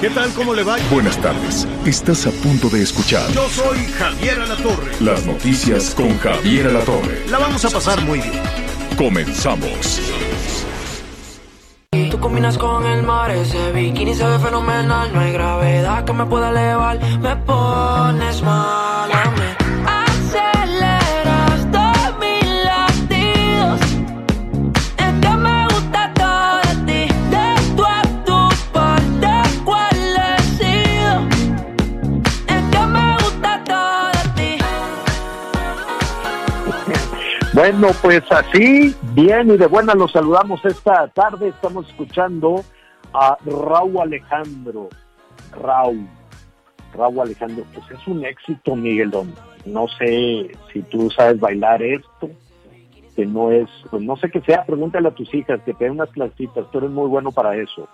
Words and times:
¿Qué 0.00 0.08
tal? 0.10 0.32
¿Cómo 0.32 0.54
le 0.54 0.62
va? 0.64 0.76
Buenas 0.90 1.20
tardes. 1.20 1.66
Estás 1.84 2.26
a 2.26 2.30
punto 2.30 2.70
de 2.70 2.82
escuchar 2.82 3.30
Yo 3.32 3.46
soy 3.50 3.84
Javier 3.98 4.40
Alatorre. 4.40 4.92
las 5.00 5.26
noticias 5.26 5.94
con 5.94 6.18
Javier 6.18 6.68
Alatorre. 6.68 7.26
La 7.30 7.38
vamos 7.38 7.62
a 7.66 7.70
pasar 7.70 8.00
muy 8.02 8.20
bien. 8.20 8.42
Comenzamos. 8.96 10.00
Tú 12.10 12.18
combinas 12.18 12.56
con 12.56 12.86
el 12.86 13.02
mar, 13.02 13.30
ese 13.30 13.72
bikini 13.72 14.14
se 14.14 14.24
ve 14.24 14.38
fenomenal. 14.38 15.12
No 15.12 15.20
hay 15.20 15.32
gravedad 15.32 16.04
que 16.06 16.12
me 16.14 16.24
pueda 16.24 16.48
elevar. 16.50 16.98
Me 17.20 17.36
pones 17.36 18.42
mal, 18.42 19.08
me 19.08 19.14
aceleras 19.14 19.45
Bueno, 37.56 37.88
pues 38.02 38.22
así, 38.30 38.94
bien 39.14 39.50
y 39.50 39.56
de 39.56 39.66
buena 39.66 39.94
los 39.94 40.12
saludamos 40.12 40.62
esta 40.66 41.08
tarde. 41.08 41.48
Estamos 41.48 41.88
escuchando 41.88 42.62
a 43.14 43.38
Raúl 43.46 43.98
Alejandro. 43.98 44.90
Raúl, 45.52 46.06
Raúl 46.92 47.20
Alejandro, 47.20 47.64
pues 47.72 47.90
es 47.98 48.06
un 48.06 48.26
éxito, 48.26 48.76
Miguelón. 48.76 49.34
No 49.64 49.88
sé 49.88 50.50
si 50.70 50.82
tú 50.82 51.10
sabes 51.10 51.40
bailar 51.40 51.82
esto, 51.82 52.28
que 53.16 53.24
no 53.24 53.50
es, 53.50 53.70
pues 53.90 54.02
no 54.02 54.18
sé 54.18 54.30
qué 54.30 54.42
sea, 54.42 54.66
pregúntale 54.66 55.08
a 55.08 55.14
tus 55.14 55.32
hijas, 55.32 55.58
que 55.64 55.72
te 55.72 55.90
unas 55.90 56.10
clasitas, 56.10 56.70
tú 56.70 56.76
eres 56.76 56.90
muy 56.90 57.08
bueno 57.08 57.32
para 57.32 57.56
eso. 57.56 57.88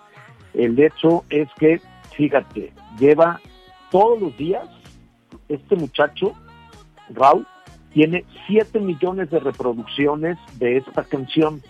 El 0.53 0.77
hecho 0.77 1.23
es 1.29 1.47
que, 1.57 1.79
fíjate, 2.11 2.73
lleva 2.99 3.39
todos 3.91 4.21
los 4.21 4.35
días 4.35 4.67
este 5.47 5.77
muchacho, 5.77 6.33
Raúl, 7.11 7.47
tiene 7.93 8.25
7 8.47 8.79
millones 8.79 9.29
de 9.29 9.39
reproducciones 9.39 10.37
de 10.57 10.77
esta 10.77 11.03
canción. 11.03 11.61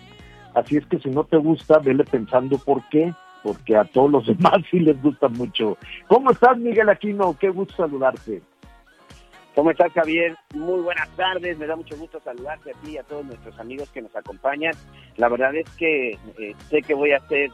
Así 0.54 0.76
es 0.76 0.86
que 0.86 0.98
si 0.98 1.10
no 1.10 1.24
te 1.24 1.36
gusta, 1.36 1.78
vele 1.78 2.04
pensando 2.04 2.58
por 2.58 2.82
qué, 2.88 3.12
porque 3.42 3.76
a 3.76 3.84
todos 3.84 4.10
los 4.10 4.26
demás 4.38 4.58
sí 4.70 4.80
les 4.80 5.00
gusta 5.02 5.28
mucho. 5.28 5.76
¿Cómo 6.08 6.30
estás, 6.30 6.56
Miguel 6.58 6.88
Aquino? 6.88 7.36
Qué 7.38 7.50
gusto 7.50 7.74
saludarte. 7.76 8.42
¿Cómo 9.54 9.70
estás, 9.70 9.92
Javier? 9.92 10.36
Muy 10.54 10.80
buenas 10.80 11.08
tardes. 11.10 11.56
Me 11.58 11.66
da 11.66 11.76
mucho 11.76 11.96
gusto 11.96 12.20
saludarte 12.24 12.72
a 12.72 12.74
ti 12.80 12.92
y 12.92 12.98
a 12.98 13.04
todos 13.04 13.24
nuestros 13.24 13.56
amigos 13.60 13.88
que 13.90 14.02
nos 14.02 14.14
acompañan. 14.16 14.72
La 15.16 15.28
verdad 15.28 15.54
es 15.54 15.70
que 15.76 16.10
eh, 16.10 16.54
sé 16.68 16.82
que 16.82 16.94
voy 16.94 17.12
a 17.12 17.20
ser 17.28 17.50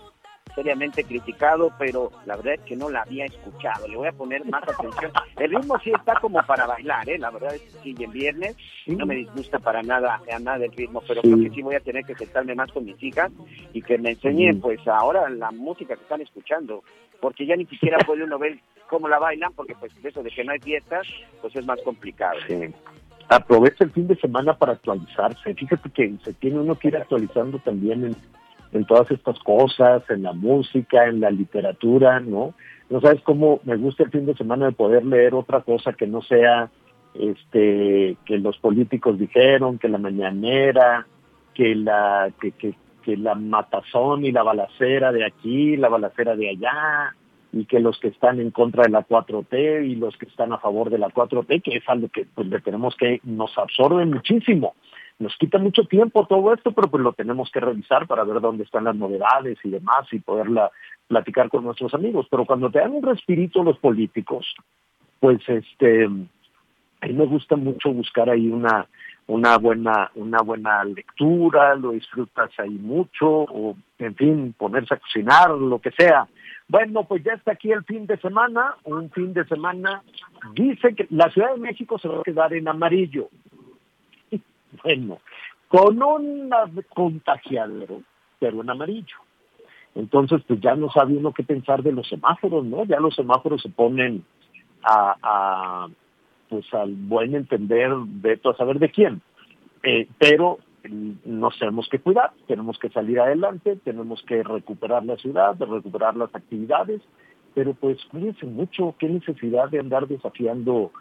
seriamente 0.54 1.04
criticado, 1.04 1.72
pero 1.78 2.10
la 2.26 2.36
verdad 2.36 2.54
es 2.54 2.60
que 2.60 2.76
no 2.76 2.90
la 2.90 3.02
había 3.02 3.24
escuchado. 3.24 3.86
Le 3.88 3.96
voy 3.96 4.08
a 4.08 4.12
poner 4.12 4.44
más 4.46 4.62
atención. 4.62 5.12
El 5.36 5.50
ritmo 5.50 5.78
sí 5.82 5.90
está 5.90 6.14
como 6.20 6.42
para 6.42 6.66
bailar, 6.66 7.08
¿eh? 7.08 7.18
La 7.18 7.30
verdad 7.30 7.54
es 7.54 7.62
que 7.62 7.70
sí, 7.82 7.94
en 7.98 8.12
viernes 8.12 8.56
no 8.86 9.06
me 9.06 9.16
disgusta 9.16 9.58
para 9.58 9.82
nada, 9.82 10.20
a 10.32 10.38
nada 10.38 10.64
el 10.64 10.72
ritmo, 10.72 11.02
pero 11.06 11.22
creo 11.22 11.36
que 11.36 11.50
sí 11.50 11.62
voy 11.62 11.74
a 11.74 11.80
tener 11.80 12.04
que 12.04 12.14
sentarme 12.14 12.54
más 12.54 12.70
con 12.72 12.84
mis 12.84 13.02
hijas 13.02 13.30
y 13.72 13.82
que 13.82 13.98
me 13.98 14.10
enseñen, 14.10 14.60
pues, 14.60 14.86
ahora 14.86 15.28
la 15.30 15.50
música 15.50 15.96
que 15.96 16.02
están 16.02 16.20
escuchando, 16.20 16.82
porque 17.20 17.46
ya 17.46 17.56
ni 17.56 17.66
siquiera 17.66 17.98
puede 17.98 18.24
uno 18.24 18.38
ver 18.38 18.58
cómo 18.88 19.08
la 19.08 19.18
bailan, 19.18 19.52
porque 19.54 19.74
pues 19.78 19.92
eso 20.02 20.22
de 20.22 20.30
que 20.30 20.44
no 20.44 20.52
hay 20.52 20.58
fiestas, 20.58 21.06
pues 21.40 21.54
es 21.54 21.64
más 21.64 21.80
complicado. 21.82 22.38
Sí. 22.46 22.74
Aprovecha 23.28 23.84
el 23.84 23.92
fin 23.92 24.08
de 24.08 24.16
semana 24.16 24.58
para 24.58 24.72
actualizarse. 24.72 25.54
Fíjate 25.54 25.88
que 25.90 26.12
se 26.24 26.32
tiene 26.34 26.58
uno 26.58 26.76
que 26.76 26.88
ir 26.88 26.96
actualizando 26.96 27.60
también 27.60 28.04
en, 28.04 28.16
en 28.72 28.84
todas 28.84 29.10
estas 29.10 29.38
cosas, 29.40 30.02
en 30.10 30.22
la 30.22 30.32
música, 30.32 31.06
en 31.06 31.20
la 31.20 31.30
literatura, 31.30 32.20
¿no? 32.20 32.54
No 32.88 33.00
sabes 33.00 33.20
cómo 33.22 33.60
me 33.64 33.76
gusta 33.76 34.04
el 34.04 34.10
fin 34.10 34.26
de 34.26 34.34
semana 34.34 34.66
de 34.66 34.72
poder 34.72 35.04
leer 35.04 35.34
otra 35.34 35.60
cosa 35.60 35.92
que 35.92 36.06
no 36.06 36.22
sea 36.22 36.70
este 37.14 38.16
que 38.24 38.38
los 38.38 38.58
políticos 38.58 39.18
dijeron, 39.18 39.78
que 39.78 39.88
la 39.88 39.98
mañanera, 39.98 41.06
que 41.54 41.74
la 41.74 42.30
que, 42.40 42.52
que, 42.52 42.74
que 43.02 43.16
la 43.16 43.34
matazón 43.34 44.24
y 44.24 44.32
la 44.32 44.42
balacera 44.42 45.12
de 45.12 45.24
aquí, 45.24 45.76
la 45.76 45.88
balacera 45.88 46.36
de 46.36 46.50
allá, 46.50 47.14
y 47.52 47.64
que 47.64 47.80
los 47.80 47.98
que 47.98 48.08
están 48.08 48.40
en 48.40 48.50
contra 48.50 48.84
de 48.84 48.90
la 48.90 49.06
4T 49.06 49.84
y 49.86 49.96
los 49.96 50.16
que 50.16 50.26
están 50.26 50.52
a 50.52 50.58
favor 50.58 50.90
de 50.90 50.98
la 50.98 51.08
4T, 51.08 51.62
que 51.62 51.76
es 51.76 51.88
algo 51.88 52.08
que 52.08 52.26
pues 52.34 52.46
le 52.46 52.60
tenemos 52.60 52.94
que 52.96 53.20
nos 53.24 53.56
absorbe 53.58 54.04
muchísimo. 54.06 54.74
Nos 55.20 55.36
quita 55.36 55.58
mucho 55.58 55.84
tiempo 55.84 56.26
todo 56.26 56.54
esto, 56.54 56.72
pero 56.72 56.88
pues 56.88 57.02
lo 57.02 57.12
tenemos 57.12 57.50
que 57.52 57.60
revisar 57.60 58.06
para 58.06 58.24
ver 58.24 58.40
dónde 58.40 58.64
están 58.64 58.84
las 58.84 58.96
novedades 58.96 59.58
y 59.62 59.68
demás 59.68 60.06
y 60.12 60.18
poderla 60.18 60.70
platicar 61.08 61.50
con 61.50 61.62
nuestros 61.62 61.92
amigos. 61.92 62.26
Pero 62.30 62.46
cuando 62.46 62.70
te 62.70 62.78
dan 62.78 62.92
un 62.92 63.02
respirito 63.02 63.62
los 63.62 63.78
políticos, 63.78 64.46
pues 65.20 65.46
este 65.46 66.06
a 67.02 67.06
mí 67.06 67.12
me 67.12 67.26
gusta 67.26 67.56
mucho 67.56 67.92
buscar 67.92 68.30
ahí 68.30 68.48
una 68.48 68.86
una 69.26 69.58
buena 69.58 70.10
una 70.14 70.38
buena 70.38 70.84
lectura, 70.84 71.74
lo 71.74 71.90
disfrutas 71.90 72.50
ahí 72.58 72.70
mucho 72.70 73.28
o 73.28 73.76
en 73.98 74.14
fin, 74.14 74.54
ponerse 74.56 74.94
a 74.94 75.00
cocinar, 75.00 75.50
lo 75.50 75.80
que 75.80 75.90
sea. 75.90 76.26
Bueno, 76.66 77.04
pues 77.04 77.22
ya 77.22 77.34
está 77.34 77.52
aquí 77.52 77.70
el 77.72 77.84
fin 77.84 78.06
de 78.06 78.16
semana, 78.16 78.74
un 78.84 79.10
fin 79.10 79.34
de 79.34 79.44
semana 79.44 80.02
dice 80.54 80.94
que 80.94 81.06
la 81.10 81.30
Ciudad 81.30 81.52
de 81.52 81.60
México 81.60 81.98
se 81.98 82.08
va 82.08 82.20
a 82.20 82.22
quedar 82.22 82.54
en 82.54 82.68
amarillo. 82.68 83.28
Bueno, 84.82 85.18
con 85.68 86.02
un 86.02 86.50
contagiadero, 86.94 88.02
pero 88.38 88.60
en 88.60 88.70
amarillo. 88.70 89.16
Entonces, 89.94 90.42
pues 90.46 90.60
ya 90.60 90.74
no 90.74 90.90
sabe 90.90 91.16
uno 91.16 91.32
qué 91.32 91.42
pensar 91.42 91.82
de 91.82 91.92
los 91.92 92.08
semáforos, 92.08 92.64
¿no? 92.64 92.84
Ya 92.84 92.98
los 93.00 93.14
semáforos 93.14 93.62
se 93.62 93.68
ponen 93.68 94.24
a, 94.82 95.88
pues 96.48 96.72
al 96.74 96.94
buen 96.94 97.34
entender 97.34 97.90
de 97.94 98.40
a 98.42 98.54
saber 98.54 98.78
de 98.78 98.90
quién. 98.90 99.20
Eh, 99.82 100.08
pero 100.18 100.58
mm, 100.88 101.12
nos 101.24 101.58
tenemos 101.58 101.88
que 101.88 101.98
cuidar, 101.98 102.32
tenemos 102.46 102.78
que 102.78 102.88
salir 102.90 103.20
adelante, 103.20 103.76
tenemos 103.84 104.22
que 104.22 104.42
recuperar 104.42 105.04
la 105.04 105.16
ciudad, 105.16 105.56
recuperar 105.58 106.16
las 106.16 106.34
actividades, 106.34 107.00
pero 107.54 107.74
pues 107.74 107.98
cuídense 108.10 108.46
mucho, 108.46 108.94
qué 108.98 109.08
necesidad 109.08 109.68
de 109.70 109.80
andar 109.80 110.06
desafiando, 110.06 110.92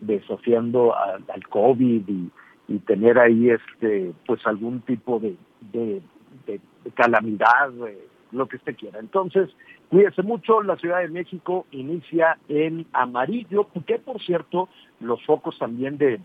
desafiando 0.00 0.96
al, 0.96 1.24
al 1.32 1.48
COVID 1.48 2.08
y, 2.08 2.30
y 2.68 2.78
tener 2.80 3.18
ahí 3.18 3.50
este 3.50 4.12
pues 4.26 4.46
algún 4.46 4.82
tipo 4.82 5.18
de, 5.18 5.36
de, 5.72 6.02
de, 6.46 6.60
de 6.84 6.90
calamidad, 6.92 7.70
eh, 7.88 7.98
lo 8.30 8.46
que 8.46 8.56
usted 8.56 8.76
quiera. 8.76 8.98
Entonces, 9.00 9.48
cuídese 9.88 10.22
mucho, 10.22 10.62
la 10.62 10.76
Ciudad 10.76 11.00
de 11.00 11.08
México 11.08 11.66
inicia 11.70 12.38
en 12.48 12.86
amarillo, 12.92 13.68
que 13.86 13.98
por 13.98 14.20
cierto, 14.20 14.68
los 15.00 15.24
focos 15.24 15.58
también 15.58 15.96
de, 15.96 16.20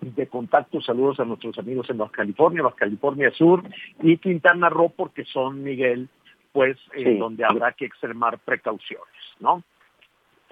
de 0.00 0.26
contacto, 0.26 0.80
saludos 0.80 1.20
a 1.20 1.26
nuestros 1.26 1.58
amigos 1.58 1.90
en 1.90 1.98
Baja 1.98 2.12
California, 2.12 2.62
Baja 2.62 2.76
California 2.76 3.30
Sur 3.32 3.62
y 4.02 4.16
Quintana 4.16 4.70
Roo, 4.70 4.90
porque 4.96 5.24
son, 5.24 5.62
Miguel, 5.62 6.08
pues, 6.52 6.78
eh, 6.94 7.18
donde 7.18 7.44
habrá 7.44 7.72
que 7.72 7.84
extremar 7.84 8.38
precauciones, 8.38 9.06
¿no? 9.38 9.62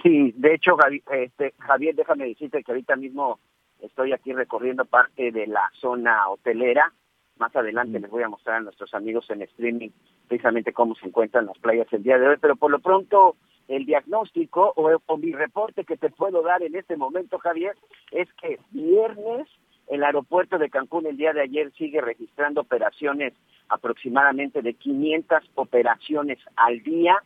Sí, 0.03 0.35
de 0.37 0.55
hecho, 0.55 0.77
Javi- 0.77 1.03
este, 1.11 1.55
Javier, 1.59 1.95
déjame 1.95 2.27
decirte 2.27 2.63
que 2.63 2.71
ahorita 2.71 2.97
mismo 2.97 3.39
estoy 3.81 4.13
aquí 4.13 4.33
recorriendo 4.33 4.85
parte 4.85 5.33
de 5.33 5.47
la 5.47 5.71
zona 5.81 6.29
hotelera. 6.29 6.93
Más 7.39 7.55
adelante 7.55 8.01
les 8.01 8.11
voy 8.11 8.23
a 8.23 8.29
mostrar 8.29 8.57
a 8.57 8.61
nuestros 8.61 8.95
amigos 8.95 9.29
en 9.31 9.43
streaming 9.43 9.91
precisamente 10.29 10.73
cómo 10.73 10.95
se 10.95 11.07
encuentran 11.07 11.47
las 11.47 11.59
playas 11.59 11.93
el 11.93 12.03
día 12.03 12.19
de 12.19 12.29
hoy, 12.29 12.37
pero 12.41 12.57
por 12.57 12.71
lo 12.71 12.79
pronto 12.81 13.37
el 13.69 13.85
diagnóstico 13.85 14.73
o, 14.77 14.91
o 15.05 15.17
mi 15.17 15.33
reporte 15.33 15.85
que 15.85 15.97
te 15.97 16.11
puedo 16.11 16.43
dar 16.43 16.63
en 16.63 16.75
este 16.77 16.97
momento, 16.97 17.39
Javier, 17.39 17.77
es 18.11 18.33
que 18.35 18.59
viernes 18.71 19.49
el 19.89 20.03
aeropuerto 20.03 20.59
de 20.59 20.71
Cancún 20.71 21.07
el 21.07 21.17
día 21.17 21.33
de 21.33 21.43
ayer 21.43 21.73
sigue 21.73 22.01
registrando 22.01 22.61
operaciones 22.61 23.35
aproximadamente 23.69 24.63
de 24.63 24.75
500 24.75 25.51
operaciones 25.55 26.39
al 26.57 26.83
día 26.83 27.17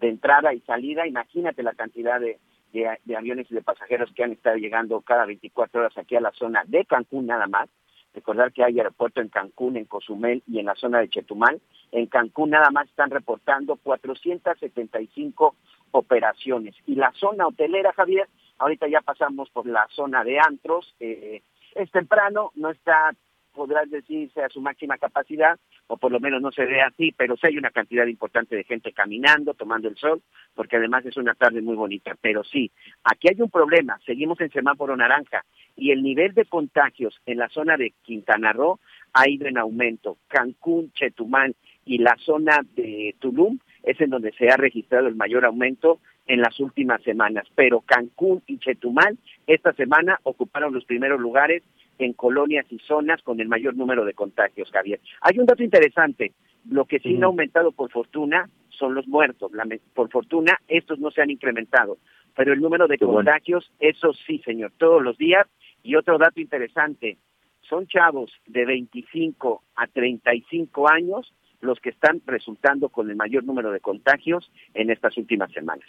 de 0.00 0.08
entrada 0.08 0.52
y 0.52 0.60
salida. 0.60 1.06
Imagínate 1.06 1.62
la 1.62 1.74
cantidad 1.74 2.20
de, 2.20 2.38
de, 2.72 2.98
de 3.04 3.16
aviones 3.16 3.50
y 3.50 3.54
de 3.54 3.62
pasajeros 3.62 4.10
que 4.14 4.24
han 4.24 4.32
estado 4.32 4.56
llegando 4.56 5.00
cada 5.00 5.26
24 5.26 5.80
horas 5.80 5.98
aquí 5.98 6.16
a 6.16 6.20
la 6.20 6.32
zona 6.32 6.62
de 6.66 6.84
Cancún 6.84 7.26
nada 7.26 7.46
más. 7.46 7.68
Recordar 8.12 8.52
que 8.52 8.64
hay 8.64 8.76
aeropuerto 8.76 9.20
en 9.20 9.28
Cancún, 9.28 9.76
en 9.76 9.84
Cozumel 9.84 10.42
y 10.46 10.58
en 10.58 10.66
la 10.66 10.74
zona 10.74 10.98
de 10.98 11.08
Chetumal. 11.08 11.60
En 11.92 12.06
Cancún 12.06 12.50
nada 12.50 12.70
más 12.70 12.88
están 12.88 13.10
reportando 13.10 13.76
475 13.76 15.54
operaciones. 15.92 16.74
Y 16.86 16.96
la 16.96 17.12
zona 17.12 17.46
hotelera, 17.46 17.92
Javier, 17.92 18.28
ahorita 18.58 18.88
ya 18.88 19.00
pasamos 19.00 19.48
por 19.50 19.66
la 19.66 19.86
zona 19.90 20.24
de 20.24 20.38
antros. 20.40 20.92
Eh, 20.98 21.42
es 21.76 21.90
temprano, 21.92 22.50
no 22.56 22.70
está 22.70 23.14
podrás 23.52 23.90
decirse 23.90 24.42
a 24.42 24.48
su 24.48 24.60
máxima 24.60 24.98
capacidad, 24.98 25.58
o 25.90 25.96
por 25.96 26.12
lo 26.12 26.20
menos 26.20 26.40
no 26.40 26.52
se 26.52 26.64
ve 26.66 26.80
así, 26.80 27.12
pero 27.16 27.36
sí 27.36 27.48
hay 27.48 27.58
una 27.58 27.70
cantidad 27.70 28.06
importante 28.06 28.54
de 28.54 28.62
gente 28.62 28.92
caminando, 28.92 29.54
tomando 29.54 29.88
el 29.88 29.96
sol, 29.96 30.22
porque 30.54 30.76
además 30.76 31.04
es 31.04 31.16
una 31.16 31.34
tarde 31.34 31.60
muy 31.62 31.74
bonita. 31.74 32.16
Pero 32.20 32.44
sí, 32.44 32.70
aquí 33.02 33.28
hay 33.28 33.40
un 33.40 33.50
problema, 33.50 33.98
seguimos 34.06 34.40
en 34.40 34.50
semáforo 34.50 34.96
naranja, 34.96 35.44
y 35.76 35.90
el 35.90 36.04
nivel 36.04 36.32
de 36.32 36.44
contagios 36.44 37.20
en 37.26 37.38
la 37.38 37.48
zona 37.48 37.76
de 37.76 37.92
Quintana 38.02 38.52
Roo 38.52 38.78
ha 39.12 39.28
ido 39.28 39.48
en 39.48 39.58
aumento. 39.58 40.16
Cancún, 40.28 40.92
Chetumal 40.92 41.56
y 41.84 41.98
la 41.98 42.16
zona 42.20 42.60
de 42.76 43.16
Tulum 43.18 43.58
es 43.82 44.00
en 44.00 44.10
donde 44.10 44.30
se 44.32 44.48
ha 44.48 44.56
registrado 44.56 45.08
el 45.08 45.16
mayor 45.16 45.44
aumento 45.44 45.98
en 46.28 46.40
las 46.40 46.60
últimas 46.60 47.02
semanas, 47.02 47.48
pero 47.56 47.80
Cancún 47.80 48.42
y 48.46 48.58
Chetumal 48.58 49.18
esta 49.48 49.72
semana 49.72 50.20
ocuparon 50.22 50.72
los 50.72 50.84
primeros 50.84 51.18
lugares 51.18 51.64
en 52.00 52.12
colonias 52.14 52.66
y 52.70 52.78
zonas 52.78 53.22
con 53.22 53.40
el 53.40 53.48
mayor 53.48 53.76
número 53.76 54.04
de 54.04 54.14
contagios, 54.14 54.70
Javier. 54.70 55.00
Hay 55.20 55.38
un 55.38 55.46
dato 55.46 55.62
interesante, 55.62 56.32
lo 56.68 56.84
que 56.84 56.98
sí, 56.98 57.18
ha 57.20 57.26
aumentado 57.26 57.72
por 57.72 57.90
fortuna 57.90 58.48
son 58.68 58.94
los 58.94 59.06
muertos, 59.06 59.52
por 59.94 60.10
fortuna 60.10 60.58
estos 60.68 60.98
no 60.98 61.10
se 61.10 61.20
han 61.20 61.30
incrementado, 61.30 61.98
pero 62.34 62.52
el 62.52 62.60
número 62.60 62.88
de 62.88 62.98
contagios, 62.98 63.70
eso 63.78 64.12
sí, 64.26 64.38
señor, 64.44 64.72
todos 64.78 65.02
los 65.02 65.18
días. 65.18 65.46
Y 65.82 65.96
otro 65.96 66.18
dato 66.18 66.40
interesante, 66.40 67.16
son 67.62 67.86
chavos 67.86 68.30
de 68.46 68.66
25 68.66 69.62
a 69.76 69.86
35 69.86 70.90
años 70.90 71.32
los 71.60 71.78
que 71.80 71.90
están 71.90 72.20
resultando 72.26 72.88
con 72.88 73.10
el 73.10 73.16
mayor 73.16 73.44
número 73.44 73.70
de 73.70 73.80
contagios 73.80 74.50
en 74.74 74.90
estas 74.90 75.16
últimas 75.16 75.50
semanas. 75.52 75.88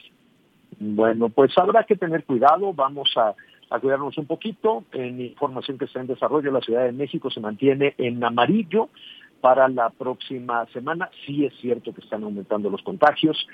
Bueno, 0.79 1.29
pues 1.29 1.57
habrá 1.57 1.83
que 1.83 1.95
tener 1.95 2.23
cuidado, 2.23 2.73
vamos 2.73 3.11
a 3.15 3.35
a 3.71 3.79
cuidarnos 3.79 4.17
un 4.17 4.27
poquito. 4.27 4.83
En 4.91 5.19
información 5.19 5.77
que 5.77 5.85
está 5.85 6.01
en 6.01 6.07
desarrollo, 6.07 6.51
la 6.51 6.61
Ciudad 6.61 6.83
de 6.83 6.91
México 6.91 7.31
se 7.31 7.39
mantiene 7.39 7.95
en 7.97 8.23
amarillo 8.23 8.89
para 9.39 9.67
la 9.69 9.89
próxima 9.89 10.65
semana. 10.67 11.09
Sí 11.25 11.45
es 11.45 11.53
cierto 11.59 11.93
que 11.93 12.01
están 12.01 12.23
aumentando 12.23 12.69
los 12.69 12.83
contagios. 12.83 13.47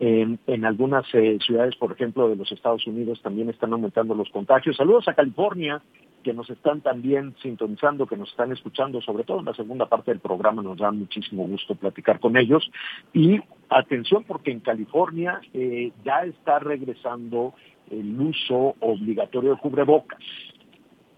En, 0.00 0.64
algunas 0.64 1.04
eh, 1.12 1.38
ciudades, 1.44 1.76
por 1.76 1.92
ejemplo, 1.92 2.28
de 2.28 2.36
los 2.36 2.50
Estados 2.50 2.86
Unidos 2.86 3.20
también 3.22 3.50
están 3.50 3.72
aumentando 3.72 4.14
los 4.14 4.30
contagios. 4.30 4.76
Saludos 4.76 5.06
a 5.08 5.14
California, 5.14 5.82
que 6.24 6.32
nos 6.32 6.48
están 6.48 6.80
también 6.80 7.34
sintonizando, 7.42 8.06
que 8.06 8.16
nos 8.16 8.30
están 8.30 8.50
escuchando, 8.50 9.00
sobre 9.02 9.24
todo 9.24 9.40
en 9.40 9.44
la 9.44 9.54
segunda 9.54 9.86
parte 9.86 10.10
del 10.10 10.20
programa, 10.20 10.62
nos 10.62 10.78
da 10.78 10.90
muchísimo 10.90 11.46
gusto 11.46 11.74
platicar 11.74 12.18
con 12.18 12.36
ellos. 12.38 12.70
Y 13.12 13.40
atención 13.68 14.24
porque 14.24 14.50
en 14.50 14.60
California 14.60 15.40
eh, 15.52 15.92
ya 16.02 16.24
está 16.24 16.58
regresando 16.58 17.54
el 17.90 18.20
uso 18.20 18.76
obligatorio 18.80 19.50
de 19.50 19.60
cubrebocas. 19.60 20.20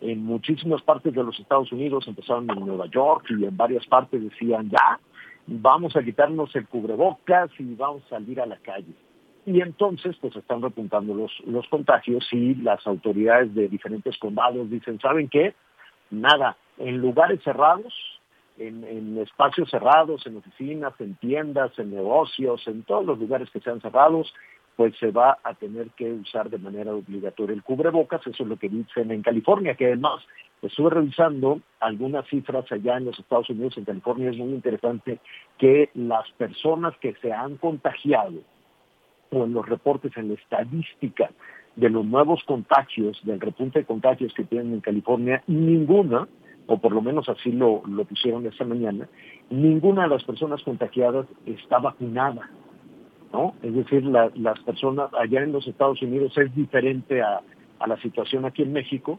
En 0.00 0.24
muchísimas 0.24 0.82
partes 0.82 1.14
de 1.14 1.22
los 1.22 1.38
Estados 1.38 1.70
Unidos, 1.70 2.08
empezaron 2.08 2.50
en 2.50 2.66
Nueva 2.66 2.86
York 2.86 3.26
y 3.30 3.44
en 3.44 3.56
varias 3.56 3.86
partes 3.86 4.22
decían 4.22 4.68
ya, 4.68 4.98
vamos 5.46 5.94
a 5.96 6.02
quitarnos 6.02 6.54
el 6.56 6.66
cubrebocas 6.66 7.50
y 7.58 7.74
vamos 7.74 8.02
a 8.06 8.10
salir 8.10 8.40
a 8.40 8.46
la 8.46 8.56
calle. 8.56 8.94
Y 9.44 9.60
entonces, 9.60 10.16
pues 10.20 10.34
están 10.36 10.62
repuntando 10.62 11.14
los, 11.14 11.32
los 11.46 11.66
contagios 11.68 12.26
y 12.32 12.54
las 12.56 12.86
autoridades 12.86 13.54
de 13.54 13.68
diferentes 13.68 14.16
condados 14.18 14.70
dicen, 14.70 15.00
¿saben 15.00 15.28
qué? 15.28 15.54
Nada, 16.10 16.56
en 16.78 16.98
lugares 16.98 17.40
cerrados, 17.42 17.92
en, 18.58 18.84
en, 18.84 19.18
espacios 19.18 19.68
cerrados, 19.70 20.24
en 20.26 20.36
oficinas, 20.36 20.92
en 21.00 21.16
tiendas, 21.16 21.76
en 21.78 21.90
negocios, 21.90 22.62
en 22.68 22.84
todos 22.84 23.04
los 23.04 23.18
lugares 23.18 23.50
que 23.50 23.60
sean 23.60 23.80
cerrados, 23.80 24.32
pues 24.76 24.96
se 24.98 25.10
va 25.10 25.38
a 25.42 25.54
tener 25.54 25.90
que 25.90 26.10
usar 26.12 26.48
de 26.50 26.58
manera 26.58 26.94
obligatoria 26.94 27.54
el 27.54 27.62
cubrebocas, 27.62 28.26
eso 28.26 28.42
es 28.42 28.48
lo 28.48 28.56
que 28.56 28.68
dicen 28.68 29.10
en 29.10 29.22
California, 29.22 29.74
que 29.74 29.86
además 29.86 30.22
estuve 30.62 30.90
revisando 30.90 31.60
algunas 31.80 32.26
cifras 32.28 32.70
allá 32.70 32.96
en 32.96 33.06
los 33.06 33.18
Estados 33.18 33.50
Unidos, 33.50 33.76
en 33.76 33.84
California 33.84 34.30
es 34.30 34.38
muy 34.38 34.52
interesante 34.52 35.18
que 35.58 35.90
las 35.94 36.30
personas 36.32 36.96
que 36.98 37.14
se 37.20 37.32
han 37.32 37.56
contagiado 37.56 38.40
o 39.30 39.44
en 39.44 39.52
los 39.52 39.66
reportes, 39.68 40.16
en 40.16 40.28
la 40.28 40.34
estadística 40.34 41.30
de 41.76 41.88
los 41.88 42.04
nuevos 42.04 42.42
contagios, 42.44 43.18
del 43.24 43.40
repunte 43.40 43.80
de 43.80 43.84
contagios 43.86 44.32
que 44.34 44.44
tienen 44.44 44.74
en 44.74 44.80
California, 44.80 45.42
ninguna, 45.46 46.28
o 46.66 46.78
por 46.78 46.92
lo 46.92 47.00
menos 47.00 47.28
así 47.28 47.50
lo, 47.50 47.82
lo 47.86 48.04
pusieron 48.04 48.46
esta 48.46 48.64
mañana, 48.64 49.08
ninguna 49.50 50.02
de 50.02 50.08
las 50.08 50.24
personas 50.24 50.62
contagiadas 50.62 51.26
está 51.46 51.78
vacunada. 51.78 52.50
¿No? 53.32 53.54
Es 53.62 53.74
decir, 53.74 54.04
las 54.04 54.58
personas 54.60 55.10
allá 55.14 55.42
en 55.42 55.52
los 55.52 55.66
Estados 55.66 56.00
Unidos 56.02 56.36
es 56.36 56.54
diferente 56.54 57.22
a, 57.22 57.40
la 57.86 57.96
situación 58.00 58.44
aquí 58.44 58.62
en 58.62 58.72
México. 58.72 59.18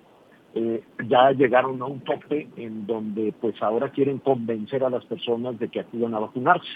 Eh, 0.55 0.83
ya 1.09 1.31
llegaron 1.31 1.81
a 1.81 1.85
un 1.85 1.99
tope 2.01 2.47
en 2.55 2.85
donde 2.85 3.33
pues 3.41 3.61
ahora 3.61 3.89
quieren 3.89 4.19
convencer 4.19 4.83
a 4.83 4.89
las 4.89 5.03
personas 5.05 5.59
de 5.59 5.67
que 5.67 5.81
acudan 5.81 6.13
a 6.13 6.19
vacunarse. 6.19 6.69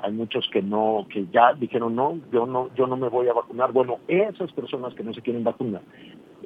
Hay 0.00 0.12
muchos 0.12 0.46
que 0.52 0.60
no, 0.60 1.06
que 1.08 1.26
ya 1.32 1.54
dijeron 1.54 1.94
no, 1.94 2.18
yo 2.30 2.44
no, 2.44 2.68
yo 2.74 2.86
no 2.86 2.96
me 2.96 3.08
voy 3.08 3.28
a 3.28 3.32
vacunar. 3.32 3.72
Bueno, 3.72 4.00
esas 4.06 4.52
personas 4.52 4.92
que 4.94 5.02
no 5.02 5.14
se 5.14 5.22
quieren 5.22 5.44
vacunar, 5.44 5.80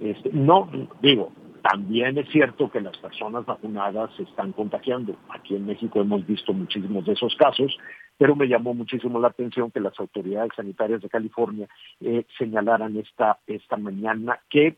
este, 0.01 0.31
no, 0.33 0.69
digo, 1.03 1.33
también 1.63 2.19
es 2.19 2.29
cierto 2.29 2.71
que 2.71 2.81
las 2.81 2.97
personas 2.99 3.45
vacunadas 3.47 4.11
se 4.17 4.23
están 4.23 4.53
contagiando. 4.53 5.17
Aquí 5.31 5.57
en 5.57 5.67
México 5.67 6.01
hemos 6.01 6.25
visto 6.27 6.53
muchísimos 6.53 7.05
de 7.05 7.15
esos 7.15 7.35
casos, 7.37 7.77
pero 8.19 8.37
me 8.37 8.49
llamó 8.49 8.75
muchísimo 8.75 9.19
la 9.21 9.29
atención 9.29 9.71
que 9.71 9.81
las 9.81 9.99
autoridades 9.99 10.51
sanitarias 10.55 11.01
de 11.01 11.09
California 11.09 11.69
eh, 12.01 12.27
señalaran 12.37 12.97
esta, 12.97 13.39
esta 13.47 13.77
mañana 13.77 14.41
que 14.51 14.77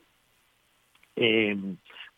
eh, 1.16 1.56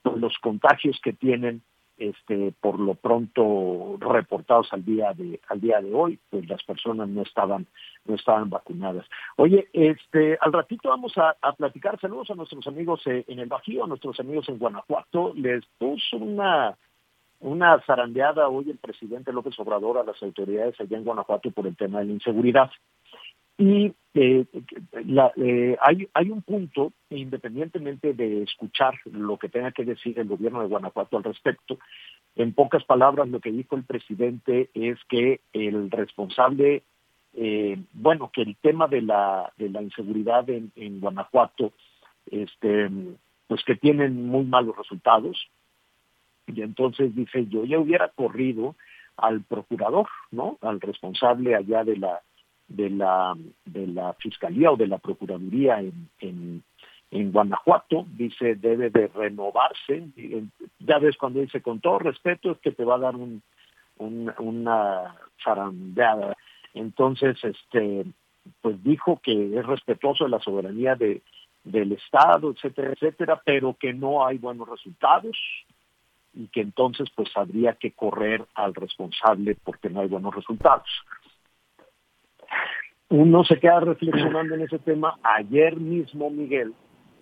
pues 0.03 0.17
los 0.17 0.37
contagios 0.39 1.01
que 1.03 1.13
tienen 1.13 1.63
este, 1.99 2.53
por 2.61 2.81
lo 2.81 2.95
pronto 2.95 3.97
reportados 4.01 4.73
al 4.73 4.85
día 4.85 5.13
de 5.13 5.41
al 5.49 5.61
día 5.61 5.81
de 5.81 5.95
hoy, 5.95 6.19
pues 6.31 6.49
las 6.49 6.63
personas 6.65 7.09
no 7.09 7.23
estaban 7.23 7.67
no 8.07 8.17
estaban 8.17 8.51
vacunadas. 8.51 9.07
Oye, 9.37 9.69
este, 9.73 10.37
al 10.41 10.53
ratito 10.53 10.89
vamos 10.89 11.13
a, 11.17 11.37
platicar. 11.53 12.01
Saludos 12.01 12.31
a 12.31 12.35
nuestros 12.35 12.67
amigos 12.67 13.07
eh, 13.07 13.25
en 13.29 13.39
el 13.39 13.47
Bajío, 13.47 13.85
a 13.85 13.87
nuestros 13.87 14.19
amigos 14.19 14.49
en 14.49 14.59
Guanajuato. 14.59 15.33
Les 15.37 15.65
puso 15.79 16.17
una 16.17 16.77
una 17.43 17.81
zarandeada 17.81 18.49
hoy 18.49 18.71
el 18.71 18.79
presidente 18.79 19.33
López 19.33 19.59
Obrador 19.59 19.99
a 19.99 20.05
las 20.05 20.23
autoridades 20.23 20.81
allá 20.81 20.97
en 20.97 21.05
Guanajuato 21.05 21.51
por 21.51 21.67
el 21.67 21.77
tema 21.77 21.99
de 21.99 22.07
la 22.07 22.13
inseguridad. 22.13 22.71
Y 23.59 23.93
eh, 24.15 24.47
eh, 25.37 25.77
hay, 25.81 26.09
hay 26.15 26.31
un 26.31 26.43
punto, 26.43 26.93
independientemente 27.11 28.15
de 28.15 28.43
escuchar 28.43 28.95
lo 29.05 29.37
que 29.39 29.49
tenga 29.49 29.73
que 29.73 29.85
decir 29.85 30.19
el 30.19 30.29
gobierno 30.29 30.63
de 30.63 30.69
Guanajuato 30.69 31.17
al 31.17 31.25
respecto, 31.25 31.79
en 32.37 32.55
pocas 32.55 32.85
palabras 32.85 33.29
lo 33.29 33.41
que 33.41 33.53
dijo 33.53 33.77
el 33.77 33.85
presidente 33.85 34.71
es 34.75 34.99
que 35.09 35.41
el 35.53 35.91
responsable, 35.91 36.83
eh, 37.35 37.79
bueno, 37.93 38.31
que 38.33 38.43
el 38.43 38.57
tema 38.57 38.87
de 38.87 39.03
la, 39.03 39.53
de 39.59 39.69
la 39.69 39.83
inseguridad 39.83 40.49
en, 40.49 40.73
en 40.77 41.01
Guanajuato, 41.01 41.73
este, 42.31 42.89
pues 43.49 43.63
que 43.65 43.75
tienen 43.77 44.29
muy 44.29 44.45
malos 44.45 44.77
resultados, 44.77 45.51
y 46.47 46.63
entonces 46.63 47.15
dice, 47.15 47.47
yo 47.47 47.65
ya 47.65 47.79
hubiera 47.79 48.09
corrido 48.09 48.75
al 49.17 49.43
procurador, 49.43 50.09
¿no? 50.31 50.59
Al 50.63 50.81
responsable 50.81 51.55
allá 51.55 51.85
de 51.85 51.97
la 51.97 52.21
de 52.69 52.91
la 52.91 53.35
de 53.65 53.87
la 53.87 54.15
fiscalía 54.15 54.71
o 54.71 54.77
de 54.77 54.87
la 54.87 54.99
procuraduría 54.99 55.81
en, 55.81 56.09
en, 56.21 56.63
en 57.11 57.33
Guanajuato, 57.33 58.07
dice 58.17 58.55
debe 58.55 58.91
de 58.91 59.09
renovarse. 59.09 60.09
Ya 60.79 60.99
ves 60.99 61.17
cuando 61.17 61.41
dice 61.41 61.61
con 61.61 61.81
todo 61.81 61.99
respeto 61.99 62.53
es 62.53 62.59
que 62.59 62.73
te 62.73 62.85
va 62.85 62.97
a 62.97 63.01
dar 63.01 63.17
un, 63.17 63.43
una 63.99 65.15
zarandeada. 65.45 66.37
Entonces, 66.75 67.37
este, 67.45 68.07
pues 68.61 68.83
dijo 68.83 69.21
que 69.23 69.59
es 69.59 69.67
respetuoso 69.67 70.25
de 70.25 70.31
la 70.31 70.41
soberanía 70.41 70.95
de, 70.95 71.23
del 71.65 71.93
Estado, 71.93 72.51
etcétera, 72.51 72.93
etcétera, 72.93 73.41
pero 73.45 73.77
que 73.79 73.93
no 73.93 74.27
hay 74.27 74.39
buenos 74.39 74.69
resultados, 74.69 75.37
y 76.35 76.49
que 76.49 76.61
entonces 76.61 77.09
pues 77.15 77.31
habría 77.37 77.75
que 77.75 77.93
correr 77.93 78.45
al 78.55 78.75
responsable 78.75 79.57
porque 79.63 79.91
no 79.91 80.01
hay 80.01 80.09
buenos 80.09 80.35
resultados. 80.35 80.89
Uno 83.09 83.45
se 83.45 83.59
queda 83.59 83.81
reflexionando 83.81 84.55
en 84.55 84.63
ese 84.63 84.79
tema. 84.79 85.19
Ayer 85.23 85.77
mismo, 85.77 86.31
Miguel, 86.31 86.73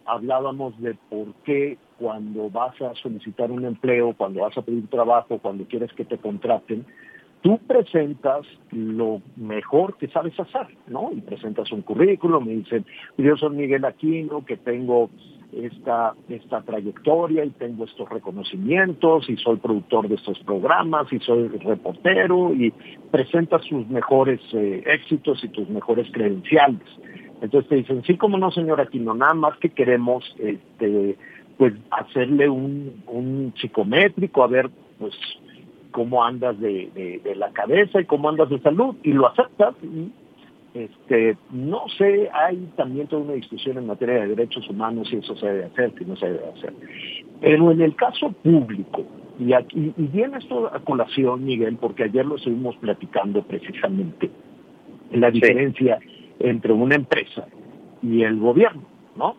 hablábamos 0.06 0.80
de 0.80 0.94
por 1.08 1.34
qué 1.44 1.78
cuando 1.98 2.48
vas 2.48 2.80
a 2.80 2.94
solicitar 2.94 3.50
un 3.50 3.64
empleo, 3.64 4.14
cuando 4.16 4.42
vas 4.42 4.56
a 4.56 4.62
pedir 4.62 4.88
trabajo, 4.88 5.38
cuando 5.38 5.64
quieres 5.64 5.92
que 5.94 6.04
te 6.04 6.18
contraten, 6.18 6.86
tú 7.42 7.58
presentas 7.58 8.46
lo 8.70 9.20
mejor 9.36 9.96
que 9.98 10.08
sabes 10.08 10.38
hacer, 10.38 10.76
¿no? 10.86 11.10
Y 11.12 11.20
presentas 11.20 11.70
un 11.72 11.82
currículum, 11.82 12.46
me 12.46 12.52
dicen, 12.52 12.86
yo 13.18 13.36
soy 13.36 13.50
Miguel 13.50 13.84
Aquino, 13.84 14.44
que 14.44 14.56
tengo 14.56 15.10
esta, 15.52 16.14
esta 16.28 16.62
trayectoria 16.62 17.44
y 17.44 17.50
tengo 17.50 17.84
estos 17.84 18.08
reconocimientos 18.08 19.28
y 19.28 19.36
soy 19.36 19.56
productor 19.56 20.08
de 20.08 20.14
estos 20.14 20.38
programas 20.40 21.12
y 21.12 21.18
soy 21.20 21.48
reportero 21.48 22.54
y 22.54 22.72
presenta 23.10 23.58
sus 23.60 23.88
mejores 23.88 24.40
eh, 24.52 24.82
éxitos 24.86 25.42
y 25.44 25.48
tus 25.48 25.68
mejores 25.68 26.06
credenciales. 26.12 26.82
Entonces 27.42 27.68
te 27.68 27.76
dicen, 27.76 28.02
sí, 28.04 28.16
como 28.16 28.38
no, 28.38 28.50
señor 28.50 28.80
Aquino, 28.80 29.14
nada 29.14 29.34
más 29.34 29.56
que 29.58 29.70
queremos 29.70 30.24
este, 30.38 31.16
pues 31.56 31.74
hacerle 31.90 32.48
un, 32.48 33.02
un 33.06 33.54
psicométrico, 33.60 34.42
a 34.44 34.46
ver 34.46 34.70
pues 34.98 35.14
cómo 35.90 36.22
andas 36.22 36.58
de, 36.60 36.90
de, 36.94 37.20
de 37.24 37.34
la 37.34 37.50
cabeza 37.50 38.00
y 38.00 38.04
cómo 38.04 38.28
andas 38.28 38.50
de 38.50 38.60
salud, 38.60 38.94
y 39.02 39.12
lo 39.12 39.26
aceptas 39.26 39.74
este, 40.74 41.36
no 41.50 41.88
sé, 41.98 42.30
hay 42.32 42.68
también 42.76 43.08
toda 43.08 43.22
una 43.22 43.32
discusión 43.32 43.78
en 43.78 43.86
materia 43.86 44.20
de 44.20 44.28
derechos 44.28 44.68
humanos 44.68 45.08
si 45.08 45.16
eso 45.16 45.34
se 45.36 45.46
debe 45.46 45.64
hacer, 45.64 45.92
si 45.98 46.04
no 46.04 46.16
se 46.16 46.26
debe 46.26 46.48
hacer. 46.56 46.72
Pero 47.40 47.72
en 47.72 47.80
el 47.80 47.96
caso 47.96 48.30
público, 48.30 49.04
y, 49.38 49.52
aquí, 49.52 49.92
y 49.96 50.06
viene 50.06 50.38
esto 50.38 50.72
a 50.72 50.78
colación, 50.80 51.44
Miguel, 51.44 51.76
porque 51.80 52.04
ayer 52.04 52.24
lo 52.24 52.36
estuvimos 52.36 52.76
platicando 52.76 53.42
precisamente, 53.42 54.30
la 55.12 55.30
diferencia 55.30 55.98
entre 56.38 56.72
una 56.72 56.94
empresa 56.94 57.46
y 58.02 58.22
el 58.22 58.38
gobierno, 58.38 58.82
¿no? 59.16 59.34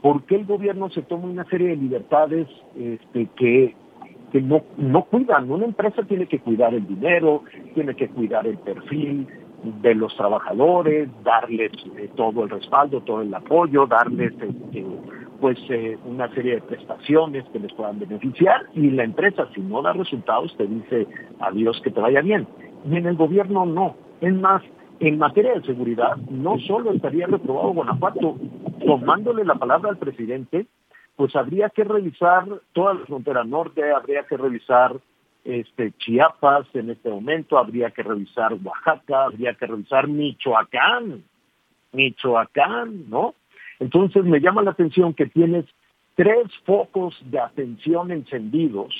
¿Por 0.00 0.22
qué 0.24 0.36
el 0.36 0.44
gobierno 0.44 0.90
se 0.90 1.02
toma 1.02 1.24
una 1.24 1.44
serie 1.46 1.68
de 1.68 1.76
libertades 1.76 2.46
este, 2.78 3.28
que, 3.36 3.74
que 4.30 4.40
no, 4.40 4.62
no 4.76 5.04
cuidan? 5.06 5.50
Una 5.50 5.64
empresa 5.64 6.04
tiene 6.04 6.26
que 6.26 6.38
cuidar 6.38 6.72
el 6.72 6.86
dinero, 6.86 7.42
tiene 7.74 7.96
que 7.96 8.08
cuidar 8.08 8.46
el 8.46 8.58
perfil, 8.58 9.26
de 9.62 9.94
los 9.94 10.14
trabajadores, 10.16 11.08
darles 11.24 11.72
eh, 11.96 12.10
todo 12.16 12.44
el 12.44 12.50
respaldo, 12.50 13.00
todo 13.00 13.22
el 13.22 13.34
apoyo, 13.34 13.86
darles 13.86 14.32
este, 14.40 14.84
pues 15.40 15.58
eh, 15.68 15.98
una 16.04 16.32
serie 16.34 16.56
de 16.56 16.60
prestaciones 16.62 17.44
que 17.52 17.58
les 17.58 17.72
puedan 17.72 17.98
beneficiar 17.98 18.66
y 18.74 18.90
la 18.90 19.04
empresa 19.04 19.48
si 19.54 19.60
no 19.60 19.82
da 19.82 19.92
resultados 19.92 20.56
te 20.56 20.66
dice 20.66 21.06
adiós 21.40 21.80
que 21.82 21.90
te 21.90 22.00
vaya 22.00 22.20
bien. 22.20 22.46
Y 22.88 22.96
en 22.96 23.06
el 23.06 23.16
gobierno 23.16 23.66
no. 23.66 23.96
Es 24.20 24.34
más, 24.34 24.62
en 25.00 25.18
materia 25.18 25.54
de 25.54 25.62
seguridad 25.62 26.16
no 26.30 26.58
solo 26.60 26.92
estaría 26.92 27.26
reprobado 27.26 27.72
Guanajuato, 27.72 28.36
tomándole 28.84 29.44
la 29.44 29.54
palabra 29.54 29.90
al 29.90 29.98
presidente, 29.98 30.66
pues 31.16 31.34
habría 31.36 31.70
que 31.70 31.84
revisar 31.84 32.46
toda 32.72 32.94
la 32.94 33.06
frontera 33.06 33.44
norte, 33.44 33.92
habría 33.92 34.24
que 34.24 34.36
revisar 34.36 34.96
este, 35.48 35.92
Chiapas 35.92 36.66
en 36.74 36.90
este 36.90 37.08
momento, 37.08 37.56
habría 37.56 37.90
que 37.90 38.02
revisar 38.02 38.52
Oaxaca, 38.62 39.24
habría 39.24 39.54
que 39.54 39.66
revisar 39.66 40.06
Michoacán, 40.06 41.24
Michoacán, 41.92 43.08
¿no? 43.08 43.34
Entonces 43.80 44.24
me 44.24 44.40
llama 44.40 44.62
la 44.62 44.72
atención 44.72 45.14
que 45.14 45.24
tienes 45.26 45.64
tres 46.16 46.46
focos 46.66 47.16
de 47.30 47.40
atención 47.40 48.10
encendidos, 48.12 48.92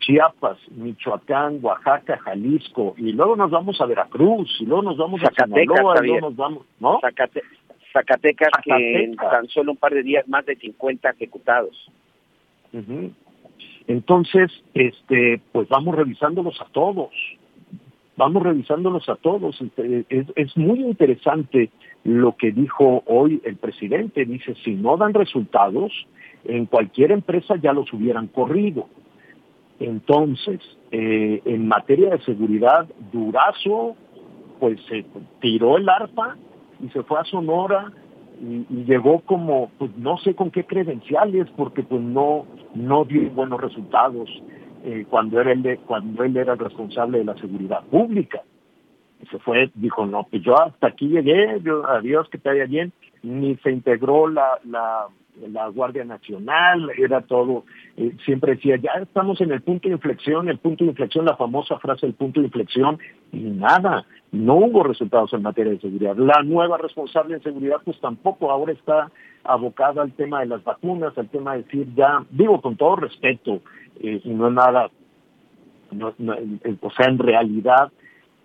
Chiapas, 0.00 0.58
Michoacán, 0.72 1.60
Oaxaca, 1.62 2.18
Jalisco, 2.18 2.94
y 2.98 3.12
luego 3.12 3.34
nos 3.36 3.50
vamos 3.50 3.80
a 3.80 3.86
Veracruz, 3.86 4.54
y 4.60 4.66
luego 4.66 4.82
nos 4.82 4.98
vamos 4.98 5.22
Zacatecas, 5.22 5.48
a 5.48 5.64
Sinaloa, 5.64 6.04
y 6.04 6.06
luego 6.08 6.28
nos 6.28 6.36
vamos, 6.36 6.66
¿no? 6.80 7.00
Zacate- 7.00 7.42
Zacatecas, 7.94 8.50
que 8.62 8.72
en 9.04 9.14
Zacatecas. 9.14 9.30
tan 9.30 9.48
solo 9.48 9.72
un 9.72 9.78
par 9.78 9.94
de 9.94 10.02
días 10.02 10.28
más 10.28 10.44
de 10.44 10.56
50 10.56 11.08
ejecutados. 11.10 11.90
Entonces, 13.86 14.50
este, 14.74 15.40
pues 15.52 15.68
vamos 15.68 15.94
revisándolos 15.94 16.60
a 16.60 16.66
todos. 16.72 17.10
Vamos 18.16 18.42
revisándolos 18.42 19.08
a 19.08 19.16
todos. 19.16 19.60
Este, 19.60 20.06
Es, 20.08 20.56
muy 20.56 20.80
interesante 20.80 21.70
lo 22.04 22.36
que 22.36 22.52
dijo 22.52 23.02
hoy 23.06 23.40
el 23.44 23.56
presidente. 23.56 24.24
Dice, 24.24 24.54
si 24.64 24.72
no 24.72 24.96
dan 24.96 25.14
resultados, 25.14 25.92
en 26.44 26.66
cualquier 26.66 27.12
empresa 27.12 27.56
ya 27.56 27.72
los 27.72 27.92
hubieran 27.92 28.28
corrido. 28.28 28.88
Entonces, 29.80 30.60
eh, 30.90 31.40
en 31.44 31.66
materia 31.66 32.10
de 32.10 32.22
seguridad, 32.22 32.86
Durazo, 33.12 33.96
pues 34.60 34.80
se 34.88 35.04
tiró 35.40 35.76
el 35.76 35.88
arpa 35.88 36.36
y 36.80 36.88
se 36.90 37.02
fue 37.02 37.18
a 37.18 37.24
Sonora 37.24 37.90
y, 38.42 38.66
y 38.68 38.84
llegó 38.84 39.20
como, 39.20 39.70
pues 39.78 39.96
no 39.96 40.18
sé 40.18 40.34
con 40.34 40.50
qué 40.50 40.64
credenciales, 40.64 41.48
porque 41.56 41.82
pues 41.84 42.02
no, 42.02 42.44
no 42.74 43.04
dio 43.04 43.30
buenos 43.30 43.60
resultados 43.60 44.28
eh, 44.84 45.06
cuando, 45.08 45.40
era 45.40 45.52
él, 45.52 45.62
de- 45.62 45.78
cuando 45.78 46.24
él 46.24 46.36
era 46.36 46.54
el 46.54 46.58
responsable 46.58 47.18
de 47.18 47.24
la 47.24 47.36
seguridad 47.36 47.84
pública. 47.84 48.42
Y 49.22 49.26
se 49.26 49.38
fue, 49.38 49.70
dijo, 49.74 50.04
no, 50.06 50.24
pues 50.28 50.42
yo 50.42 50.60
hasta 50.60 50.88
aquí 50.88 51.06
llegué, 51.06 51.60
yo, 51.62 51.86
adiós, 51.86 52.28
que 52.28 52.38
te 52.38 52.48
vaya 52.48 52.66
bien, 52.66 52.92
ni 53.22 53.54
se 53.58 53.70
integró 53.70 54.26
la, 54.26 54.58
la, 54.64 55.06
la 55.40 55.68
Guardia 55.68 56.04
Nacional, 56.04 56.90
era 56.96 57.22
todo, 57.22 57.64
eh, 57.96 58.12
siempre 58.24 58.54
decía, 58.54 58.76
ya 58.76 58.92
estamos 59.00 59.40
en 59.40 59.52
el 59.52 59.62
punto 59.62 59.88
de 59.88 59.94
inflexión, 59.94 60.48
el 60.48 60.58
punto 60.58 60.84
de 60.84 60.90
inflexión, 60.90 61.24
la 61.24 61.36
famosa 61.36 61.78
frase 61.78 62.06
el 62.06 62.14
punto 62.14 62.40
de 62.40 62.46
inflexión, 62.46 62.98
y 63.32 63.40
nada, 63.40 64.04
no 64.30 64.56
hubo 64.56 64.82
resultados 64.82 65.32
en 65.32 65.42
materia 65.42 65.72
de 65.72 65.80
seguridad. 65.80 66.16
La 66.16 66.42
nueva 66.42 66.78
responsable 66.78 67.36
en 67.36 67.42
seguridad, 67.42 67.78
pues 67.84 67.98
tampoco 68.00 68.50
ahora 68.50 68.72
está 68.72 69.10
abocada 69.44 70.02
al 70.02 70.12
tema 70.12 70.40
de 70.40 70.46
las 70.46 70.62
vacunas, 70.64 71.16
al 71.16 71.28
tema 71.28 71.52
de 71.54 71.62
decir 71.62 71.88
ya, 71.94 72.24
digo 72.30 72.60
con 72.60 72.76
todo 72.76 72.96
respeto, 72.96 73.62
eh, 74.00 74.20
y 74.22 74.30
no 74.30 74.48
es 74.48 74.54
nada, 74.54 74.90
no, 75.90 76.10
eh, 76.10 76.76
o 76.80 76.90
sea, 76.90 77.08
en 77.08 77.18
realidad 77.18 77.90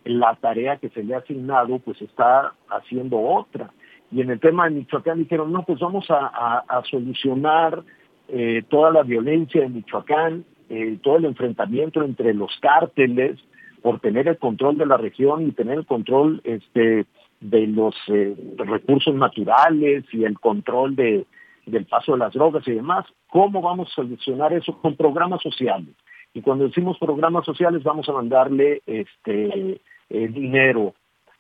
la 0.06 0.36
tarea 0.36 0.78
que 0.78 0.90
se 0.90 1.04
le 1.04 1.16
ha 1.16 1.20
asignado 1.20 1.80
pues 1.80 2.02
está 2.02 2.54
haciendo 2.70 3.20
otra. 3.20 3.72
Y 4.12 4.22
en 4.22 4.30
el 4.30 4.40
tema 4.40 4.66
de 4.66 4.76
Michoacán 4.76 5.20
dijeron, 5.20 5.52
no, 5.52 5.64
pues 5.64 5.80
vamos 5.80 6.10
a, 6.10 6.28
a- 6.28 6.64
a 6.68 6.84
solucionar 6.86 7.84
eh, 8.30 8.64
toda 8.70 8.92
la 8.92 9.04
violencia 9.04 9.64
en 9.66 9.74
Michoacán, 9.76 10.46
eh, 10.70 10.98
todo 11.02 11.18
el 11.18 11.26
enfrentamiento 11.26 12.04
entre 12.04 12.34
los 12.34 12.52
cárteles 12.62 13.38
por 13.82 14.00
tener 14.00 14.28
el 14.28 14.38
control 14.38 14.78
de 14.78 14.86
la 14.86 14.98
región 14.98 15.48
y 15.48 15.52
tener 15.52 15.78
el 15.80 15.86
control 15.86 16.42
este, 16.44 17.06
de 17.42 17.68
los 17.68 17.96
eh, 18.08 18.36
recursos 18.58 19.14
naturales 19.16 20.04
y 20.12 20.24
el 20.24 20.40
control 20.40 20.96
de, 20.96 21.26
del 21.66 21.86
paso 21.86 22.14
de 22.14 22.18
las 22.20 22.34
drogas 22.34 22.68
y 22.68 22.72
demás. 22.74 23.06
¿Cómo 23.30 23.62
vamos 23.62 23.90
a 23.92 23.96
solucionar 23.96 24.52
eso? 24.54 24.78
Con 24.82 24.96
programas 24.96 25.42
sociales. 25.42 25.94
Y 26.34 26.42
cuando 26.42 26.66
decimos 26.68 26.98
programas 27.00 27.46
sociales 27.46 27.84
vamos 27.84 28.08
a 28.10 28.14
mandarle 28.14 28.82
este 28.86 29.80
dinero 30.10 30.94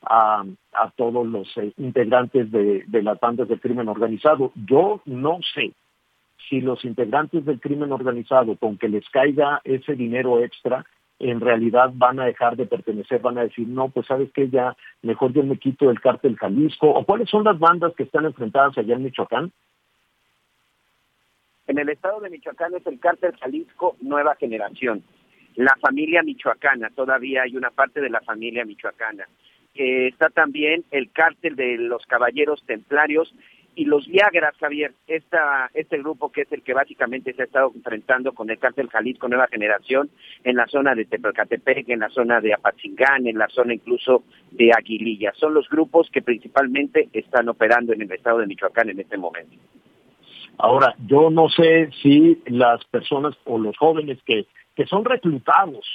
a, 0.10 0.44
a 0.74 0.92
todos 0.92 1.26
los 1.28 1.56
eh, 1.58 1.74
integrantes 1.78 2.52
de, 2.52 2.84
de 2.88 3.04
las 3.04 3.20
bandas 3.20 3.48
del 3.48 3.60
crimen 3.60 3.88
organizado. 3.88 4.52
Yo 4.56 5.02
no 5.06 5.40
sé 5.54 5.74
si 6.50 6.62
los 6.62 6.86
integrantes 6.86 7.46
del 7.46 7.60
crimen 7.60 7.92
organizado, 7.92 8.56
con 8.56 8.78
que 8.78 8.88
les 8.88 9.08
caiga 9.10 9.62
ese 9.64 9.96
dinero 9.96 10.40
extra, 10.44 10.86
en 11.20 11.42
realidad 11.42 11.92
van 11.94 12.20
a 12.20 12.26
dejar 12.26 12.56
de 12.56 12.68
pertenecer, 12.68 13.22
van 13.22 13.38
a 13.38 13.44
decir, 13.44 13.68
no, 13.68 13.90
pues 13.90 14.06
sabes 14.06 14.32
que 14.32 14.50
ya 14.50 14.76
mejor 15.02 15.34
yo 15.34 15.44
me 15.44 15.58
quito 15.58 15.88
del 15.88 16.00
cártel 16.00 16.38
Jalisco, 16.38 16.90
o 16.90 17.04
cuáles 17.06 17.30
son 17.30 17.44
las 17.44 17.58
bandas 17.58 17.94
que 17.96 18.04
están 18.04 18.26
enfrentadas 18.26 18.78
allá 18.78 18.96
en 18.96 19.04
Michoacán. 19.04 19.52
En 21.66 21.80
el 21.80 21.90
estado 21.90 22.22
de 22.22 22.30
Michoacán 22.30 22.76
es 22.76 22.86
el 22.88 23.00
cártel 23.00 23.36
Jalisco 23.38 23.98
Nueva 24.02 24.36
Generación. 24.36 25.04
La 25.56 25.76
familia 25.82 26.22
michoacana, 26.22 26.92
todavía 26.92 27.42
hay 27.42 27.58
una 27.58 27.72
parte 27.72 28.00
de 28.00 28.12
la 28.12 28.22
familia 28.22 28.64
michoacana. 28.64 29.28
Eh, 29.78 30.08
está 30.08 30.30
también 30.30 30.84
el 30.90 31.12
cártel 31.12 31.56
de 31.56 31.78
los 31.78 32.04
caballeros 32.08 32.64
templarios 32.66 33.32
y 33.76 33.86
los 33.86 34.08
Viagras, 34.08 34.56
Javier, 34.60 34.92
esta, 35.06 35.70
este 35.76 36.00
grupo 36.00 36.32
que 36.32 36.42
es 36.42 36.52
el 36.52 36.64
que 36.64 36.74
básicamente 36.74 37.32
se 37.34 37.44
ha 37.44 37.46
estado 37.46 37.72
enfrentando 37.76 38.34
con 38.34 38.50
el 38.50 38.58
cártel 38.58 38.90
Jalisco 38.90 39.28
Nueva 39.28 39.48
Generación 39.48 40.10
en 40.44 40.56
la 40.56 40.66
zona 40.66 40.96
de 40.96 41.06
Tepecatepec, 41.06 41.88
en 41.90 42.00
la 42.00 42.10
zona 42.10 42.42
de 42.42 42.56
Apatzingán, 42.56 43.28
en 43.28 43.38
la 43.38 43.48
zona 43.50 43.76
incluso 43.76 44.24
de 44.50 44.72
Aguililla. 44.76 45.32
Son 45.36 45.54
los 45.54 45.70
grupos 45.70 46.10
que 46.12 46.24
principalmente 46.24 47.08
están 47.14 47.50
operando 47.50 47.94
en 47.94 48.02
el 48.02 48.12
estado 48.12 48.40
de 48.40 48.48
Michoacán 48.48 48.90
en 48.90 49.00
este 49.00 49.16
momento. 49.16 49.56
Ahora, 50.58 50.96
yo 51.06 51.30
no 51.30 51.48
sé 51.50 51.92
si 52.02 52.42
las 52.48 52.84
personas 52.86 53.36
o 53.46 53.60
los 53.60 53.78
jóvenes 53.78 54.18
que, 54.26 54.48
que 54.76 54.88
son 54.88 55.06
reclutados 55.06 55.86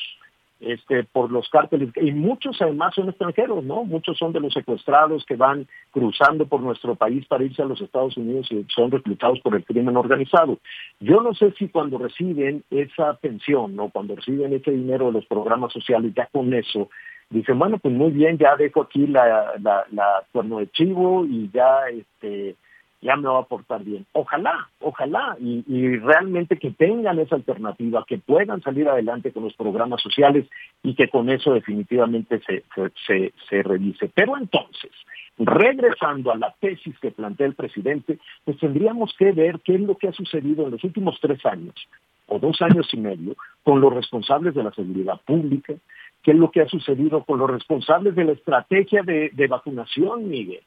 este, 0.62 1.04
por 1.04 1.30
los 1.30 1.48
cárteles, 1.48 1.90
y 1.96 2.12
muchos 2.12 2.60
además 2.62 2.94
son 2.94 3.08
extranjeros, 3.08 3.64
¿no? 3.64 3.84
Muchos 3.84 4.16
son 4.16 4.32
de 4.32 4.40
los 4.40 4.52
secuestrados 4.52 5.24
que 5.26 5.36
van 5.36 5.66
cruzando 5.90 6.46
por 6.46 6.60
nuestro 6.60 6.94
país 6.94 7.26
para 7.26 7.44
irse 7.44 7.62
a 7.62 7.66
los 7.66 7.80
Estados 7.80 8.16
Unidos 8.16 8.46
y 8.50 8.64
son 8.74 8.90
reclutados 8.90 9.40
por 9.40 9.54
el 9.54 9.64
crimen 9.64 9.96
organizado. 9.96 10.58
Yo 11.00 11.20
no 11.20 11.34
sé 11.34 11.52
si 11.58 11.68
cuando 11.68 11.98
reciben 11.98 12.62
esa 12.70 13.14
pensión, 13.14 13.74
¿no? 13.76 13.90
Cuando 13.90 14.16
reciben 14.16 14.52
ese 14.52 14.70
dinero 14.70 15.06
de 15.06 15.12
los 15.12 15.26
programas 15.26 15.72
sociales, 15.72 16.12
ya 16.14 16.26
con 16.26 16.54
eso, 16.54 16.88
dicen, 17.30 17.58
bueno, 17.58 17.78
pues 17.78 17.94
muy 17.94 18.10
bien, 18.10 18.38
ya 18.38 18.56
dejo 18.56 18.82
aquí 18.82 19.06
la, 19.06 19.54
la, 19.60 19.84
la 19.90 20.22
cuerno 20.32 20.58
de 20.58 20.70
chivo 20.70 21.24
y 21.24 21.50
ya, 21.52 21.88
este, 21.88 22.56
ya 23.02 23.16
me 23.16 23.28
va 23.28 23.40
a 23.40 23.44
portar 23.44 23.82
bien. 23.82 24.06
Ojalá, 24.12 24.68
ojalá, 24.80 25.36
y, 25.40 25.64
y, 25.66 25.96
realmente 25.98 26.56
que 26.56 26.70
tengan 26.70 27.18
esa 27.18 27.34
alternativa, 27.34 28.04
que 28.06 28.18
puedan 28.18 28.62
salir 28.62 28.88
adelante 28.88 29.32
con 29.32 29.42
los 29.42 29.54
programas 29.54 30.00
sociales 30.00 30.48
y 30.84 30.94
que 30.94 31.08
con 31.08 31.28
eso 31.28 31.52
definitivamente 31.52 32.40
se, 32.46 32.62
se, 32.74 32.92
se, 33.06 33.32
se 33.50 33.62
revise. 33.64 34.08
Pero 34.14 34.38
entonces, 34.38 34.92
regresando 35.36 36.30
a 36.30 36.36
la 36.36 36.54
tesis 36.60 36.96
que 37.00 37.10
plantea 37.10 37.48
el 37.48 37.54
presidente, 37.54 38.18
pues 38.44 38.56
tendríamos 38.58 39.12
que 39.18 39.32
ver 39.32 39.60
qué 39.64 39.74
es 39.74 39.80
lo 39.80 39.96
que 39.96 40.08
ha 40.08 40.12
sucedido 40.12 40.64
en 40.64 40.70
los 40.70 40.84
últimos 40.84 41.18
tres 41.20 41.44
años 41.44 41.74
o 42.28 42.38
dos 42.38 42.62
años 42.62 42.88
y 42.92 42.98
medio 42.98 43.34
con 43.64 43.80
los 43.80 43.92
responsables 43.92 44.54
de 44.54 44.62
la 44.62 44.70
seguridad 44.70 45.20
pública, 45.26 45.74
qué 46.22 46.30
es 46.30 46.36
lo 46.36 46.52
que 46.52 46.60
ha 46.60 46.68
sucedido 46.68 47.24
con 47.24 47.40
los 47.40 47.50
responsables 47.50 48.14
de 48.14 48.24
la 48.24 48.32
estrategia 48.32 49.02
de, 49.02 49.30
de 49.32 49.46
vacunación, 49.48 50.28
Miguel. 50.28 50.62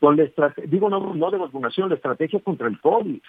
Con 0.00 0.16
la 0.16 0.24
estrate- 0.24 0.66
digo 0.66 0.90
no, 0.90 1.14
no 1.14 1.30
de 1.30 1.38
vacunación, 1.38 1.88
la 1.88 1.94
estrategia 1.94 2.40
contra 2.40 2.68
el 2.68 2.80
COVID. 2.80 3.20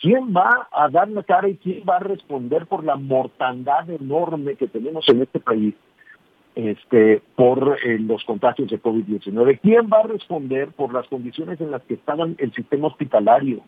¿Quién 0.00 0.34
va 0.34 0.68
a 0.72 0.88
dar 0.88 1.08
la 1.08 1.22
cara 1.22 1.48
y 1.48 1.56
quién 1.56 1.84
va 1.88 1.96
a 1.96 2.00
responder 2.00 2.66
por 2.66 2.84
la 2.84 2.96
mortandad 2.96 3.88
enorme 3.88 4.56
que 4.56 4.66
tenemos 4.66 5.08
en 5.08 5.22
este 5.22 5.38
país 5.38 5.74
este, 6.56 7.22
por 7.36 7.78
eh, 7.84 7.98
los 8.00 8.24
contagios 8.24 8.68
de 8.68 8.82
COVID-19? 8.82 9.60
¿Quién 9.62 9.88
va 9.92 10.00
a 10.00 10.08
responder 10.08 10.68
por 10.72 10.92
las 10.92 11.06
condiciones 11.06 11.60
en 11.60 11.70
las 11.70 11.82
que 11.82 11.94
estaba 11.94 12.26
el 12.36 12.52
sistema 12.52 12.88
hospitalario? 12.88 13.60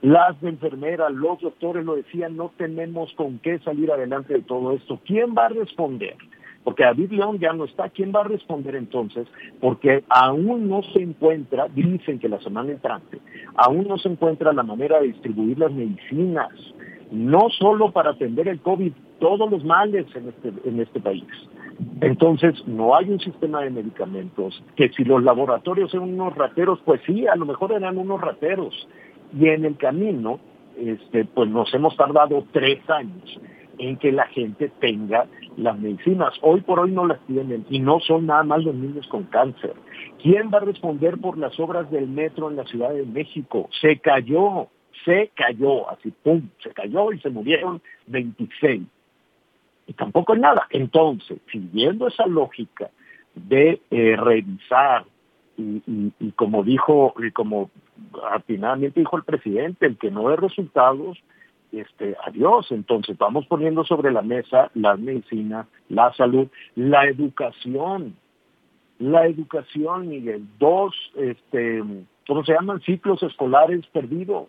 Las 0.00 0.42
enfermeras, 0.42 1.12
los 1.12 1.40
doctores 1.40 1.84
lo 1.84 1.96
decían, 1.96 2.36
no 2.36 2.50
tenemos 2.56 3.12
con 3.12 3.38
qué 3.40 3.58
salir 3.58 3.90
adelante 3.92 4.34
de 4.34 4.42
todo 4.42 4.72
esto. 4.72 5.00
¿Quién 5.04 5.34
va 5.36 5.46
a 5.46 5.50
responder? 5.50 6.16
Porque 6.64 6.82
David 6.82 7.12
León 7.12 7.38
ya 7.38 7.52
no 7.52 7.64
está. 7.64 7.90
¿Quién 7.90 8.10
va 8.14 8.22
a 8.22 8.24
responder 8.24 8.74
entonces? 8.74 9.28
Porque 9.60 10.02
aún 10.08 10.68
no 10.68 10.82
se 10.94 11.02
encuentra, 11.02 11.68
dicen 11.68 12.18
que 12.18 12.28
la 12.28 12.40
semana 12.40 12.72
entrante, 12.72 13.20
aún 13.54 13.86
no 13.86 13.98
se 13.98 14.08
encuentra 14.08 14.52
la 14.52 14.62
manera 14.62 14.98
de 14.98 15.08
distribuir 15.08 15.58
las 15.58 15.70
medicinas, 15.70 16.50
no 17.12 17.50
solo 17.50 17.92
para 17.92 18.10
atender 18.10 18.48
el 18.48 18.60
COVID, 18.60 18.92
todos 19.20 19.50
los 19.50 19.62
males 19.62 20.06
en 20.16 20.28
este, 20.28 20.52
en 20.68 20.80
este 20.80 21.00
país. 21.00 21.24
Entonces, 22.00 22.66
no 22.66 22.96
hay 22.96 23.10
un 23.10 23.20
sistema 23.20 23.62
de 23.62 23.70
medicamentos, 23.70 24.62
que 24.76 24.88
si 24.90 25.04
los 25.04 25.22
laboratorios 25.22 25.92
eran 25.92 26.14
unos 26.14 26.34
rateros, 26.34 26.80
pues 26.84 27.00
sí, 27.06 27.26
a 27.26 27.36
lo 27.36 27.44
mejor 27.44 27.72
eran 27.72 27.98
unos 27.98 28.20
rateros. 28.20 28.88
Y 29.38 29.48
en 29.48 29.64
el 29.64 29.76
camino, 29.76 30.38
este, 30.78 31.24
pues 31.24 31.50
nos 31.50 31.72
hemos 31.74 31.96
tardado 31.96 32.44
tres 32.52 32.78
años 32.88 33.40
en 33.78 33.96
que 33.96 34.12
la 34.12 34.26
gente 34.28 34.70
tenga 34.80 35.26
las 35.56 35.78
medicinas. 35.78 36.34
Hoy 36.42 36.60
por 36.60 36.80
hoy 36.80 36.92
no 36.92 37.06
las 37.06 37.20
tienen 37.26 37.64
y 37.70 37.78
no 37.78 38.00
son 38.00 38.26
nada 38.26 38.42
más 38.42 38.64
los 38.64 38.74
niños 38.74 39.06
con 39.08 39.24
cáncer. 39.24 39.74
¿Quién 40.22 40.50
va 40.52 40.58
a 40.58 40.64
responder 40.64 41.18
por 41.18 41.38
las 41.38 41.58
obras 41.60 41.90
del 41.90 42.08
metro 42.08 42.50
en 42.50 42.56
la 42.56 42.64
Ciudad 42.64 42.92
de 42.92 43.04
México? 43.04 43.68
Se 43.80 43.98
cayó, 43.98 44.68
se 45.04 45.30
cayó, 45.34 45.90
así 45.90 46.12
pum, 46.22 46.48
se 46.62 46.70
cayó 46.70 47.12
y 47.12 47.20
se 47.20 47.30
murieron 47.30 47.82
26 48.06 48.82
y 49.86 49.92
tampoco 49.92 50.34
es 50.34 50.40
nada. 50.40 50.66
Entonces, 50.70 51.38
siguiendo 51.50 52.08
esa 52.08 52.26
lógica 52.26 52.90
de 53.34 53.80
eh, 53.90 54.16
revisar 54.16 55.04
y, 55.56 55.82
y, 55.86 56.12
y, 56.18 56.32
como 56.32 56.64
dijo, 56.64 57.14
y 57.18 57.30
como 57.30 57.70
atinadamente 58.30 59.00
dijo 59.00 59.16
el 59.16 59.24
presidente, 59.24 59.86
el 59.86 59.98
que 59.98 60.10
no 60.10 60.28
dé 60.28 60.36
resultados, 60.36 61.18
este, 61.80 62.16
adiós. 62.26 62.70
Entonces 62.70 63.16
vamos 63.18 63.46
poniendo 63.46 63.84
sobre 63.84 64.12
la 64.12 64.22
mesa 64.22 64.70
la 64.74 64.96
medicina, 64.96 65.66
la 65.88 66.12
salud, 66.14 66.48
la 66.74 67.06
educación, 67.06 68.16
la 68.98 69.26
educación, 69.26 70.08
Miguel, 70.08 70.46
dos, 70.58 70.94
este, 71.16 71.82
¿cómo 72.26 72.44
se 72.44 72.52
llaman? 72.52 72.80
Ciclos 72.80 73.22
escolares 73.22 73.86
perdidos 73.88 74.48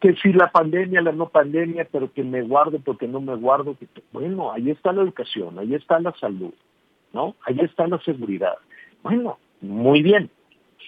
que, 0.00 0.14
si 0.16 0.32
la 0.32 0.50
pandemia, 0.50 1.00
la 1.00 1.12
no 1.12 1.28
pandemia, 1.28 1.88
pero 1.90 2.12
que 2.12 2.22
me 2.22 2.42
guardo 2.42 2.78
porque 2.80 3.06
no 3.06 3.20
me 3.20 3.34
guardo, 3.36 3.76
bueno, 4.12 4.52
ahí 4.52 4.70
está 4.70 4.92
la 4.92 5.02
educación, 5.02 5.58
ahí 5.58 5.74
está 5.74 6.00
la 6.00 6.12
salud, 6.14 6.52
¿no? 7.12 7.34
Ahí 7.44 7.58
está 7.60 7.86
la 7.86 7.98
seguridad. 8.00 8.54
Bueno, 9.02 9.38
muy 9.60 10.02
bien. 10.02 10.30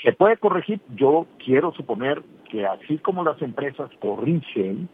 ¿Se 0.03 0.13
puede 0.13 0.37
corregir? 0.37 0.81
Yo 0.97 1.27
quiero 1.45 1.73
suponer 1.73 2.23
que 2.51 2.67
así 2.67 2.99
como 2.99 3.23
las 3.25 3.41
empresas 3.41 3.91
corrigen, 4.01 4.89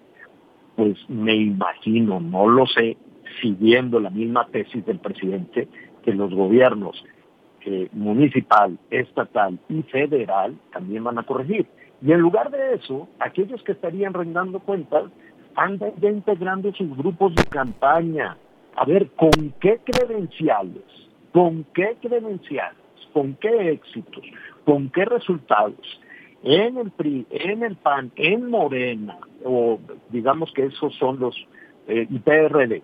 pues 0.77 0.99
me 1.09 1.35
imagino, 1.35 2.21
no 2.21 2.47
lo 2.47 2.67
sé, 2.67 2.97
siguiendo 3.41 4.01
la 4.01 4.11
misma 4.11 4.47
tesis 4.49 4.85
del 4.85 4.99
presidente, 4.99 5.69
que 6.05 6.13
los 6.13 6.33
gobiernos 6.33 7.03
eh, 7.65 7.89
municipal, 7.93 8.79
estatal 8.91 9.59
y 9.69 9.83
federal 9.83 10.57
también 10.73 11.05
van 11.05 11.19
a 11.19 11.25
corregir. 11.25 11.67
Y 12.01 12.13
en 12.13 12.21
lugar 12.21 12.51
de 12.51 12.75
eso, 12.75 13.09
aquellos 13.19 13.63
que 13.63 13.73
estarían 13.73 14.15
rendando 14.15 14.61
cuentas 14.61 15.05
andan 15.57 15.93
ya 16.01 16.11
integrando 16.11 16.73
sus 16.75 16.97
grupos 16.97 17.35
de 17.35 17.45
campaña. 17.45 18.37
A 18.77 18.85
ver, 18.85 19.09
¿con 19.17 19.53
qué 19.61 19.81
credenciales? 19.85 20.85
¿Con 21.33 21.65
qué 21.75 21.97
credenciales? 22.01 22.79
¿Con 23.13 23.35
qué 23.35 23.73
éxitos? 23.73 24.25
¿Con 24.69 24.91
qué 24.91 25.07
resultados? 25.07 25.81
En 26.43 26.77
el 26.77 26.91
PRI, 26.91 27.27
en 27.31 27.63
el 27.63 27.77
PAN, 27.77 28.13
en 28.17 28.51
Morena, 28.51 29.17
o 29.43 29.79
digamos 30.11 30.53
que 30.53 30.67
esos 30.67 30.95
son 30.97 31.19
los 31.19 31.35
eh, 31.87 32.07
y 32.11 32.19
PRD, 32.19 32.83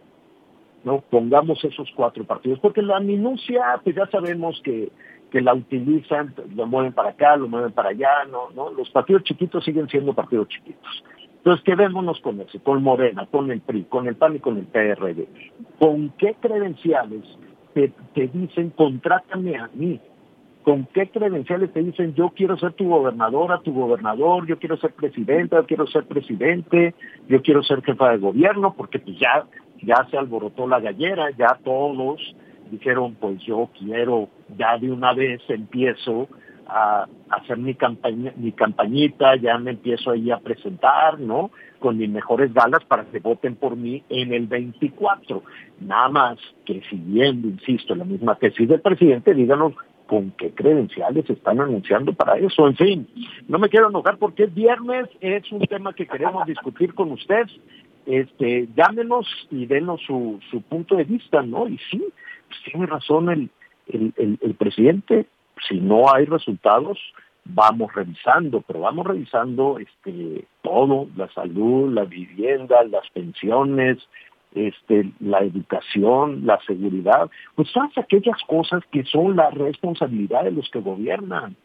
¿no? 0.83 1.03
Pongamos 1.11 1.63
esos 1.63 1.87
cuatro 1.95 2.25
partidos, 2.25 2.59
porque 2.61 2.81
la 2.81 3.01
minucia, 3.01 3.79
pues 3.85 3.95
ya 3.97 4.07
sabemos 4.07 4.59
que 4.65 4.91
que 5.31 5.43
la 5.43 5.53
utilizan, 5.53 6.33
lo 6.55 6.67
mueven 6.67 6.95
para 6.95 7.11
acá, 7.11 7.37
lo 7.37 7.49
mueven 7.49 7.73
para 7.73 7.91
allá, 7.91 8.25
no, 8.31 8.49
no, 8.55 8.71
los 8.71 8.89
partidos 8.89 9.25
chiquitos 9.25 9.63
siguen 9.65 9.89
siendo 9.89 10.15
partidos 10.15 10.49
chiquitos. 10.49 11.05
Entonces 11.37 11.63
quedémonos 11.65 12.19
con 12.21 12.41
ese, 12.41 12.61
con 12.61 12.83
Morena, 12.83 13.27
con 13.31 13.51
el 13.51 13.61
PRI, 13.61 13.85
con 13.85 14.07
el 14.07 14.15
PAN 14.15 14.37
y 14.37 14.39
con 14.39 14.57
el 14.57 14.65
PRD. 14.65 15.29
¿Con 15.79 16.15
qué 16.17 16.35
credenciales 16.41 17.25
te, 17.75 17.93
te 18.15 18.29
dicen 18.29 18.71
contrátame 18.71 19.57
a 19.57 19.69
mí? 19.75 20.01
¿Con 20.65 20.87
qué 20.95 21.11
credenciales 21.11 21.73
te 21.75 21.83
dicen 21.83 22.15
yo 22.15 22.31
quiero 22.31 22.57
ser 22.57 22.73
tu 22.73 22.89
gobernadora, 22.89 23.61
tu 23.61 23.75
gobernador, 23.75 24.47
yo 24.47 24.59
quiero 24.59 24.79
ser 24.79 24.95
presidenta, 24.95 25.57
yo 25.57 25.67
quiero 25.67 25.87
ser 25.87 26.05
presidente, 26.05 26.95
yo 27.29 27.43
quiero 27.43 27.63
ser 27.63 27.83
jefa 27.83 28.13
de 28.13 28.17
gobierno? 28.17 28.73
Porque 28.75 28.99
pues 28.99 29.19
ya, 29.19 29.45
ya 29.83 30.07
se 30.11 30.17
alborotó 30.17 30.67
la 30.67 30.81
gallera, 30.81 31.31
ya 31.37 31.59
todos 31.63 32.35
dijeron, 32.71 33.15
pues 33.21 33.43
yo 33.43 33.69
quiero, 33.79 34.31
ya 34.57 34.79
de 34.79 34.91
una 34.91 35.13
vez 35.13 35.43
empiezo 35.49 36.29
a, 36.67 37.07
hacer 37.29 37.59
mi 37.59 37.75
campaña, 37.75 38.33
mi 38.37 38.53
campañita, 38.53 39.37
ya 39.37 39.59
me 39.59 39.73
empiezo 39.73 40.13
ahí 40.13 40.31
a 40.31 40.39
presentar, 40.39 41.21
¿no? 41.21 41.51
Con 41.79 41.99
mis 41.99 42.09
mejores 42.09 42.55
galas 42.55 42.83
para 42.87 43.05
que 43.05 43.19
voten 43.19 43.57
por 43.57 43.77
mí 43.77 44.03
en 44.09 44.33
el 44.33 44.47
24. 44.47 45.43
Nada 45.81 46.09
más 46.09 46.39
que 46.65 46.81
siguiendo, 46.89 47.49
insisto, 47.49 47.95
la 47.95 48.05
misma 48.05 48.37
tesis 48.37 48.67
del 48.67 48.81
presidente, 48.81 49.35
díganos 49.35 49.75
con 50.07 50.33
qué 50.33 50.51
credenciales 50.51 51.29
están 51.29 51.61
anunciando 51.61 52.13
para 52.13 52.37
eso. 52.39 52.67
En 52.67 52.77
fin, 52.77 53.09
no 53.49 53.59
me 53.59 53.69
quiero 53.69 53.89
enojar 53.89 54.19
porque 54.19 54.45
es 54.45 54.55
viernes, 54.55 55.09
es 55.21 55.51
un 55.51 55.61
tema 55.61 55.95
que 55.95 56.07
queremos 56.07 56.47
discutir 56.47 56.95
con 56.95 57.13
usted. 57.13 57.47
Este, 58.07 58.69
llámenos 58.77 59.27
y 59.51 59.65
denos 59.67 60.03
su, 60.07 60.39
su 60.51 60.61
punto 60.63 60.97
de 60.97 61.05
vista, 61.05 61.43
¿no? 61.43 61.67
Y 61.69 61.79
sí, 61.91 62.05
tiene 62.65 62.87
razón 62.87 63.31
el, 63.31 63.51
el, 63.89 64.39
el, 64.41 64.55
presidente, 64.55 65.27
si 65.69 65.81
no 65.81 66.13
hay 66.13 66.27
resultados, 66.27 66.99
vamos 67.45 67.95
revisando, 67.95 68.63
pero 68.63 68.81
vamos 68.81 69.07
revisando 69.07 69.79
este 69.79 70.45
todo, 70.63 71.09
la 71.17 71.31
salud, 71.33 71.93
la 71.93 72.05
vivienda, 72.05 72.85
las 72.85 73.09
pensiones, 73.11 73.99
este, 74.55 75.11
la 75.21 75.41
educación, 75.41 76.47
la 76.47 76.59
seguridad, 76.67 77.31
pues 77.55 77.73
todas 77.73 77.97
aquellas 77.99 78.41
cosas 78.47 78.83
que 78.91 79.05
son 79.05 79.37
la 79.37 79.51
responsabilidad 79.51 80.45
de 80.45 80.53
los 80.53 80.69
que 80.71 80.81
gobiernan. 80.81 81.57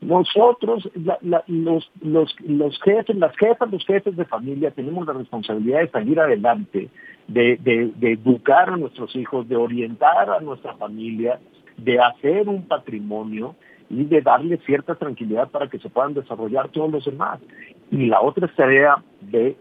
Nosotros, 0.00 0.90
la, 0.94 1.18
la, 1.20 1.44
los, 1.46 1.90
los, 2.00 2.34
los 2.40 2.80
jefes, 2.82 3.14
las 3.16 3.36
jefas, 3.36 3.70
los 3.70 3.84
jefes 3.84 4.16
de 4.16 4.24
familia 4.24 4.70
tenemos 4.70 5.06
la 5.06 5.12
responsabilidad 5.12 5.80
de 5.80 5.90
salir 5.90 6.18
adelante, 6.18 6.88
de, 7.28 7.58
de, 7.58 7.92
de 7.96 8.12
educar 8.12 8.70
a 8.70 8.76
nuestros 8.78 9.14
hijos, 9.14 9.46
de 9.46 9.56
orientar 9.56 10.30
a 10.30 10.40
nuestra 10.40 10.74
familia, 10.76 11.38
de 11.76 12.00
hacer 12.00 12.48
un 12.48 12.66
patrimonio 12.66 13.56
y 13.90 14.04
de 14.04 14.22
darle 14.22 14.56
cierta 14.64 14.94
tranquilidad 14.94 15.50
para 15.50 15.68
que 15.68 15.78
se 15.78 15.90
puedan 15.90 16.14
desarrollar 16.14 16.68
todos 16.68 16.90
los 16.90 17.04
demás. 17.04 17.40
Y 17.90 18.06
la 18.06 18.22
otra 18.22 18.46
es 18.46 18.54
tarea 18.54 19.02
de 19.20 19.56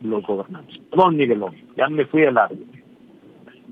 los 0.00 0.24
gobernantes. 0.26 0.78
Perdón, 0.90 1.16
Miguelón, 1.16 1.56
ya 1.76 1.88
me 1.88 2.06
fui 2.06 2.24
al 2.24 2.34
largo. 2.34 2.56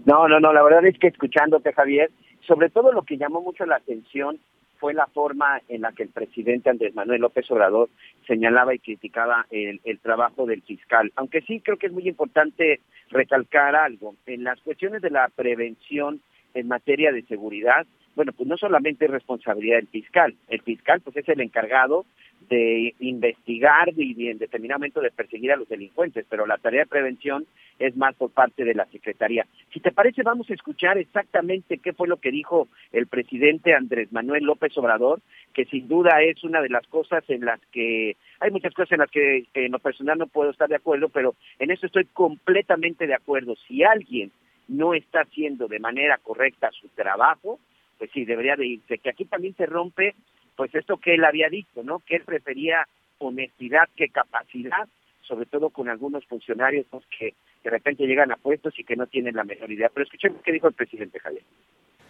No, 0.05 0.29
no, 0.29 0.41
no, 0.41 0.53
la 0.53 0.63
verdad 0.63 0.87
es 0.87 0.99
que 0.99 1.09
escuchándote, 1.09 1.73
Javier, 1.73 2.11
sobre 2.47 2.71
todo 2.71 2.93
lo 2.93 3.03
que 3.03 3.19
llamó 3.19 3.43
mucho 3.43 3.67
la 3.67 3.77
atención 3.77 4.39
fue 4.79 4.95
la 4.95 5.07
forma 5.07 5.61
en 5.69 5.83
la 5.83 5.93
que 5.93 6.05
el 6.05 6.09
presidente 6.11 6.71
Andrés 6.71 6.95
Manuel 6.95 7.21
López 7.21 7.51
Obrador 7.51 7.89
señalaba 8.27 8.75
y 8.75 8.79
criticaba 8.79 9.47
el, 9.51 9.81
el, 9.85 9.99
trabajo 9.99 10.47
del 10.47 10.63
fiscal. 10.63 11.13
Aunque 11.17 11.41
sí 11.43 11.61
creo 11.61 11.77
que 11.77 11.89
es 11.89 11.93
muy 11.93 12.09
importante 12.09 12.81
recalcar 13.11 13.75
algo. 13.75 14.15
En 14.27 14.45
las 14.45 14.61
cuestiones 14.61 15.03
de 15.03 15.11
la 15.11 15.29
prevención 15.35 16.21
en 16.55 16.69
materia 16.69 17.13
de 17.13 17.23
seguridad, 17.23 17.87
bueno, 18.15 18.33
pues 18.33 18.49
no 18.49 18.57
solamente 18.57 19.05
es 19.05 19.11
responsabilidad 19.11 19.77
del 19.77 19.89
fiscal. 19.89 20.35
El 20.49 20.61
fiscal 20.63 21.01
pues 21.01 21.17
es 21.17 21.29
el 21.29 21.41
encargado 21.41 22.05
de 22.49 22.95
investigar 23.01 23.91
y 23.97 24.29
en 24.29 24.39
determinado 24.39 24.79
momento 24.79 25.01
de 25.01 25.11
perseguir 25.11 25.53
a 25.53 25.57
los 25.57 25.69
delincuentes, 25.69 26.27
pero 26.29 26.47
la 26.47 26.59
tarea 26.59 26.83
de 26.83 26.87
prevención 26.87 27.47
es 27.79 27.97
más 27.97 28.15
por 28.15 28.31
parte 28.31 28.65
de 28.65 28.75
la 28.75 28.87
Secretaría. 28.87 29.47
Si 29.73 29.81
te 29.81 29.93
parece, 29.93 30.23
vamos 30.23 30.49
a 30.51 30.55
escuchar 30.55 30.99
exactamente 30.99 31.79
qué 31.79 31.93
fue 31.93 32.09
lo 32.09 32.17
que 32.17 32.31
dijo 32.31 32.69
el 32.93 33.07
presidente 33.07 33.75
Andrés 33.75 34.13
Manuel 34.13 34.45
López 34.45 34.77
Obrador, 34.79 35.21
que 35.53 35.65
sin 35.67 35.89
duda 35.89 36.23
es 36.23 36.43
una 36.45 36.61
de 36.61 36.69
las 36.69 36.87
cosas 36.87 37.25
en 37.29 37.45
las 37.45 37.61
que 37.73 38.17
hay 38.41 38.51
muchas 38.51 38.75
cosas 38.75 38.93
en 38.93 38.99
las 38.99 39.11
que 39.11 39.47
en 39.55 39.73
lo 39.73 39.79
personal 39.79 40.19
no 40.19 40.27
puedo 40.27 40.51
estar 40.51 40.69
de 40.69 40.77
acuerdo, 40.77 41.09
pero 41.09 41.35
en 41.59 41.71
eso 41.71 41.87
estoy 41.87 42.05
completamente 42.07 43.07
de 43.07 43.15
acuerdo. 43.15 43.57
Si 43.67 43.83
alguien 43.83 44.31
no 44.69 44.95
está 44.95 45.23
haciendo 45.23 45.67
de 45.67 45.81
manera 45.81 46.19
correcta 46.19 46.71
su 46.73 46.89
trabajo, 46.89 47.59
pues 47.99 48.11
sí, 48.13 48.25
debería 48.25 48.55
de 48.57 48.67
irse. 48.67 48.99
Que 48.99 49.11
aquí 49.11 49.25
también 49.25 49.55
se 49.57 49.67
rompe 49.67 50.15
pues 50.59 50.75
esto 50.75 50.97
que 50.97 51.15
él 51.15 51.25
había 51.25 51.49
dicho, 51.49 51.85
¿no? 51.85 52.01
Que 52.01 52.17
él 52.17 52.25
prefería 52.25 52.89
honestidad 53.19 53.89
que 53.95 54.09
capacidad, 54.09 54.89
sobre 55.23 55.47
todo 55.47 55.71
con 55.71 55.89
algunos 55.89 56.27
funcionarios 56.27 56.85
pues, 56.91 57.05
que 57.17 57.35
de 57.63 57.71
repente 57.71 58.09
llegan 58.09 58.33
a 58.33 58.37
puestos 58.37 58.77
y 58.77 58.83
que 58.83 58.97
no 58.97 59.07
tienen 59.07 59.37
la 59.37 59.45
mejor 59.45 59.71
idea. 59.71 59.89
Pero 59.89 60.03
escuchemos 60.03 60.43
qué 60.43 60.51
dijo 60.51 60.67
el 60.67 60.75
presidente 60.75 61.21
Javier. 61.21 61.45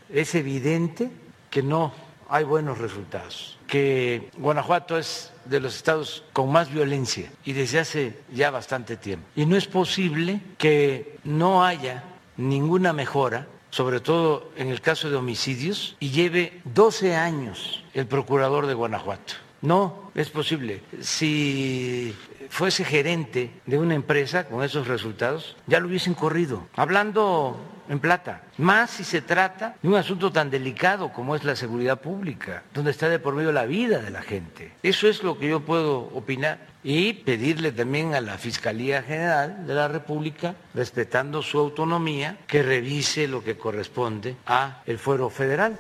Es 0.08 0.34
evidente 0.34 1.10
que 1.50 1.62
no 1.62 1.92
hay 2.30 2.44
buenos 2.44 2.78
resultados, 2.78 3.58
que 3.66 4.30
Guanajuato 4.38 4.96
es 4.96 5.30
de 5.44 5.60
los 5.60 5.76
estados 5.76 6.24
con 6.32 6.50
más 6.50 6.72
violencia 6.72 7.30
y 7.44 7.52
desde 7.52 7.80
hace 7.80 8.14
ya 8.32 8.50
bastante 8.50 8.96
tiempo. 8.96 9.26
Y 9.36 9.44
no 9.44 9.56
es 9.56 9.66
posible 9.66 10.40
que 10.56 11.18
no 11.22 11.66
haya 11.66 12.02
ninguna 12.38 12.94
mejora 12.94 13.46
sobre 13.70 14.00
todo 14.00 14.50
en 14.56 14.68
el 14.68 14.80
caso 14.80 15.10
de 15.10 15.16
homicidios, 15.16 15.96
y 16.00 16.10
lleve 16.10 16.60
12 16.64 17.16
años 17.16 17.84
el 17.94 18.06
procurador 18.06 18.66
de 18.66 18.74
Guanajuato. 18.74 19.34
No, 19.60 20.10
es 20.14 20.30
posible. 20.30 20.82
Si 21.00 22.14
fuese 22.48 22.84
gerente 22.84 23.50
de 23.66 23.78
una 23.78 23.94
empresa 23.94 24.44
con 24.44 24.62
esos 24.62 24.86
resultados, 24.86 25.56
ya 25.66 25.80
lo 25.80 25.88
hubiesen 25.88 26.14
corrido. 26.14 26.66
Hablando 26.76 27.56
en 27.88 27.98
plata, 27.98 28.42
más 28.58 28.90
si 28.90 29.04
se 29.04 29.22
trata 29.22 29.76
de 29.82 29.88
un 29.88 29.96
asunto 29.96 30.30
tan 30.30 30.50
delicado 30.50 31.12
como 31.12 31.34
es 31.34 31.44
la 31.44 31.56
seguridad 31.56 32.00
pública, 32.00 32.62
donde 32.74 32.90
está 32.90 33.08
de 33.08 33.18
por 33.18 33.34
medio 33.34 33.50
la 33.50 33.66
vida 33.66 33.98
de 34.00 34.10
la 34.10 34.22
gente. 34.22 34.72
Eso 34.82 35.08
es 35.08 35.22
lo 35.22 35.38
que 35.38 35.48
yo 35.48 35.60
puedo 35.60 36.10
opinar 36.14 36.58
y 36.90 37.12
pedirle 37.12 37.70
también 37.70 38.14
a 38.14 38.20
la 38.22 38.38
Fiscalía 38.38 39.02
General 39.02 39.66
de 39.66 39.74
la 39.74 39.88
República, 39.88 40.54
respetando 40.72 41.42
su 41.42 41.58
autonomía, 41.58 42.38
que 42.48 42.62
revise 42.62 43.28
lo 43.28 43.44
que 43.44 43.58
corresponde 43.58 44.36
a 44.46 44.82
el 44.86 44.96
fuero 44.96 45.28
federal. 45.28 45.78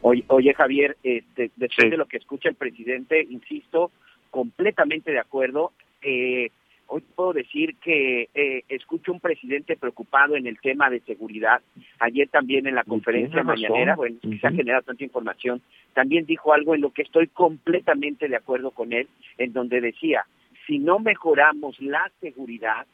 Oye, 0.00 0.24
oye 0.28 0.54
Javier, 0.54 0.96
este, 1.02 1.50
después 1.56 1.90
de 1.90 1.98
lo 1.98 2.06
que 2.06 2.16
escucha 2.16 2.48
el 2.48 2.54
presidente, 2.54 3.22
insisto, 3.28 3.90
completamente 4.30 5.12
de 5.12 5.18
acuerdo. 5.18 5.72
Eh, 6.00 6.50
hoy 6.88 7.02
puedo 7.14 7.32
decir 7.34 7.76
que 7.76 8.28
eh, 8.34 8.64
escucho 8.68 9.12
un 9.12 9.20
presidente 9.20 9.76
preocupado 9.76 10.36
en 10.36 10.46
el 10.46 10.58
tema 10.58 10.90
de 10.90 11.00
seguridad. 11.00 11.60
Ayer 12.00 12.28
también 12.28 12.66
en 12.66 12.74
la 12.74 12.84
conferencia 12.84 13.42
mañanera, 13.42 13.94
bueno, 13.94 14.16
se 14.40 14.46
ha 14.46 14.50
generado 14.50 14.82
tanta 14.82 15.04
información, 15.04 15.62
también 15.94 16.26
dijo 16.26 16.52
algo 16.52 16.74
en 16.74 16.80
lo 16.80 16.90
que 16.90 17.02
estoy 17.02 17.28
completamente 17.28 18.28
de 18.28 18.36
acuerdo 18.36 18.70
con 18.70 18.92
él, 18.92 19.06
en 19.36 19.52
donde 19.52 19.80
decía, 19.80 20.24
si 20.66 20.78
no 20.78 20.98
mejoramos 20.98 21.80
la 21.80 22.10
seguridad, 22.20 22.86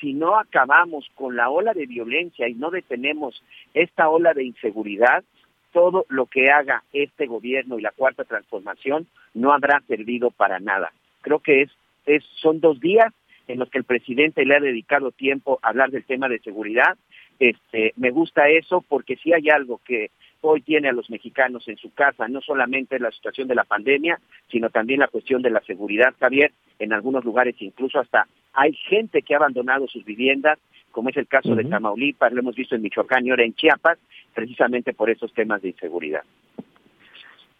si 0.00 0.14
no 0.14 0.38
acabamos 0.38 1.06
con 1.14 1.36
la 1.36 1.50
ola 1.50 1.74
de 1.74 1.86
violencia 1.86 2.48
y 2.48 2.54
no 2.54 2.70
detenemos 2.70 3.42
esta 3.74 4.08
ola 4.08 4.32
de 4.32 4.44
inseguridad, 4.44 5.24
todo 5.72 6.06
lo 6.08 6.26
que 6.26 6.50
haga 6.50 6.84
este 6.92 7.26
gobierno 7.26 7.78
y 7.78 7.82
la 7.82 7.92
cuarta 7.92 8.24
transformación 8.24 9.06
no 9.34 9.52
habrá 9.52 9.80
servido 9.86 10.30
para 10.30 10.58
nada. 10.58 10.92
Creo 11.20 11.40
que 11.40 11.62
es, 11.62 11.70
es 12.06 12.24
son 12.40 12.60
dos 12.60 12.80
días 12.80 13.12
en 13.52 13.58
los 13.58 13.70
que 13.70 13.78
el 13.78 13.84
presidente 13.84 14.44
le 14.44 14.56
ha 14.56 14.60
dedicado 14.60 15.10
tiempo 15.10 15.58
a 15.62 15.68
hablar 15.68 15.90
del 15.90 16.04
tema 16.04 16.28
de 16.28 16.38
seguridad. 16.40 16.96
Este, 17.38 17.92
me 17.96 18.10
gusta 18.10 18.48
eso 18.48 18.84
porque 18.86 19.16
si 19.16 19.32
hay 19.32 19.48
algo 19.48 19.80
que 19.84 20.10
hoy 20.42 20.62
tiene 20.62 20.88
a 20.88 20.92
los 20.92 21.10
mexicanos 21.10 21.68
en 21.68 21.76
su 21.76 21.92
casa, 21.92 22.28
no 22.28 22.40
solamente 22.40 22.98
la 22.98 23.10
situación 23.10 23.48
de 23.48 23.54
la 23.54 23.64
pandemia, 23.64 24.18
sino 24.50 24.70
también 24.70 25.00
la 25.00 25.08
cuestión 25.08 25.42
de 25.42 25.50
la 25.50 25.60
seguridad, 25.62 26.14
Javier, 26.18 26.52
en 26.78 26.92
algunos 26.92 27.24
lugares 27.24 27.56
incluso 27.60 27.98
hasta 27.98 28.26
hay 28.52 28.72
gente 28.74 29.22
que 29.22 29.34
ha 29.34 29.38
abandonado 29.38 29.86
sus 29.86 30.04
viviendas, 30.04 30.58
como 30.90 31.10
es 31.10 31.16
el 31.16 31.28
caso 31.28 31.54
de 31.54 31.64
Tamaulipas, 31.64 32.32
lo 32.32 32.40
hemos 32.40 32.56
visto 32.56 32.74
en 32.74 32.82
Michoacán 32.82 33.24
y 33.24 33.30
ahora 33.30 33.44
en 33.44 33.54
Chiapas, 33.54 33.98
precisamente 34.34 34.92
por 34.92 35.08
esos 35.08 35.32
temas 35.32 35.62
de 35.62 35.68
inseguridad. 35.68 36.22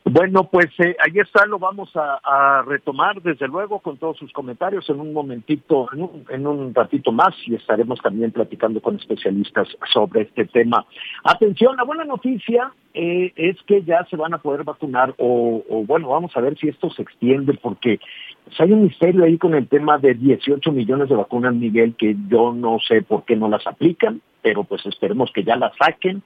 Bueno, 0.05 0.45
pues 0.45 0.69
eh, 0.79 0.97
ahí 0.99 1.19
está, 1.21 1.45
lo 1.45 1.59
vamos 1.59 1.91
a, 1.95 2.63
retomar 2.67 3.21
desde 3.23 3.47
luego 3.47 3.81
con 3.81 3.99
todos 3.99 4.17
sus 4.17 4.33
comentarios 4.33 4.89
en 4.89 4.99
un 4.99 5.13
momentito, 5.13 5.89
en 6.31 6.47
un, 6.47 6.75
ratito 6.75 7.13
más 7.13 7.35
y 7.47 7.55
estaremos 7.55 8.01
también 8.01 8.33
platicando 8.33 8.81
con 8.81 8.97
especialistas 8.97 9.69
sobre 9.93 10.23
este 10.23 10.47
tema. 10.47 10.87
Atención, 11.25 11.77
la 11.77 11.85
buena 11.85 12.05
noticia 12.05 12.73
eh, 12.95 13.33
es 13.37 13.57
que 13.67 13.83
ya 13.83 14.05
se 14.09 14.17
van 14.17 14.33
a 14.33 14.39
poder 14.39 14.65
vacunar 14.65 15.15
o, 15.19 15.63
bueno, 15.87 16.09
vamos 16.09 16.35
a 16.35 16.41
ver 16.41 16.57
si 16.59 16.69
esto 16.69 16.91
se 16.91 17.03
extiende 17.03 17.55
porque 17.55 18.01
pues, 18.45 18.59
hay 18.61 18.73
un 18.73 18.85
misterio 18.85 19.25
ahí 19.25 19.37
con 19.37 19.55
el 19.55 19.69
tema 19.69 19.99
de 19.99 20.15
18 20.15 20.73
millones 20.73 21.11
de 21.11 21.17
vacunas, 21.17 21.55
Miguel, 21.55 21.95
que 21.97 22.17
yo 22.29 22.53
no 22.53 22.79
sé 22.79 23.03
por 23.03 23.25
qué 23.25 23.37
no 23.37 23.49
las 23.49 23.67
aplican, 23.67 24.23
pero 24.41 24.65
pues 24.65 24.85
esperemos 24.87 25.31
que 25.33 25.45
ya 25.45 25.57
las 25.57 25.73
saquen 25.77 26.23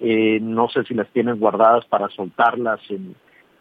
eh, 0.00 0.38
no 0.40 0.68
sé 0.68 0.84
si 0.84 0.94
las 0.94 1.08
tienen 1.08 1.38
guardadas 1.38 1.84
para 1.86 2.08
soltarlas 2.10 2.80
en 2.90 3.14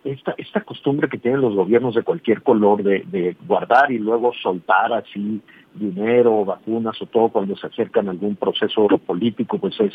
esta, 0.04 0.34
esta 0.38 0.62
costumbre 0.62 1.10
que 1.10 1.18
tienen 1.18 1.42
los 1.42 1.56
gobiernos 1.56 1.96
de 1.96 2.04
cualquier 2.04 2.42
color 2.42 2.84
de, 2.84 3.36
guardar 3.46 3.92
y 3.92 3.98
luego 3.98 4.32
soltar 4.42 4.94
así 4.94 5.42
dinero, 5.74 6.46
vacunas 6.46 7.02
o 7.02 7.06
todo 7.08 7.30
cuando 7.30 7.56
se 7.56 7.68
acercan 7.68 8.08
a 8.08 8.12
algún 8.12 8.36
proceso 8.36 8.88
político, 9.06 9.58
pues 9.58 9.80
es 9.80 9.94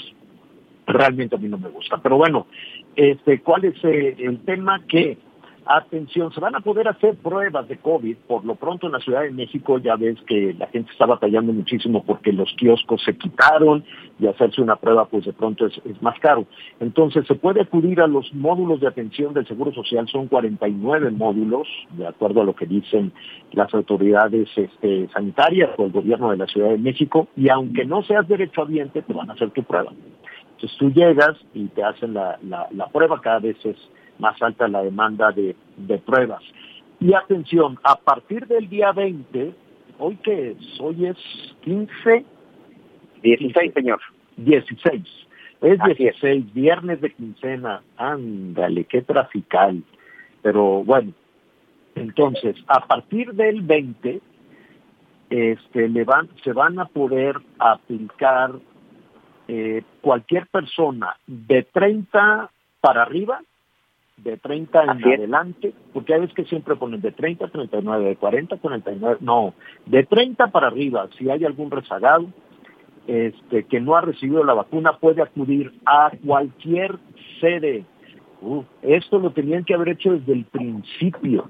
realmente 0.87 1.37
a 1.37 1.39
mí 1.39 1.49
no 1.49 1.59
me 1.59 1.69
gusta. 1.69 1.99
Pero 2.03 2.17
bueno, 2.17 2.47
este, 2.95 3.41
¿cuál 3.41 3.65
es 3.65 3.85
eh, 3.85 4.17
el 4.19 4.41
tema 4.41 4.85
que 4.87 5.19
Atención, 5.65 6.33
se 6.33 6.41
van 6.41 6.57
a 6.57 6.61
poder 6.61 6.89
hacer 6.89 7.15
pruebas 7.17 7.69
de 7.69 7.77
COVID. 7.77 8.17
Por 8.27 8.45
lo 8.45 8.57
pronto 8.57 8.87
en 8.87 8.93
la 8.95 8.99
Ciudad 8.99 9.23
de 9.23 9.31
México 9.31 9.79
ya 9.79 9.95
ves 9.95 10.21
que 10.27 10.55
la 10.59 10.67
gente 10.67 10.91
está 10.91 11.07
batallando 11.07 11.53
muchísimo 11.53 12.03
porque 12.05 12.33
los 12.33 12.53
kioscos 12.55 13.01
se 13.05 13.17
quitaron 13.17 13.85
y 14.19 14.27
hacerse 14.27 14.61
una 14.61 14.75
prueba 14.75 15.05
pues 15.05 15.25
de 15.25 15.33
pronto 15.33 15.67
es, 15.67 15.81
más 16.03 16.19
caro. 16.19 16.47
Entonces 16.81 17.27
se 17.29 17.37
puede 17.37 17.61
acudir 17.61 18.01
a 18.01 18.09
los 18.09 18.35
módulos 18.35 18.81
de 18.81 18.89
atención 18.89 19.35
del 19.35 19.47
Seguro 19.47 19.73
Social, 19.73 20.09
son 20.09 20.27
49 20.27 21.13
módulos, 21.13 21.69
de 21.91 22.09
acuerdo 22.09 22.41
a 22.41 22.45
lo 22.45 22.57
que 22.57 22.67
dicen 22.67 23.13
las 23.53 23.73
autoridades 23.73 24.49
este, 24.57 25.09
sanitarias 25.15 25.71
o 25.79 25.85
el 25.85 25.93
gobierno 25.93 26.33
de 26.33 26.39
la 26.39 26.47
Ciudad 26.47 26.71
de 26.71 26.79
México, 26.79 27.29
y 27.37 27.49
aunque 27.51 27.85
no 27.85 28.03
seas 28.03 28.27
derechohabiente, 28.27 29.03
te 29.03 29.13
van 29.13 29.31
a 29.31 29.35
hacer 29.35 29.51
tu 29.51 29.63
prueba. 29.63 29.93
Entonces 30.57 30.77
tú 30.79 30.91
llegas 30.91 31.37
y 31.55 31.67
te 31.69 31.85
hacen 31.85 32.15
la, 32.15 32.39
la 32.43 32.87
prueba, 32.89 33.21
cada 33.21 33.39
vez 33.39 33.57
es 33.65 33.77
más 34.19 34.41
alta 34.43 34.69
la 34.69 34.83
demanda 34.83 35.33
de, 35.33 35.55
pruebas. 35.99 36.43
Y 37.01 37.15
atención, 37.15 37.79
a 37.83 37.97
partir 37.97 38.47
del 38.47 38.69
día 38.69 38.93
20, 38.93 39.53
hoy 39.99 40.17
que 40.17 40.53
es, 40.53 40.81
hoy 40.81 41.07
es 41.07 41.17
15. 41.63 42.25
16, 43.23 43.75
señor. 43.75 44.01
16. 44.37 45.03
Es 45.61 45.79
16, 45.83 46.53
viernes 46.53 47.01
de 47.01 47.13
quincena. 47.13 47.83
Ándale, 47.97 48.85
qué 48.85 49.03
trafical. 49.03 49.83
Pero 50.43 50.85
bueno, 50.85 51.13
entonces, 51.95 52.57
a 52.67 52.87
partir 52.87 53.33
del 53.33 53.63
20, 53.63 54.21
este, 55.31 55.89
le 55.89 56.05
van, 56.05 56.29
se 56.43 56.53
van 56.53 56.79
a 56.79 56.87
poder 56.87 57.37
aplicar 57.59 58.53
eh, 59.49 59.83
cualquier 60.01 60.47
persona 60.47 61.17
de 61.27 61.63
30 61.65 62.51
para 62.81 63.03
arriba 63.03 63.41
de 64.23 64.37
30 64.37 64.85
en 64.85 64.91
adelante, 64.91 65.73
porque 65.93 66.15
hay 66.15 66.21
veces 66.21 66.35
que 66.35 66.45
siempre 66.45 66.77
ponen 66.77 67.01
de 67.01 67.13
30 67.13 67.47
a 67.47 67.49
39, 67.49 68.05
de 68.05 68.17
40 68.17 68.55
a 68.55 68.59
49, 68.59 69.17
no, 69.21 69.55
de 69.87 70.05
30 70.05 70.49
para 70.49 70.69
arriba, 70.69 71.09
si 71.19 71.29
hay 71.29 71.45
algún 71.45 71.71
rezagado 71.71 72.27
este, 73.07 73.65
que 73.65 73.81
no 73.81 73.97
ha 73.97 74.01
recibido 74.01 74.45
la 74.45 74.55
vacuna, 74.55 74.99
puede 74.99 75.23
acudir 75.23 75.73
a 75.85 76.13
cualquier 76.25 76.99
sede. 77.41 77.85
esto 78.83 79.19
lo 79.19 79.33
tenían 79.33 79.65
que 79.65 79.75
haber 79.75 79.91
hecho 79.91 80.13
desde 80.13 80.33
el 80.33 80.45
principio. 80.45 81.49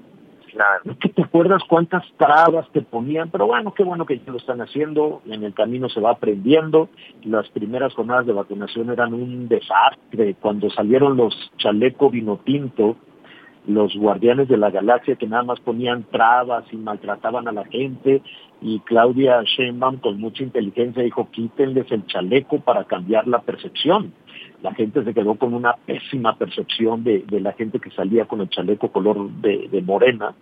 Claro. 0.53 0.95
que 0.99 1.09
te 1.09 1.23
acuerdas 1.23 1.63
cuántas 1.67 2.03
trabas 2.15 2.69
te 2.71 2.81
ponían, 2.81 3.31
pero 3.31 3.47
bueno, 3.47 3.73
qué 3.73 3.83
bueno 3.83 4.05
que 4.05 4.19
ya 4.19 4.31
lo 4.31 4.37
están 4.37 4.61
haciendo, 4.61 5.23
en 5.25 5.43
el 5.43 5.53
camino 5.55 5.89
se 5.89 5.99
va 5.99 6.11
aprendiendo. 6.11 6.89
Las 7.23 7.49
primeras 7.49 7.93
jornadas 7.95 8.27
de 8.27 8.33
vacunación 8.33 8.91
eran 8.91 9.15
un 9.15 9.47
desastre, 9.47 10.35
cuando 10.39 10.69
salieron 10.69 11.17
los 11.17 11.33
chaleco 11.57 12.11
vino 12.11 12.39
tinto, 12.43 12.97
los 13.65 13.95
guardianes 13.95 14.47
de 14.47 14.57
la 14.57 14.69
galaxia 14.69 15.15
que 15.15 15.25
nada 15.25 15.43
más 15.43 15.59
ponían 15.59 16.03
trabas 16.03 16.65
y 16.71 16.77
maltrataban 16.77 17.47
a 17.47 17.51
la 17.51 17.65
gente, 17.65 18.21
y 18.61 18.79
Claudia 18.81 19.41
Sheinbaum 19.43 19.97
con 19.97 20.19
mucha 20.19 20.43
inteligencia 20.43 21.01
dijo, 21.01 21.29
quítenles 21.31 21.91
el 21.91 22.05
chaleco 22.05 22.59
para 22.59 22.83
cambiar 22.83 23.27
la 23.27 23.39
percepción. 23.39 24.13
La 24.63 24.73
gente 24.73 25.03
se 25.03 25.13
quedó 25.13 25.35
con 25.35 25.53
una 25.53 25.73
pésima 25.85 26.35
percepción 26.37 27.03
de, 27.03 27.19
de 27.27 27.39
la 27.41 27.51
gente 27.53 27.79
que 27.79 27.91
salía 27.91 28.25
con 28.25 28.41
el 28.41 28.49
chaleco 28.49 28.91
color 28.91 29.29
de, 29.29 29.67
de 29.69 29.81
morena, 29.81 30.33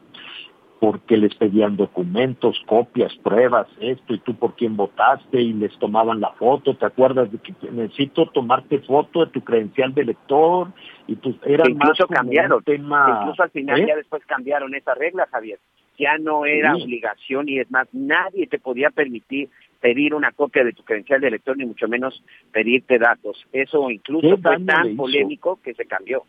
porque 0.79 1.15
les 1.17 1.35
pedían 1.35 1.75
documentos, 1.75 2.59
copias, 2.65 3.13
pruebas, 3.23 3.67
esto, 3.79 4.13
y 4.15 4.19
tú 4.19 4.33
por 4.35 4.55
quién 4.55 4.75
votaste, 4.77 5.39
y 5.41 5.53
les 5.53 5.77
tomaban 5.77 6.19
la 6.19 6.31
foto, 6.31 6.75
¿te 6.75 6.85
acuerdas 6.87 7.31
de 7.31 7.37
que 7.39 7.53
necesito 7.71 8.27
tomarte 8.27 8.79
foto 8.79 9.25
de 9.25 9.31
tu 9.31 9.41
credencial 9.41 9.93
de 9.93 10.01
elector? 10.01 10.69
Y 11.07 11.15
pues 11.17 11.35
era 11.45 11.65
Que 11.65 11.71
incluso 11.71 12.05
más 12.09 12.17
cambiaron, 12.19 12.63
tema... 12.63 13.19
incluso 13.21 13.43
al 13.43 13.51
final 13.51 13.79
¿eh? 13.79 13.85
ya 13.89 13.95
después 13.95 14.25
cambiaron 14.25 14.73
esa 14.73 14.95
regla, 14.95 15.27
Javier. 15.31 15.59
Ya 15.99 16.17
no 16.17 16.45
era 16.45 16.73
Sí. 16.75 16.83
obligación 16.83 17.47
y 17.47 17.59
es 17.59 17.69
más, 17.69 17.87
nadie 17.91 18.47
te 18.47 18.57
podía 18.57 18.89
permitir 18.89 19.49
pedir 19.81 20.13
una 20.13 20.31
copia 20.31 20.63
de 20.63 20.73
tu 20.73 20.83
credencial 20.83 21.19
de 21.19 21.27
elector, 21.27 21.57
ni 21.57 21.65
mucho 21.65 21.87
menos 21.87 22.23
pedirte 22.51 22.99
datos. 22.99 23.45
Eso 23.51 23.89
incluso 23.89 24.35
¿Qué 24.35 24.37
fue 24.37 24.59
tan 24.59 24.95
polémico 24.95 25.59
que 25.61 25.73
se 25.73 25.85
cambió. 25.85 26.23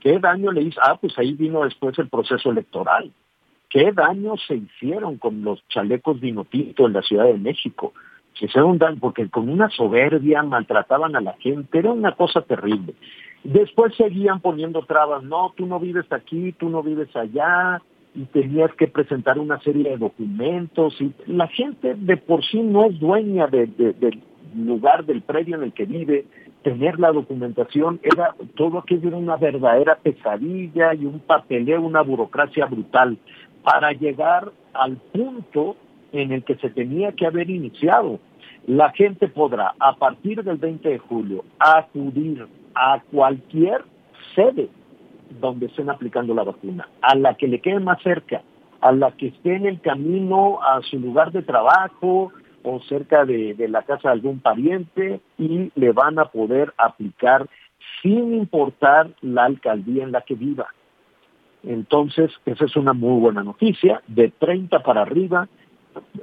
¿Qué 0.00 0.18
daño 0.18 0.52
le 0.52 0.62
hizo? 0.62 0.80
Ah, 0.82 0.98
pues 1.00 1.16
ahí 1.18 1.32
vino 1.32 1.64
después 1.64 1.98
el 1.98 2.08
proceso 2.08 2.50
electoral. 2.50 3.10
¿Qué 3.68 3.92
daño 3.92 4.36
se 4.36 4.56
hicieron 4.56 5.16
con 5.18 5.42
los 5.42 5.66
chalecos 5.68 6.20
Dinotito 6.20 6.86
en 6.86 6.92
la 6.92 7.02
Ciudad 7.02 7.24
de 7.26 7.38
México? 7.38 7.92
Se 8.38 8.46
hicieron 8.46 8.78
daño 8.78 8.98
porque 9.00 9.28
con 9.28 9.48
una 9.48 9.70
soberbia 9.70 10.42
maltrataban 10.42 11.16
a 11.16 11.20
la 11.20 11.32
gente, 11.34 11.78
era 11.78 11.90
una 11.90 12.12
cosa 12.12 12.42
terrible. 12.42 12.94
Después 13.42 13.94
seguían 13.96 14.40
poniendo 14.40 14.82
trabas, 14.82 15.22
no, 15.22 15.52
tú 15.56 15.66
no 15.66 15.78
vives 15.78 16.10
aquí, 16.12 16.52
tú 16.52 16.68
no 16.68 16.82
vives 16.82 17.14
allá, 17.14 17.80
y 18.16 18.24
tenías 18.24 18.72
que 18.74 18.88
presentar 18.88 19.38
una 19.38 19.60
serie 19.60 19.90
de 19.90 19.96
documentos, 19.98 21.00
y 21.00 21.12
la 21.26 21.46
gente 21.48 21.94
de 21.94 22.16
por 22.16 22.44
sí 22.44 22.60
no 22.62 22.84
es 22.86 22.98
dueña 22.98 23.46
de- 23.46 23.66
de- 23.66 23.92
del 23.92 24.20
lugar, 24.56 25.04
del 25.04 25.20
predio 25.22 25.56
en 25.56 25.64
el 25.64 25.72
que 25.72 25.84
vive, 25.84 26.24
tener 26.62 26.98
la 26.98 27.12
documentación 27.12 28.00
era 28.02 28.34
todo 28.56 28.78
aquello 28.78 29.08
era 29.08 29.18
una 29.18 29.36
verdadera 29.36 29.96
pesadilla 30.02 30.94
y 30.94 31.04
un 31.04 31.20
papeleo, 31.20 31.80
una 31.82 32.00
burocracia 32.02 32.66
brutal 32.66 33.18
para 33.62 33.92
llegar 33.92 34.50
al 34.72 34.96
punto 35.12 35.76
en 36.12 36.32
el 36.32 36.42
que 36.42 36.56
se 36.56 36.70
tenía 36.70 37.12
que 37.12 37.26
haber 37.26 37.50
iniciado. 37.50 38.18
La 38.66 38.90
gente 38.92 39.28
podrá 39.28 39.74
a 39.78 39.94
partir 39.96 40.42
del 40.42 40.56
20 40.56 40.88
de 40.88 40.98
julio 40.98 41.44
acudir 41.58 42.46
a 42.74 43.00
cualquier 43.12 43.82
sede 44.34 44.68
donde 45.40 45.66
estén 45.66 45.90
aplicando 45.90 46.34
la 46.34 46.44
vacuna, 46.44 46.88
a 47.02 47.14
la 47.16 47.34
que 47.34 47.48
le 47.48 47.60
quede 47.60 47.80
más 47.80 48.02
cerca, 48.02 48.42
a 48.80 48.92
la 48.92 49.12
que 49.12 49.28
esté 49.28 49.56
en 49.56 49.66
el 49.66 49.80
camino 49.80 50.60
a 50.62 50.80
su 50.82 50.98
lugar 50.98 51.32
de 51.32 51.42
trabajo 51.42 52.32
o 52.62 52.80
cerca 52.80 53.24
de, 53.24 53.54
la 53.68 53.82
casa 53.82 54.08
de 54.08 54.14
algún 54.14 54.40
pariente 54.40 55.20
y 55.38 55.70
le 55.74 55.92
van 55.92 56.18
a 56.18 56.26
poder 56.26 56.74
aplicar 56.76 57.48
sin 58.02 58.34
importar 58.34 59.10
la 59.22 59.44
alcaldía 59.44 60.04
en 60.04 60.12
la 60.12 60.22
que 60.22 60.34
viva. 60.34 60.66
Entonces, 61.62 62.30
esa 62.44 62.64
es 62.64 62.76
una 62.76 62.92
muy 62.92 63.20
buena 63.20 63.42
noticia. 63.42 64.02
De 64.06 64.30
30 64.30 64.82
para 64.82 65.02
arriba, 65.02 65.48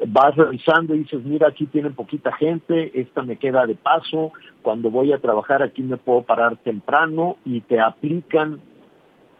vas 0.07 0.35
revisando 0.35 0.95
y 0.95 0.99
dices, 0.99 1.23
mira, 1.23 1.47
aquí 1.47 1.65
tienen 1.65 1.95
poquita 1.95 2.31
gente, 2.33 2.91
esta 2.99 3.23
me 3.23 3.37
queda 3.37 3.65
de 3.65 3.75
paso, 3.75 4.31
cuando 4.61 4.91
voy 4.91 5.11
a 5.13 5.19
trabajar 5.19 5.63
aquí 5.63 5.81
me 5.81 5.97
puedo 5.97 6.23
parar 6.23 6.57
temprano 6.57 7.37
y 7.45 7.61
te 7.61 7.79
aplican 7.79 8.59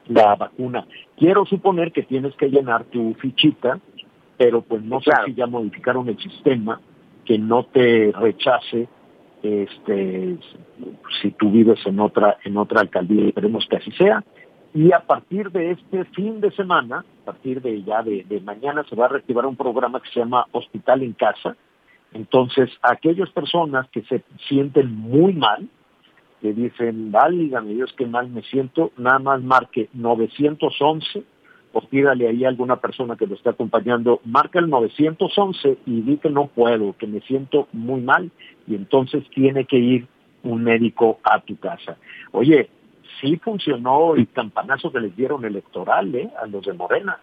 la 0.08 0.36
vacuna. 0.36 0.86
Quiero 1.18 1.46
suponer 1.46 1.92
que 1.92 2.04
tienes 2.04 2.36
que 2.36 2.50
llenar 2.50 2.84
tu 2.86 3.13
fichita, 3.16 3.80
pero 4.38 4.62
pues 4.62 4.82
no 4.84 5.00
Claro. 5.00 5.26
sé 5.26 5.32
si 5.32 5.36
ya 5.38 5.48
modificaron 5.48 6.10
el 6.10 6.18
sistema 6.18 6.80
que 7.26 7.38
no 7.38 7.63
te 7.66 8.12
rechace 8.12 8.88
este 9.42 10.38
si 11.22 11.32
tú 11.32 11.52
vives 11.52 11.80
en 11.86 12.00
otra 12.00 12.38
en 12.44 12.58
otra 12.58 12.82
alcaldía 12.82 13.28
esperemos 13.28 13.66
que 13.70 13.76
así 13.78 13.92
sea 13.92 14.24
y 14.74 14.92
a 14.92 15.02
partir 15.02 15.52
de 15.52 15.72
este 15.72 16.06
fin 16.06 16.39
de 16.42 16.50
semana 16.52 17.04
a 17.22 17.26
partir 17.26 17.62
de 17.62 17.84
ya 17.84 18.02
de, 18.04 18.24
de 18.28 18.39
mañana 18.39 18.84
se 18.89 18.96
va 18.96 19.06
a 19.06 19.10
reactivar 19.10 19.46
un 19.46 19.56
programa 19.58 20.02
que 20.02 20.10
se 20.10 20.20
llama 20.22 20.46
Hospital 20.54 21.04
en 21.04 21.13
Casa 21.13 21.56
entonces 22.13 22.70
aquellas 22.82 23.30
personas 23.32 23.88
que 23.89 24.02
se 24.04 24.24
sienten 24.48 24.96
muy 24.96 25.34
mal 25.34 25.68
que 26.43 26.51
dicen, 26.51 27.10
válgame 27.10 27.73
Dios, 27.73 27.93
qué 27.97 28.06
mal 28.06 28.27
me 28.29 28.41
siento, 28.41 28.91
nada 28.97 29.17
más 29.17 29.41
marque 29.41 29.88
911 29.93 31.23
o 31.71 31.82
pídale 31.88 32.27
ahí 32.27 32.43
a 32.43 32.49
alguna 32.49 32.75
persona 32.82 33.15
que 33.15 33.25
lo 33.25 33.36
esté 33.36 33.49
acompañando, 33.49 34.19
marca 34.25 34.60
el 34.60 34.69
911 34.69 35.77
y 35.86 36.01
di 36.01 36.17
que 36.17 36.29
no 36.29 36.47
puedo, 36.47 36.97
que 36.97 37.08
me 37.08 37.21
siento 37.21 37.69
muy 37.71 38.01
mal 38.01 38.29
y 38.67 38.75
entonces 38.75 39.23
tiene 39.29 39.63
que 39.63 39.77
ir 39.77 40.06
un 40.43 40.65
médico 40.65 41.21
a 41.23 41.39
tu 41.39 41.56
casa. 41.56 41.95
Oye, 42.34 42.69
sí 43.21 43.38
funcionó 43.38 44.13
el 44.15 44.27
campanazo 44.27 44.91
que 44.91 44.99
les 44.99 45.15
dieron 45.15 45.45
electoral 45.45 46.13
¿eh? 46.13 46.29
a 46.41 46.45
los 46.45 46.65
de 46.65 46.73
Morena. 46.73 47.19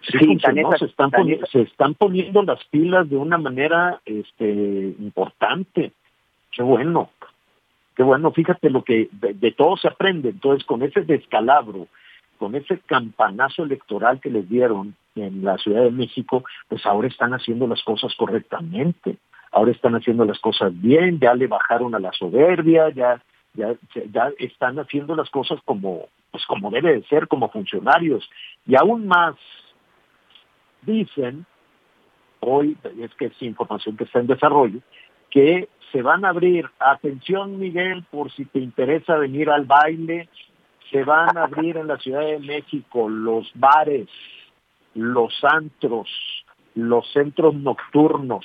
Sí, 0.00 0.16
funcionó, 0.16 0.72
se, 0.78 0.86
están 0.86 1.10
tan 1.10 1.20
poni- 1.24 1.34
esa- 1.34 1.46
se 1.48 1.60
están 1.60 1.92
poniendo 1.94 2.42
las 2.42 2.64
pilas 2.70 3.08
de 3.10 3.16
una 3.18 3.36
manera 3.36 4.00
este, 4.06 4.94
importante. 4.98 5.92
Qué 6.50 6.62
bueno, 6.62 7.10
qué 8.00 8.04
bueno. 8.04 8.32
Fíjate 8.32 8.70
lo 8.70 8.82
que 8.82 9.10
de, 9.12 9.34
de 9.34 9.52
todo 9.52 9.76
se 9.76 9.86
aprende. 9.86 10.30
Entonces, 10.30 10.64
con 10.64 10.82
ese 10.82 11.02
descalabro, 11.02 11.86
con 12.38 12.54
ese 12.54 12.78
campanazo 12.86 13.62
electoral 13.62 14.20
que 14.20 14.30
les 14.30 14.48
dieron 14.48 14.94
en 15.16 15.44
la 15.44 15.58
Ciudad 15.58 15.82
de 15.82 15.90
México, 15.90 16.42
pues 16.66 16.86
ahora 16.86 17.08
están 17.08 17.34
haciendo 17.34 17.66
las 17.66 17.82
cosas 17.82 18.14
correctamente. 18.16 19.18
Ahora 19.52 19.72
están 19.72 19.96
haciendo 19.96 20.24
las 20.24 20.38
cosas 20.38 20.72
bien, 20.80 21.20
ya 21.20 21.34
le 21.34 21.46
bajaron 21.46 21.94
a 21.94 21.98
la 21.98 22.10
soberbia, 22.12 22.88
ya 22.88 23.20
ya, 23.52 23.74
ya 24.10 24.32
están 24.38 24.78
haciendo 24.78 25.14
las 25.14 25.28
cosas 25.28 25.60
como 25.66 26.08
pues 26.30 26.46
como 26.46 26.70
debe 26.70 26.94
de 26.94 27.02
ser 27.08 27.26
como 27.26 27.50
funcionarios 27.50 28.30
y 28.64 28.76
aún 28.76 29.08
más 29.08 29.34
dicen 30.82 31.44
hoy 32.38 32.78
es 33.00 33.12
que 33.16 33.26
es 33.26 33.42
información 33.42 33.96
que 33.96 34.04
está 34.04 34.20
en 34.20 34.28
desarrollo 34.28 34.78
que 35.30 35.68
se 35.92 36.02
van 36.02 36.24
a 36.24 36.30
abrir 36.30 36.68
atención 36.78 37.58
Miguel 37.58 38.04
por 38.10 38.30
si 38.32 38.44
te 38.44 38.58
interesa 38.58 39.16
venir 39.16 39.50
al 39.50 39.64
baile 39.64 40.28
se 40.90 41.04
van 41.04 41.36
a 41.36 41.44
abrir 41.44 41.76
en 41.76 41.86
la 41.86 41.98
Ciudad 41.98 42.22
de 42.22 42.38
México 42.38 43.08
los 43.08 43.50
bares 43.54 44.08
los 44.94 45.32
antros 45.44 46.08
los 46.74 47.10
centros 47.12 47.54
nocturnos 47.54 48.44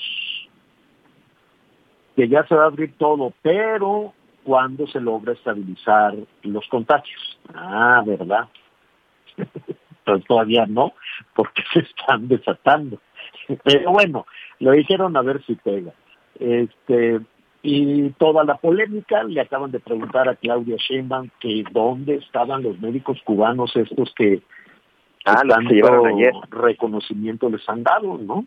que 2.16 2.28
ya 2.30 2.46
se 2.48 2.56
va 2.56 2.64
a 2.64 2.68
abrir 2.68 2.94
todo, 2.98 3.34
pero 3.42 4.14
cuando 4.44 4.88
se 4.88 5.02
logra 5.02 5.34
estabilizar 5.34 6.16
los 6.44 6.68
contagios. 6.68 7.40
Ah, 7.54 8.04
¿verdad? 8.06 8.48
Pero 10.06 10.20
todavía 10.20 10.66
no, 10.68 10.94
porque 11.36 11.64
se 11.74 11.80
están 11.80 12.28
desatando. 12.28 13.00
Pero 13.64 13.92
bueno, 13.92 14.26
lo 14.60 14.72
dijeron 14.72 15.18
a 15.18 15.22
ver 15.24 15.44
si 15.46 15.56
pega. 15.56 15.92
Este, 16.40 17.20
y 17.68 18.10
toda 18.12 18.44
la 18.44 18.58
polémica, 18.58 19.24
le 19.24 19.42
acaban 19.42 19.72
de 19.72 19.80
preguntar 19.80 20.30
a 20.30 20.36
Claudia 20.36 20.76
Sheinbaum 20.78 21.30
que 21.40 21.64
dónde 21.72 22.16
estaban 22.16 22.62
los 22.62 22.80
médicos 22.80 23.20
cubanos 23.24 23.76
estos 23.76 24.14
que, 24.16 24.38
que 24.38 24.44
Ah, 25.26 25.42
que 25.42 25.50
tanto 25.50 25.74
llevaron 25.74 26.08
ayer. 26.08 26.32
reconocimiento 26.52 27.50
les 27.50 27.68
han 27.68 27.82
dado, 27.82 28.20
¿no? 28.20 28.46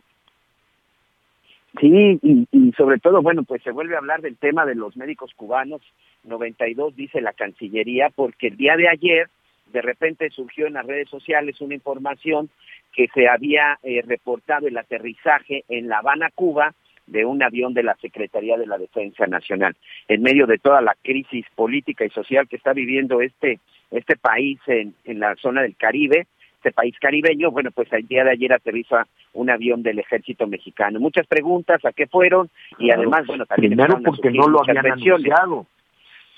Sí, 1.81 2.18
y, 2.22 2.46
y 2.52 2.72
sobre 2.72 2.98
todo, 2.98 3.20
bueno, 3.20 3.42
pues 3.42 3.62
se 3.62 3.72
vuelve 3.72 3.96
a 3.96 3.98
hablar 3.98 4.22
del 4.22 4.37
tema 4.37 4.64
de 4.64 4.76
los 4.76 4.96
médicos 4.96 5.33
cubanos. 5.35 5.83
92 6.22 6.94
dice 6.94 7.20
la 7.20 7.33
Cancillería, 7.33 8.11
porque 8.14 8.48
el 8.48 8.57
día 8.57 8.76
de 8.76 8.88
ayer 8.88 9.28
de 9.72 9.83
repente 9.83 10.31
surgió 10.31 10.66
en 10.66 10.74
las 10.74 10.87
redes 10.87 11.09
sociales 11.09 11.61
una 11.61 11.74
información 11.74 12.50
que 12.92 13.09
se 13.12 13.28
había 13.28 13.78
eh, 13.83 14.02
reportado 14.07 14.66
el 14.66 14.78
aterrizaje 14.78 15.64
en 15.68 15.88
La 15.88 15.98
Habana, 15.98 16.31
Cuba, 16.35 16.74
de 17.09 17.25
un 17.25 17.42
avión 17.42 17.75
de 17.75 17.83
la 17.83 17.97
Secretaría 17.97 18.57
de 18.57 18.66
la 18.66 18.79
Defensa 18.79 19.27
Nacional. 19.27 19.75
En 20.09 20.23
medio 20.23 20.47
de 20.47 20.59
toda 20.59 20.81
la 20.81 20.94
crisis 21.03 21.47
política 21.55 22.05
y 22.05 22.11
social 22.11 22.49
que 22.49 22.57
está 22.57 22.73
viviendo 22.73 23.21
este, 23.21 23.59
este 23.90 24.16
país 24.16 24.59
en, 24.66 24.94
en 25.05 25.21
la 25.21 25.35
zona 25.37 25.62
del 25.62 25.77
Caribe, 25.77 26.27
este 26.59 26.73
país 26.73 26.94
caribeño, 26.99 27.51
bueno, 27.51 27.71
pues 27.71 27.92
el 27.92 28.07
día 28.07 28.25
de 28.25 28.33
ayer 28.33 28.53
aterriza 28.53 29.07
un 29.33 29.49
avión 29.49 29.83
del 29.83 30.01
ejército 30.01 30.47
mexicano. 30.47 30.99
Muchas 30.99 31.27
preguntas, 31.27 31.85
¿a 31.85 31.92
qué 31.92 32.07
fueron? 32.07 32.51
Y 32.79 32.90
además, 32.90 33.27
bueno, 33.27 33.47
también 33.47 33.73
Primero 33.73 34.01
porque 34.05 34.31
no 34.31 34.49
lo 34.49 34.61
habían 34.61 34.85
anunciado. 34.85 35.66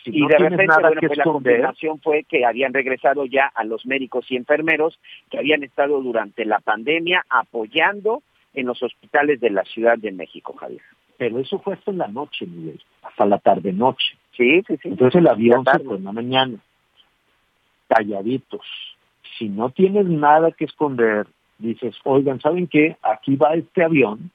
Si 0.04 0.10
y 0.16 0.20
no 0.20 0.28
de 0.28 0.38
repente, 0.38 0.74
bueno, 0.80 1.00
que 1.00 1.06
pues 1.08 1.18
la 1.18 1.24
confirmación 1.24 2.00
fue 2.00 2.24
que 2.24 2.44
habían 2.44 2.72
regresado 2.72 3.26
ya 3.26 3.50
a 3.54 3.64
los 3.64 3.84
médicos 3.86 4.26
y 4.30 4.36
enfermeros 4.36 4.98
que 5.30 5.38
habían 5.38 5.62
estado 5.62 6.00
durante 6.02 6.44
la 6.44 6.58
pandemia 6.60 7.24
apoyando 7.28 8.22
en 8.54 8.66
los 8.66 8.82
hospitales 8.82 9.40
de 9.40 9.50
la 9.50 9.64
Ciudad 9.64 9.98
de 9.98 10.12
México, 10.12 10.54
Javier. 10.54 10.82
pero 11.16 11.38
eso 11.38 11.58
fue 11.58 11.74
hasta 11.74 11.92
la 11.92 12.08
noche, 12.08 12.46
Miguel, 12.46 12.80
hasta 13.02 13.26
la 13.26 13.38
tarde-noche. 13.38 14.16
Sí, 14.36 14.62
sí, 14.66 14.76
sí. 14.82 14.88
Entonces 14.88 15.20
el 15.20 15.28
avión 15.28 15.64
se 15.70 15.78
fue 15.80 15.96
en 15.96 16.04
la 16.04 16.12
mañana, 16.12 16.58
calladitos. 17.88 18.66
Si 19.38 19.48
no 19.48 19.70
tienes 19.70 20.06
nada 20.06 20.50
que 20.52 20.64
esconder, 20.64 21.26
dices, 21.58 21.94
oigan, 22.04 22.40
¿saben 22.40 22.66
qué? 22.66 22.96
Aquí 23.02 23.36
va 23.36 23.54
este 23.54 23.84
avión, 23.84 24.30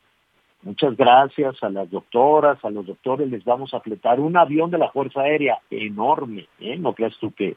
muchas 0.61 0.95
gracias 0.95 1.61
a 1.63 1.69
las 1.69 1.89
doctoras, 1.89 2.63
a 2.63 2.69
los 2.69 2.85
doctores, 2.85 3.29
les 3.29 3.43
vamos 3.43 3.73
a 3.73 3.79
fletar 3.79 4.19
un 4.19 4.37
avión 4.37 4.69
de 4.71 4.77
la 4.77 4.89
Fuerza 4.89 5.21
Aérea 5.21 5.59
enorme, 5.69 6.47
¿eh? 6.59 6.77
No 6.77 6.93
creas 6.93 7.17
tú 7.19 7.31
que, 7.31 7.55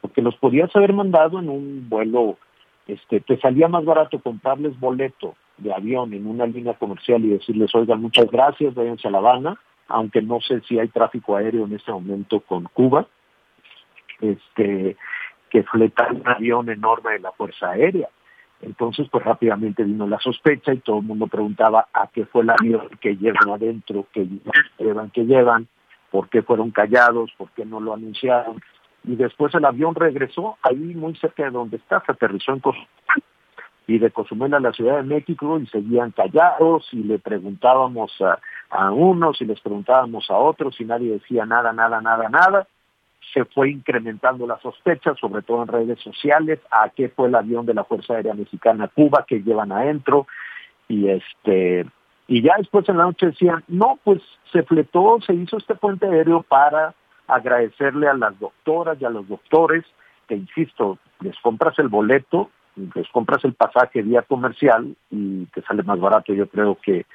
porque 0.00 0.20
los 0.20 0.36
podías 0.36 0.74
haber 0.74 0.92
mandado 0.92 1.38
en 1.38 1.48
un 1.48 1.88
vuelo, 1.88 2.38
este, 2.86 3.20
te 3.20 3.38
salía 3.38 3.68
más 3.68 3.84
barato 3.84 4.18
comprarles 4.18 4.78
boleto 4.78 5.36
de 5.58 5.72
avión 5.72 6.12
en 6.12 6.26
una 6.26 6.46
línea 6.46 6.74
comercial 6.74 7.24
y 7.24 7.30
decirles, 7.30 7.74
oigan, 7.74 8.00
muchas 8.00 8.30
gracias, 8.30 8.74
váyanse 8.74 9.08
a 9.08 9.10
La 9.10 9.18
Habana, 9.18 9.60
aunque 9.88 10.22
no 10.22 10.40
sé 10.40 10.60
si 10.62 10.78
hay 10.78 10.88
tráfico 10.88 11.36
aéreo 11.36 11.64
en 11.64 11.74
este 11.74 11.92
momento 11.92 12.40
con 12.40 12.64
Cuba, 12.64 13.06
este, 14.20 14.96
que 15.50 15.62
fletar 15.64 16.12
un 16.12 16.26
avión 16.26 16.68
enorme 16.68 17.12
de 17.12 17.20
la 17.20 17.32
Fuerza 17.32 17.70
Aérea. 17.70 18.08
Entonces, 18.62 19.06
pues 19.10 19.24
rápidamente 19.24 19.84
vino 19.84 20.06
la 20.06 20.18
sospecha 20.18 20.72
y 20.72 20.78
todo 20.78 20.98
el 20.98 21.04
mundo 21.04 21.26
preguntaba 21.26 21.88
a 21.92 22.08
qué 22.08 22.24
fue 22.24 22.42
el 22.42 22.50
avión 22.50 22.88
que 23.00 23.16
llevan 23.16 23.50
adentro, 23.50 24.06
que 24.12 24.26
llevan, 24.78 25.10
que 25.10 25.24
llevan, 25.24 25.68
por 26.10 26.28
qué 26.28 26.42
fueron 26.42 26.70
callados, 26.70 27.30
por 27.36 27.50
qué 27.50 27.64
no 27.64 27.80
lo 27.80 27.92
anunciaron. 27.92 28.62
Y 29.04 29.16
después 29.16 29.54
el 29.54 29.66
avión 29.66 29.94
regresó 29.94 30.56
ahí 30.62 30.76
muy 30.76 31.14
cerca 31.16 31.44
de 31.44 31.50
donde 31.50 31.76
está, 31.76 32.02
se 32.06 32.12
aterrizó 32.12 32.52
en 32.52 32.60
Cozumel. 32.60 32.88
Y 33.86 33.98
de 33.98 34.10
Cozumel 34.10 34.54
a 34.54 34.60
la 34.60 34.72
Ciudad 34.72 34.96
de 34.96 35.02
México 35.02 35.58
y 35.58 35.66
seguían 35.66 36.10
callados 36.12 36.88
y 36.92 37.02
le 37.04 37.18
preguntábamos 37.18 38.12
a, 38.22 38.38
a 38.70 38.90
unos 38.90 39.40
y 39.40 39.44
les 39.44 39.60
preguntábamos 39.60 40.30
a 40.30 40.36
otros 40.36 40.80
y 40.80 40.84
nadie 40.84 41.12
decía 41.12 41.44
nada, 41.44 41.72
nada, 41.72 42.00
nada, 42.00 42.28
nada. 42.28 42.66
Se 43.32 43.44
fue 43.44 43.70
incrementando 43.70 44.46
la 44.46 44.58
sospecha, 44.60 45.14
sobre 45.14 45.42
todo 45.42 45.62
en 45.62 45.68
redes 45.68 46.00
sociales, 46.00 46.60
a 46.70 46.88
qué 46.90 47.08
fue 47.08 47.28
el 47.28 47.34
avión 47.34 47.66
de 47.66 47.74
la 47.74 47.84
Fuerza 47.84 48.14
Aérea 48.14 48.34
Mexicana 48.34 48.88
Cuba 48.88 49.24
que 49.26 49.42
llevan 49.42 49.72
adentro, 49.72 50.26
y 50.88 51.08
este 51.08 51.86
y 52.26 52.42
ya 52.42 52.54
después 52.56 52.88
en 52.88 52.96
la 52.96 53.04
noche 53.04 53.26
decían, 53.26 53.62
no, 53.68 53.98
pues 54.02 54.22
se 54.50 54.62
fletó, 54.62 55.18
se 55.26 55.34
hizo 55.34 55.58
este 55.58 55.74
puente 55.74 56.06
aéreo 56.06 56.42
para 56.42 56.94
agradecerle 57.26 58.08
a 58.08 58.14
las 58.14 58.38
doctoras 58.38 58.98
y 59.00 59.04
a 59.04 59.10
los 59.10 59.28
doctores, 59.28 59.84
que 60.26 60.36
insisto, 60.36 60.98
les 61.20 61.38
compras 61.40 61.78
el 61.78 61.88
boleto, 61.88 62.50
les 62.76 63.08
compras 63.08 63.44
el 63.44 63.54
pasaje 63.54 64.02
vía 64.02 64.22
comercial 64.22 64.96
y 65.10 65.46
te 65.46 65.62
sale 65.62 65.82
más 65.82 66.00
barato, 66.00 66.34
yo 66.34 66.48
creo 66.48 66.76
que, 66.82 67.06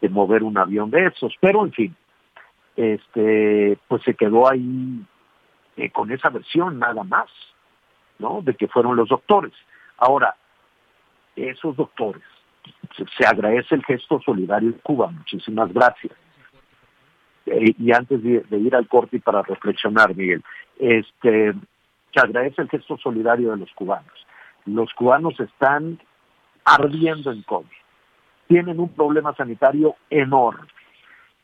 que 0.00 0.08
mover 0.08 0.42
un 0.42 0.58
avión 0.58 0.90
de 0.90 1.06
esos, 1.06 1.34
pero 1.40 1.64
en 1.64 1.72
fin, 1.72 1.96
este, 2.76 3.78
pues 3.88 4.02
se 4.02 4.14
quedó 4.14 4.50
ahí 4.50 5.04
eh, 5.76 5.90
con 5.90 6.10
esa 6.12 6.30
versión 6.30 6.78
nada 6.78 7.04
más, 7.04 7.30
¿no? 8.18 8.40
De 8.42 8.54
que 8.54 8.68
fueron 8.68 8.96
los 8.96 9.08
doctores. 9.08 9.52
Ahora, 9.98 10.34
esos 11.36 11.76
doctores, 11.76 12.22
se, 13.16 13.26
agradece 13.26 13.74
el 13.74 13.84
gesto 13.84 14.20
solidario 14.20 14.70
en 14.70 14.78
Cuba, 14.78 15.10
muchísimas 15.10 15.72
gracias. 15.72 16.12
Eh, 17.46 17.74
y 17.78 17.92
antes 17.92 18.22
de, 18.22 18.58
ir 18.58 18.74
al 18.76 18.86
corte 18.86 19.18
para 19.20 19.42
reflexionar, 19.42 20.14
Miguel, 20.14 20.42
este, 20.78 21.54
se 22.12 22.20
agradece 22.20 22.62
el 22.62 22.68
gesto 22.68 22.96
solidario 22.98 23.50
de 23.52 23.58
los 23.58 23.72
cubanos. 23.72 24.21
Los 24.66 24.92
cubanos 24.94 25.38
están 25.40 25.98
ardiendo 26.64 27.32
en 27.32 27.42
COVID. 27.42 27.66
Tienen 28.46 28.80
un 28.80 28.90
problema 28.90 29.34
sanitario 29.34 29.96
enorme 30.10 30.66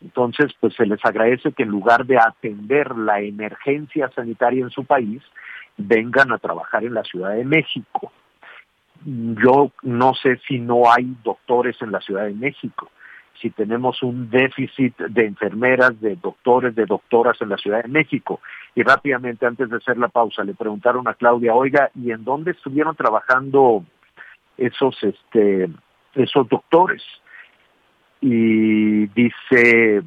entonces, 0.00 0.52
pues 0.60 0.74
se 0.74 0.86
les 0.86 1.04
agradece 1.04 1.52
que 1.52 1.64
en 1.64 1.70
lugar 1.70 2.06
de 2.06 2.18
atender 2.18 2.96
la 2.96 3.20
emergencia 3.20 4.10
sanitaria 4.14 4.62
en 4.62 4.70
su 4.70 4.84
país, 4.84 5.22
vengan 5.76 6.32
a 6.32 6.38
trabajar 6.38 6.84
en 6.84 6.94
la 6.94 7.02
Ciudad 7.02 7.34
de 7.34 7.44
México. 7.44 8.12
Yo 9.04 9.72
no 9.82 10.14
sé 10.14 10.40
si 10.46 10.58
no 10.58 10.90
hay 10.90 11.16
doctores 11.24 11.80
en 11.82 11.92
la 11.92 12.00
Ciudad 12.00 12.24
de 12.24 12.34
México, 12.34 12.90
si 13.40 13.50
tenemos 13.50 14.02
un 14.02 14.30
déficit 14.30 14.96
de 14.98 15.26
enfermeras, 15.26 16.00
de 16.00 16.16
doctores, 16.16 16.74
de 16.74 16.86
doctoras 16.86 17.40
en 17.40 17.50
la 17.50 17.56
Ciudad 17.56 17.82
de 17.82 17.88
México. 17.88 18.40
Y 18.74 18.82
rápidamente, 18.82 19.46
antes 19.46 19.68
de 19.70 19.76
hacer 19.76 19.96
la 19.96 20.08
pausa, 20.08 20.44
le 20.44 20.54
preguntaron 20.54 21.06
a 21.08 21.14
Claudia, 21.14 21.54
oiga, 21.54 21.90
¿y 21.94 22.10
en 22.10 22.24
dónde 22.24 22.52
estuvieron 22.52 22.96
trabajando 22.96 23.84
esos, 24.56 24.96
este, 25.02 25.68
esos 26.14 26.48
doctores? 26.48 27.02
y 28.20 29.06
dice, 29.08 30.02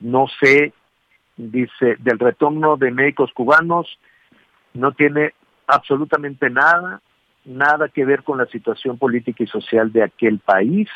no 0.00 0.26
sé, 0.40 0.72
dice, 1.36 1.96
del 1.98 2.18
retorno 2.18 2.76
de 2.76 2.90
médicos 2.90 3.32
cubanos, 3.32 3.98
no 4.74 4.92
tiene 4.92 5.34
absolutamente 5.66 6.50
nada, 6.50 7.00
nada 7.44 7.88
que 7.88 8.04
ver 8.04 8.22
con 8.24 8.38
la 8.38 8.46
situación 8.46 8.98
política 8.98 9.44
y 9.44 9.46
social 9.46 9.92
de 9.92 10.02
aquel 10.02 10.38
país. 10.38 10.88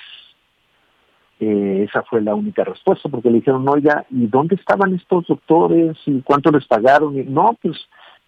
Eh, 1.44 1.86
esa 1.88 2.04
fue 2.04 2.20
la 2.22 2.36
única 2.36 2.62
respuesta, 2.62 3.08
porque 3.08 3.28
le 3.28 3.38
dijeron, 3.38 3.68
oiga, 3.68 4.06
¿y 4.10 4.28
dónde 4.28 4.54
estaban 4.54 4.94
estos 4.94 5.26
doctores? 5.26 5.96
¿Y 6.06 6.20
cuánto 6.22 6.52
les 6.52 6.64
pagaron? 6.66 7.18
Y, 7.18 7.24
no, 7.24 7.58
pues 7.60 7.76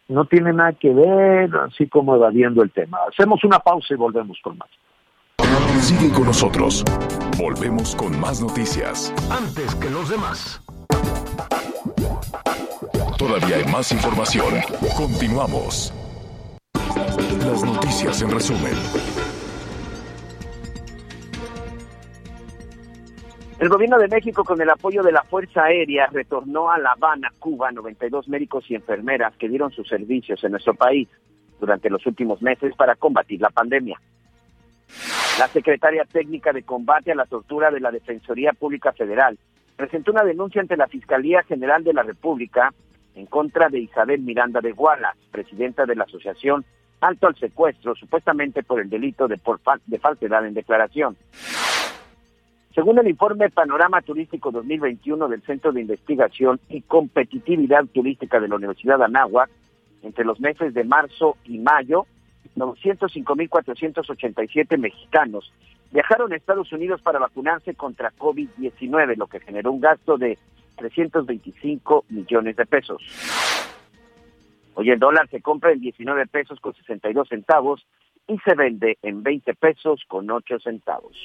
no 0.09 0.24
tiene 0.24 0.53
nada 0.53 0.72
que 0.72 0.92
ver, 0.92 1.48
así 1.64 1.87
como 1.87 2.16
evadiendo 2.16 2.61
el 2.64 2.72
tema. 2.72 2.98
Hacemos 3.09 3.44
una 3.44 3.61
pausa 3.61 3.94
y 3.94 3.96
volvemos 3.96 4.37
con 4.42 4.59
más. 4.59 4.68
Sigue 5.81 6.12
con 6.12 6.24
nosotros. 6.24 6.83
Volvemos 7.38 7.94
con 7.94 8.18
más 8.18 8.42
noticias. 8.42 9.14
Antes 9.31 9.77
que 9.77 9.90
los 9.90 10.09
demás. 10.09 10.61
Todavía 13.16 13.59
hay 13.59 13.64
más 13.70 13.92
información. 13.92 14.55
Continuamos. 14.96 15.94
Las 17.46 17.62
noticias 17.62 18.22
en 18.22 18.31
resumen. 18.33 18.74
El 23.64 23.70
gobierno 23.70 23.96
de 23.96 24.09
México, 24.09 24.44
con 24.44 24.61
el 24.61 24.68
apoyo 24.68 25.03
de 25.03 25.11
la 25.11 25.22
Fuerza 25.22 25.64
Aérea, 25.64 26.07
retornó 26.12 26.70
a 26.70 26.77
La 26.77 26.90
Habana, 26.90 27.33
Cuba, 27.38 27.72
92 27.72 28.29
médicos 28.29 28.66
y 28.68 28.74
enfermeras 28.74 29.35
que 29.38 29.48
dieron 29.48 29.70
sus 29.70 29.88
servicios 29.88 30.44
en 30.44 30.50
nuestro 30.50 30.74
país 30.74 31.09
durante 31.59 31.88
los 31.88 32.05
últimos 32.05 32.42
meses 32.42 32.74
para 32.77 32.94
combatir 32.94 33.40
la 33.40 33.48
pandemia. 33.48 33.98
La 35.38 35.48
secretaria 35.48 36.05
técnica 36.05 36.53
de 36.53 36.62
combate 36.62 37.12
a 37.12 37.14
la 37.14 37.24
tortura 37.24 37.70
de 37.70 37.81
la 37.81 37.90
Defensoría 37.90 38.53
Pública 38.53 38.92
Federal 38.92 39.38
presentó 39.77 40.12
una 40.12 40.24
denuncia 40.24 40.61
ante 40.61 40.77
la 40.77 40.87
Fiscalía 40.87 41.42
General 41.44 41.83
de 41.83 41.94
la 41.94 42.03
República 42.03 42.70
en 43.14 43.24
contra 43.24 43.70
de 43.70 43.79
Isabel 43.79 44.20
Miranda 44.20 44.61
de 44.61 44.72
Gualas, 44.72 45.16
presidenta 45.31 45.87
de 45.87 45.96
la 45.96 46.05
Asociación 46.05 46.66
Alto 47.00 47.29
al 47.29 47.37
Secuestro, 47.37 47.94
supuestamente 47.94 48.62
por 48.62 48.79
el 48.83 48.90
delito 48.90 49.27
de, 49.27 49.40
de 49.87 49.98
falsedad 49.98 50.46
en 50.46 50.53
declaración. 50.53 51.16
Según 52.74 52.98
el 52.98 53.06
informe 53.06 53.50
Panorama 53.50 54.02
Turístico 54.02 54.50
2021 54.50 55.28
del 55.28 55.42
Centro 55.42 55.70
de 55.70 55.82
Investigación 55.82 56.58
y 56.68 56.80
Competitividad 56.82 57.84
Turística 57.87 58.40
de 58.40 58.48
la 58.48 58.56
Universidad 58.56 58.98
de 58.98 59.04
Anáhuac, 59.04 59.48
entre 60.02 60.24
los 60.24 60.40
meses 60.40 60.74
de 60.74 60.82
marzo 60.82 61.37
y 61.44 61.58
mayo, 61.58 62.04
905.487 62.56 64.76
mexicanos 64.76 65.52
viajaron 65.92 66.32
a 66.32 66.37
Estados 66.37 66.72
Unidos 66.72 67.00
para 67.00 67.20
vacunarse 67.20 67.74
contra 67.74 68.10
COVID-19, 68.18 69.16
lo 69.16 69.28
que 69.28 69.38
generó 69.38 69.70
un 69.70 69.80
gasto 69.80 70.18
de 70.18 70.37
325 70.76 72.06
millones 72.08 72.56
de 72.56 72.66
pesos. 72.66 73.00
Hoy 74.74 74.90
el 74.90 74.98
dólar 74.98 75.28
se 75.28 75.40
compra 75.40 75.70
en 75.70 75.78
19 75.78 76.26
pesos 76.26 76.58
con 76.58 76.74
62 76.74 77.28
centavos 77.28 77.87
y 78.26 78.37
se 78.38 78.56
vende 78.56 78.98
en 79.02 79.22
20 79.22 79.54
pesos 79.54 80.02
con 80.08 80.28
8 80.28 80.58
centavos. 80.58 81.16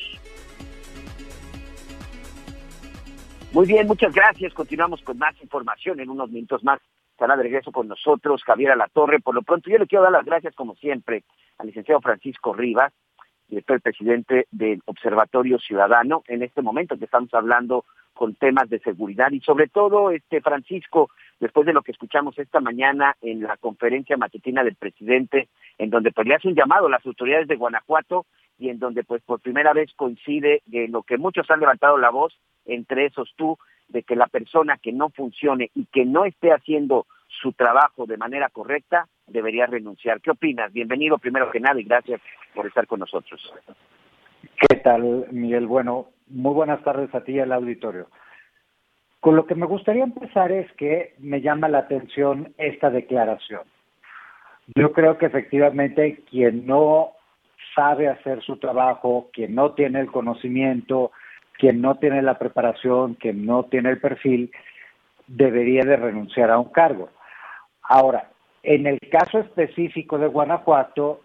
Muy 3.51 3.65
bien, 3.65 3.87
muchas 3.87 4.13
gracias. 4.13 4.53
Continuamos 4.53 5.01
con 5.01 5.17
más 5.17 5.35
información 5.41 5.99
en 5.99 6.09
unos 6.09 6.29
minutos 6.29 6.63
más 6.63 6.79
estará 7.19 7.35
de 7.35 7.43
regreso 7.43 7.73
con 7.73 7.89
nosotros 7.89 8.43
Javier 8.43 8.71
Alatorre. 8.71 9.19
Por 9.19 9.35
lo 9.35 9.41
pronto, 9.41 9.69
yo 9.69 9.77
le 9.77 9.87
quiero 9.87 10.03
dar 10.03 10.13
las 10.13 10.23
gracias, 10.23 10.55
como 10.55 10.75
siempre, 10.75 11.23
al 11.57 11.67
licenciado 11.67 11.99
Francisco 11.99 12.53
Rivas, 12.53 12.93
director 13.49 13.81
presidente 13.81 14.47
del 14.51 14.81
Observatorio 14.85 15.59
Ciudadano, 15.59 16.23
en 16.27 16.43
este 16.43 16.61
momento 16.61 16.97
que 16.97 17.05
estamos 17.05 17.33
hablando 17.33 17.83
con 18.13 18.35
temas 18.35 18.69
de 18.69 18.79
seguridad 18.79 19.31
y 19.31 19.41
sobre 19.41 19.67
todo, 19.67 20.11
este 20.11 20.39
Francisco, 20.39 21.09
después 21.39 21.65
de 21.65 21.73
lo 21.73 21.81
que 21.81 21.91
escuchamos 21.91 22.37
esta 22.39 22.61
mañana 22.61 23.15
en 23.21 23.41
la 23.41 23.57
conferencia 23.57 24.15
matutina 24.15 24.63
del 24.63 24.75
presidente, 24.75 25.49
en 25.77 25.89
donde 25.89 26.11
pues 26.11 26.25
le 26.25 26.35
hace 26.35 26.47
un 26.47 26.55
llamado 26.55 26.87
a 26.87 26.91
las 26.91 27.05
autoridades 27.05 27.47
de 27.47 27.55
Guanajuato 27.55 28.27
y 28.57 28.69
en 28.69 28.79
donde 28.79 29.03
pues 29.03 29.21
por 29.23 29.41
primera 29.41 29.73
vez 29.73 29.91
coincide 29.95 30.61
de 30.67 30.87
lo 30.87 31.03
que 31.03 31.17
muchos 31.17 31.49
han 31.49 31.59
levantado 31.59 31.97
la 31.97 32.11
voz, 32.11 32.37
entre 32.73 33.05
esos 33.05 33.33
tú, 33.35 33.57
de 33.87 34.03
que 34.03 34.15
la 34.15 34.27
persona 34.27 34.77
que 34.77 34.91
no 34.91 35.09
funcione 35.09 35.71
y 35.75 35.85
que 35.85 36.05
no 36.05 36.25
esté 36.25 36.51
haciendo 36.51 37.05
su 37.27 37.53
trabajo 37.53 38.05
de 38.05 38.17
manera 38.17 38.49
correcta 38.49 39.07
debería 39.27 39.65
renunciar. 39.65 40.21
¿Qué 40.21 40.31
opinas? 40.31 40.71
Bienvenido 40.73 41.17
primero 41.17 41.51
que 41.51 41.59
nada 41.59 41.79
y 41.79 41.83
gracias 41.83 42.21
por 42.53 42.65
estar 42.67 42.87
con 42.87 42.99
nosotros. 42.99 43.53
¿Qué 44.41 44.77
tal, 44.77 45.27
Miguel? 45.31 45.67
Bueno, 45.67 46.07
muy 46.27 46.53
buenas 46.53 46.83
tardes 46.83 47.13
a 47.13 47.23
ti 47.23 47.33
y 47.33 47.39
al 47.39 47.51
auditorio. 47.51 48.07
Con 49.19 49.35
lo 49.35 49.45
que 49.45 49.55
me 49.55 49.65
gustaría 49.65 50.03
empezar 50.03 50.51
es 50.51 50.71
que 50.73 51.15
me 51.19 51.41
llama 51.41 51.67
la 51.67 51.79
atención 51.79 52.53
esta 52.57 52.89
declaración. 52.89 53.61
Yo 54.75 54.93
creo 54.93 55.17
que 55.17 55.25
efectivamente 55.25 56.23
quien 56.29 56.65
no 56.65 57.13
sabe 57.75 58.07
hacer 58.07 58.41
su 58.43 58.57
trabajo, 58.57 59.29
quien 59.33 59.55
no 59.55 59.73
tiene 59.73 59.99
el 59.99 60.07
conocimiento, 60.11 61.11
quien 61.59 61.81
no 61.81 61.95
tiene 61.95 62.21
la 62.21 62.39
preparación, 62.39 63.15
quien 63.15 63.45
no 63.45 63.63
tiene 63.65 63.89
el 63.89 63.99
perfil, 63.99 64.49
debería 65.27 65.83
de 65.83 65.97
renunciar 65.97 66.49
a 66.49 66.57
un 66.57 66.71
cargo. 66.71 67.09
Ahora, 67.83 68.29
en 68.63 68.87
el 68.87 68.97
caso 69.11 69.39
específico 69.39 70.17
de 70.17 70.27
Guanajuato, 70.27 71.21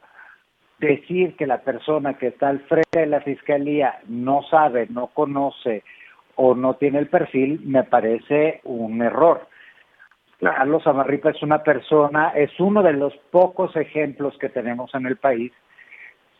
decir 0.78 1.36
que 1.36 1.46
la 1.46 1.62
persona 1.62 2.14
que 2.14 2.28
está 2.28 2.48
al 2.48 2.60
frente 2.60 3.00
de 3.00 3.06
la 3.06 3.20
fiscalía 3.20 4.00
no 4.08 4.42
sabe, 4.50 4.88
no 4.90 5.06
conoce 5.06 5.84
o 6.34 6.56
no 6.56 6.74
tiene 6.74 6.98
el 6.98 7.06
perfil, 7.06 7.60
me 7.64 7.84
parece 7.84 8.60
un 8.64 9.02
error. 9.02 9.46
Carlos 10.40 10.86
Amarripa 10.86 11.30
es 11.30 11.42
una 11.42 11.62
persona, 11.62 12.32
es 12.34 12.50
uno 12.58 12.82
de 12.82 12.92
los 12.92 13.16
pocos 13.30 13.74
ejemplos 13.76 14.36
que 14.38 14.48
tenemos 14.48 14.92
en 14.94 15.06
el 15.06 15.16
país 15.16 15.52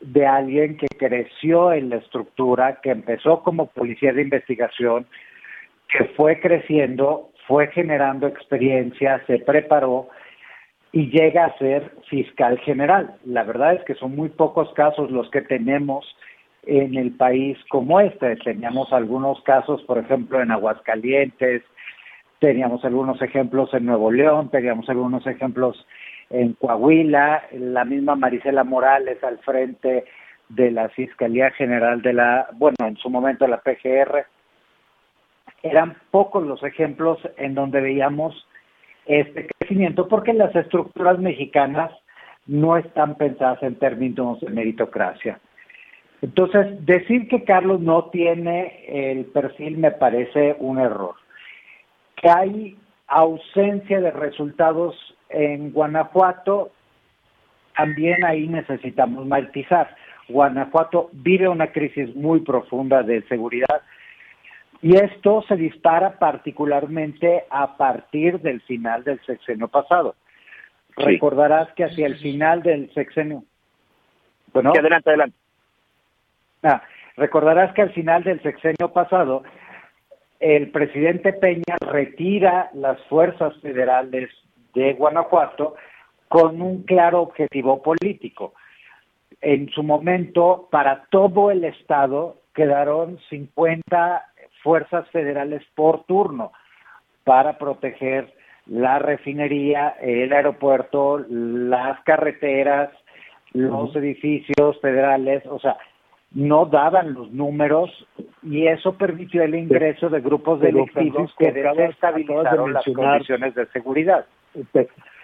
de 0.01 0.27
alguien 0.27 0.77
que 0.77 0.87
creció 0.87 1.73
en 1.73 1.91
la 1.91 1.97
estructura, 1.97 2.81
que 2.83 2.91
empezó 2.91 3.43
como 3.43 3.67
policía 3.67 4.13
de 4.13 4.23
investigación, 4.23 5.07
que 5.89 6.05
fue 6.17 6.41
creciendo, 6.41 7.31
fue 7.47 7.69
generando 7.69 8.27
experiencia, 8.27 9.23
se 9.27 9.39
preparó 9.39 10.09
y 10.93 11.11
llega 11.11 11.47
a 11.47 11.59
ser 11.59 11.91
fiscal 12.09 12.59
general. 12.61 13.17
La 13.25 13.43
verdad 13.43 13.75
es 13.75 13.85
que 13.85 13.95
son 13.95 14.15
muy 14.15 14.29
pocos 14.29 14.73
casos 14.75 15.11
los 15.11 15.29
que 15.31 15.43
tenemos 15.43 16.05
en 16.67 16.97
el 16.97 17.13
país 17.13 17.59
como 17.69 18.01
este. 18.01 18.37
Teníamos 18.37 18.93
algunos 18.93 19.43
casos, 19.43 19.83
por 19.83 19.99
ejemplo, 19.99 20.41
en 20.41 20.51
Aguascalientes, 20.51 21.63
teníamos 22.39 22.85
algunos 22.85 23.21
ejemplos 23.23 23.73
en 23.75 23.87
Nuevo 23.87 24.11
León, 24.11 24.51
teníamos 24.51 24.89
algunos 24.89 25.27
ejemplos 25.27 25.87
en 26.31 26.55
Coahuila, 26.55 27.45
la 27.53 27.85
misma 27.85 28.17
Marisela 28.17 28.65
Morales 28.65 29.23
al 29.23 29.39
frente 29.39 30.05
de 30.49 30.71
la 30.71 30.89
Fiscalía 30.91 31.51
General 31.53 32.03
de 32.03 32.13
la, 32.13 32.49
bueno, 32.53 32.77
en 32.81 32.97
su 32.97 33.11
momento 33.11 33.47
la 33.47 33.61
PGR. 33.61 34.27
Eran 35.63 35.97
pocos 36.11 36.47
los 36.47 36.63
ejemplos 36.63 37.19
en 37.37 37.55
donde 37.55 37.81
veíamos 37.81 38.47
este 39.07 39.49
crecimiento 39.59 40.09
porque 40.09 40.33
las 40.33 40.55
estructuras 40.55 41.19
mexicanas 41.19 41.91
no 42.47 42.77
están 42.77 43.17
pensadas 43.17 43.63
en 43.63 43.79
términos 43.79 44.41
de 44.41 44.51
meritocracia. 44.51 45.41
Entonces, 46.21 46.85
decir 46.87 47.29
que 47.29 47.45
Carlos 47.45 47.81
no 47.81 48.07
tiene 48.07 48.85
el 48.89 49.27
perfil 49.27 49.79
me 49.79 49.91
parece 49.91 50.57
un 50.59 50.79
error. 50.79 51.15
Que 52.17 52.31
hay 52.31 52.79
ausencia 53.09 54.01
de 54.01 54.11
resultados 54.11 54.97
en 55.35 55.73
Guanajuato, 55.73 56.71
también 57.77 58.25
ahí 58.25 58.49
necesitamos 58.49 59.27
matizar. 59.27 59.95
Guanajuato 60.29 61.11
vive 61.13 61.49
una 61.49 61.73
crisis 61.73 62.15
muy 62.15 62.41
profunda 62.41 63.03
de 63.03 63.23
seguridad 63.23 63.83
y 64.81 64.97
esto 64.97 65.43
se 65.49 65.57
dispara 65.57 66.19
particularmente 66.19 67.45
a 67.51 67.77
partir 67.77 68.41
del 68.41 68.61
final 68.63 69.05
del 69.05 69.21
sexenio 69.25 69.69
pasado. 69.69 70.15
Recordarás 70.97 71.73
que 71.75 71.85
hacia 71.85 72.07
el 72.07 72.19
final 72.19 72.63
del 72.63 72.93
sexenio. 72.95 73.45
Bueno, 74.53 74.73
adelante, 74.79 75.11
adelante. 75.11 75.37
Ah, 76.63 76.83
recordarás 77.17 77.75
que 77.75 77.83
al 77.83 77.93
final 77.93 78.25
del 78.25 78.43
sexenio 78.43 78.93
pasado 78.93 79.43
el 80.39 80.71
presidente 80.71 81.33
Peña 81.33 81.77
retira 81.81 82.71
las 82.75 83.01
fuerzas 83.05 83.55
federales 83.61 84.31
de 84.75 84.95
Guanajuato 84.95 85.75
con 86.29 86.61
un 86.61 86.83
claro 86.83 87.23
objetivo 87.23 87.83
político. 87.83 88.55
En 89.41 89.69
su 89.71 89.83
momento, 89.83 90.69
para 90.71 91.05
todo 91.11 91.51
el 91.51 91.65
estado 91.65 92.39
quedaron 92.55 93.19
50 93.29 94.25
fuerzas 94.63 95.09
federales 95.11 95.63
por 95.75 96.05
turno 96.05 96.53
para 97.25 97.59
proteger 97.59 98.33
la 98.67 98.99
refinería, 98.99 99.91
el 100.01 100.33
aeropuerto, 100.33 101.19
las 101.29 102.01
carreteras, 102.05 102.91
los 103.53 103.95
edificios 103.95 104.81
federales, 104.81 105.45
o 105.47 105.59
sea, 105.59 105.77
no 106.33 106.67
daban 106.67 107.15
los 107.15 107.31
números 107.31 107.91
y 108.43 108.67
eso 108.67 108.95
permitió 108.95 109.43
el 109.43 109.55
ingreso 109.55 110.09
de 110.09 110.21
grupos 110.21 110.61
delictivos 110.61 111.33
que 111.39 111.53
desestabilizaron 111.53 112.73
las 112.73 112.85
condiciones 112.85 113.55
de 113.55 113.67
seguridad. 113.67 114.27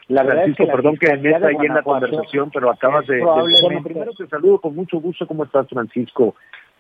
La 0.09 0.25
verdad 0.25 0.49
es 0.49 0.57
que 0.57 0.67
perdón 0.67 0.97
que 0.97 1.09
en 1.09 1.25
esta 1.25 1.51
llena 1.51 1.83
conversación, 1.83 2.51
pero 2.53 2.71
acabas 2.71 3.07
de, 3.07 3.21
Bueno, 3.21 3.83
primero 3.83 4.13
te 4.13 4.27
saludo 4.27 4.61
con 4.61 4.75
mucho 4.75 5.01
gusto. 5.01 5.27
¿Cómo 5.27 5.45
estás, 5.45 5.69
Francisco? 5.69 6.35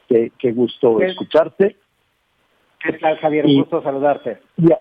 Qué, 0.09 0.32
qué 0.38 0.51
gusto 0.53 1.01
escucharte. 1.01 1.76
¿Qué 2.82 2.94
tal, 2.94 3.18
Javier? 3.18 3.46
Un 3.46 3.59
gusto 3.59 3.82
saludarte. 3.82 4.38
Ya, 4.57 4.80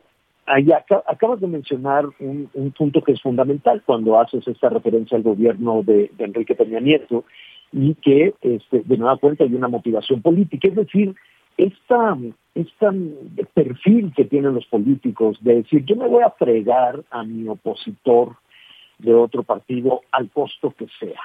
acabas 1.06 1.40
de 1.42 1.48
mencionar 1.48 2.06
un, 2.20 2.50
un, 2.54 2.72
punto 2.72 3.04
que 3.04 3.12
es 3.12 3.22
fundamental 3.22 3.84
cuando 3.86 4.20
haces 4.20 4.48
esta 4.48 4.70
referencia 4.70 5.16
al 5.16 5.24
gobierno 5.24 5.84
de, 5.84 6.10
de 6.18 6.26
Enrique 6.26 6.56
Peña 6.56 6.80
Nieto 6.80 7.26
y 7.72 7.94
que 7.96 8.34
este, 8.42 8.82
de 8.84 8.98
nueva 8.98 9.18
cuenta 9.18 9.44
hay 9.44 9.54
una 9.54 9.68
motivación 9.68 10.22
política, 10.24 10.70
es 10.70 10.76
decir, 10.76 11.14
esta, 11.60 12.16
perfil 13.54 14.14
que 14.16 14.26
tienen 14.26 14.56
los 14.56 14.66
políticos 14.68 15.38
de 15.42 15.56
decir 15.56 15.86
yo 15.86 15.96
me 15.96 16.08
voy 16.08 16.24
a 16.24 16.32
fregar 16.32 17.04
a 17.12 17.24
mi 17.24 17.48
opositor 17.48 18.36
de 18.98 19.14
otro 19.14 19.44
partido 19.44 20.02
al 20.12 20.30
costo 20.30 20.72
que 20.72 20.88
sea. 21.00 21.22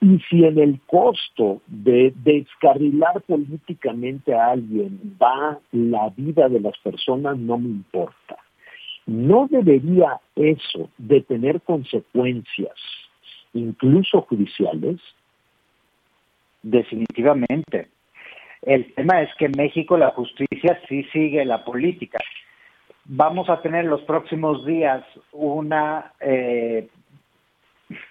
Y 0.00 0.18
si 0.30 0.44
en 0.44 0.58
el 0.58 0.80
costo 0.86 1.60
de 1.66 2.12
descarrilar 2.22 3.20
políticamente 3.22 4.32
a 4.32 4.52
alguien 4.52 5.16
va 5.20 5.58
la 5.72 6.10
vida 6.10 6.48
de 6.48 6.60
las 6.60 6.78
personas, 6.78 7.36
no 7.36 7.58
me 7.58 7.68
importa. 7.68 8.36
¿No 9.06 9.48
debería 9.50 10.20
eso 10.36 10.90
de 10.98 11.22
tener 11.22 11.62
consecuencias, 11.62 12.76
incluso 13.54 14.20
judiciales? 14.22 15.00
Definitivamente. 16.62 17.88
El 18.62 18.92
tema 18.94 19.22
es 19.22 19.34
que 19.36 19.46
en 19.46 19.52
México 19.56 19.96
la 19.96 20.10
justicia 20.10 20.80
sí 20.88 21.04
sigue 21.12 21.44
la 21.44 21.64
política. 21.64 22.18
Vamos 23.04 23.48
a 23.48 23.62
tener 23.62 23.84
los 23.84 24.02
próximos 24.02 24.66
días 24.66 25.04
una 25.32 26.12
eh, 26.20 26.88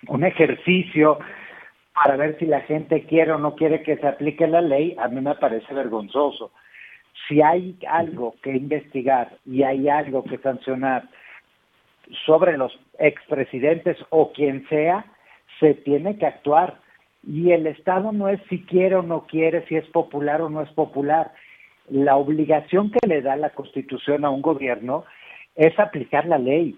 un 0.07 0.23
ejercicio 0.23 1.19
para 1.93 2.15
ver 2.15 2.37
si 2.39 2.45
la 2.45 2.61
gente 2.61 3.03
quiere 3.03 3.31
o 3.31 3.39
no 3.39 3.55
quiere 3.55 3.83
que 3.83 3.97
se 3.97 4.07
aplique 4.07 4.47
la 4.47 4.61
ley. 4.61 4.95
A 4.99 5.07
mí 5.07 5.21
me 5.21 5.35
parece 5.35 5.73
vergonzoso. 5.73 6.51
Si 7.27 7.41
hay 7.41 7.77
algo 7.87 8.35
que 8.41 8.51
investigar 8.51 9.37
y 9.45 9.63
hay 9.63 9.89
algo 9.89 10.23
que 10.23 10.37
sancionar 10.37 11.09
sobre 12.25 12.57
los 12.57 12.77
expresidentes 12.99 13.97
o 14.09 14.31
quien 14.31 14.67
sea, 14.69 15.05
se 15.59 15.73
tiene 15.73 16.17
que 16.17 16.25
actuar 16.25 16.79
y 17.23 17.51
el 17.51 17.67
Estado 17.67 18.11
no 18.11 18.29
es 18.29 18.39
si 18.49 18.63
quiere 18.63 18.95
o 18.95 19.01
no 19.01 19.25
quiere, 19.25 19.65
si 19.67 19.75
es 19.75 19.85
popular 19.87 20.41
o 20.41 20.49
no 20.49 20.61
es 20.61 20.69
popular. 20.71 21.31
La 21.89 22.15
obligación 22.15 22.91
que 22.91 23.05
le 23.07 23.21
da 23.21 23.35
la 23.35 23.51
Constitución 23.51 24.25
a 24.25 24.29
un 24.29 24.41
gobierno 24.41 25.05
es 25.55 25.77
aplicar 25.79 26.25
la 26.25 26.37
ley. 26.37 26.77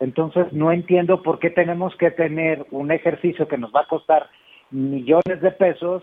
Entonces, 0.00 0.52
no 0.52 0.72
entiendo 0.72 1.22
por 1.22 1.38
qué 1.38 1.50
tenemos 1.50 1.96
que 1.96 2.10
tener 2.10 2.66
un 2.70 2.90
ejercicio 2.90 3.48
que 3.48 3.58
nos 3.58 3.72
va 3.72 3.80
a 3.80 3.88
costar 3.88 4.28
millones 4.70 5.40
de 5.40 5.50
pesos 5.52 6.02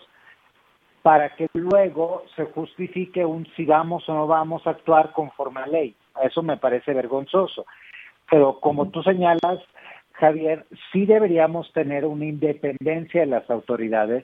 para 1.02 1.36
que 1.36 1.48
luego 1.54 2.24
se 2.36 2.46
justifique 2.46 3.26
un 3.26 3.48
si 3.56 3.66
vamos 3.66 4.08
o 4.08 4.14
no 4.14 4.28
vamos 4.28 4.66
a 4.66 4.72
actuar 4.72 5.12
conforme 5.14 5.62
a 5.62 5.68
ley. 5.68 5.96
Eso 6.24 6.44
me 6.44 6.58
parece 6.58 6.94
vergonzoso. 6.94 7.66
Pero 8.30 8.60
como 8.60 8.90
tú 8.90 9.02
señalas, 9.04 9.60
Javier, 10.22 10.66
sí 10.94 11.08
deberíamos 11.08 11.74
tener 11.74 12.06
una 12.06 12.26
independencia 12.26 13.22
de 13.22 13.26
las 13.26 13.50
autoridades 13.50 14.24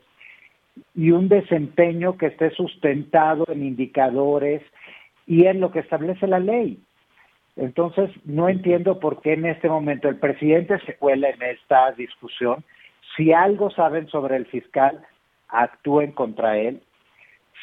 y 0.93 1.10
un 1.10 1.28
desempeño 1.28 2.20
que 2.20 2.28
esté 2.28 2.52
sustentado 2.52 3.45
en 3.48 3.64
indicadores 3.64 4.62
y 5.26 5.48
en 5.48 5.60
lo 5.60 5.72
que 5.72 5.80
establece 5.80 6.28
la 6.28 6.38
ley. 6.38 6.80
Entonces, 7.56 8.12
no 8.26 8.48
entiendo 8.48 9.00
por 9.00 9.22
qué 9.22 9.34
en 9.34 9.48
este 9.48 9.70
momento 9.70 10.08
el 10.08 10.18
presidente 10.18 10.80
se 10.86 10.95
cuela 10.98 11.30
en 11.30 11.41
esta 11.41 11.91
discusión. 11.93 12.64
Si 13.16 13.34
algo 13.34 13.72
saben 13.72 14.08
sobre 14.08 14.36
el 14.36 14.45
fiscal, 14.45 15.04
actúen 15.48 16.12
contra 16.12 16.60
él. 16.60 16.80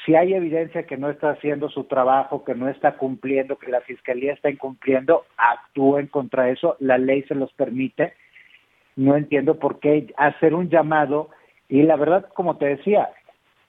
Si 0.04 0.16
hay 0.16 0.34
evidencia 0.34 0.86
que 0.86 0.96
no 0.96 1.08
está 1.08 1.30
haciendo 1.30 1.68
su 1.68 1.84
trabajo, 1.84 2.42
que 2.42 2.56
no 2.56 2.68
está 2.68 2.96
cumpliendo, 2.96 3.58
que 3.58 3.70
la 3.70 3.80
fiscalía 3.82 4.32
está 4.32 4.50
incumpliendo, 4.50 5.24
actúen 5.36 6.08
contra 6.08 6.50
eso. 6.50 6.76
La 6.80 6.98
ley 6.98 7.22
se 7.28 7.36
los 7.36 7.52
permite 7.52 8.12
no 8.96 9.16
entiendo 9.16 9.58
por 9.58 9.80
qué 9.80 10.12
hacer 10.16 10.54
un 10.54 10.68
llamado. 10.68 11.30
Y 11.68 11.82
la 11.82 11.96
verdad, 11.96 12.28
como 12.34 12.56
te 12.56 12.66
decía, 12.66 13.10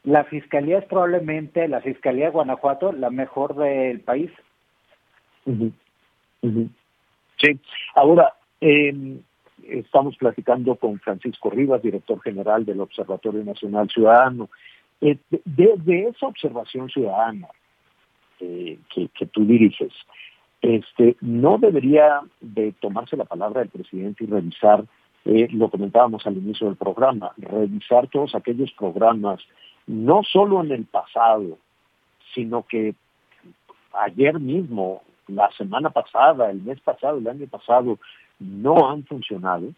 la 0.03 0.23
fiscalía 0.25 0.79
es 0.79 0.85
probablemente, 0.85 1.67
la 1.67 1.81
fiscalía 1.81 2.25
de 2.25 2.31
Guanajuato, 2.31 2.91
la 2.91 3.09
mejor 3.09 3.55
del 3.55 4.01
país. 4.01 4.31
Sí, 7.37 7.59
ahora 7.95 8.33
eh, 8.61 9.17
estamos 9.67 10.17
platicando 10.17 10.75
con 10.75 10.99
Francisco 10.99 11.49
Rivas, 11.49 11.81
director 11.81 12.21
general 12.21 12.65
del 12.65 12.81
Observatorio 12.81 13.43
Nacional 13.43 13.89
Ciudadano, 13.89 14.49
Eh, 15.01 15.17
desde 15.43 16.07
esa 16.07 16.27
observación 16.27 16.87
ciudadana 16.89 17.49
eh, 18.39 18.79
que, 18.89 19.09
que 19.09 19.25
tú 19.25 19.45
diriges, 19.45 19.91
este, 20.61 21.17
no 21.19 21.57
debería 21.57 22.21
de 22.39 22.71
tomarse 22.79 23.17
la 23.17 23.25
palabra 23.25 23.59
del 23.59 23.69
presidente 23.69 24.23
y 24.23 24.27
revisar, 24.27 24.85
eh, 25.25 25.47
lo 25.51 25.69
comentábamos 25.69 26.25
al 26.27 26.37
inicio 26.37 26.67
del 26.67 26.75
programa, 26.75 27.31
revisar 27.37 28.07
todos 28.07 28.35
aquellos 28.35 28.71
programas, 28.73 29.41
no 29.87 30.21
solo 30.23 30.63
en 30.63 30.71
el 30.71 30.85
pasado, 30.85 31.57
sino 32.33 32.63
que 32.63 32.93
ayer 33.93 34.39
mismo, 34.39 35.01
la 35.27 35.49
semana 35.51 35.89
pasada, 35.89 36.51
el 36.51 36.61
mes 36.61 36.79
pasado, 36.81 37.17
el 37.17 37.27
año 37.27 37.47
pasado, 37.47 37.97
no 38.39 38.89
han 38.89 39.03
funcionado. 39.05 39.69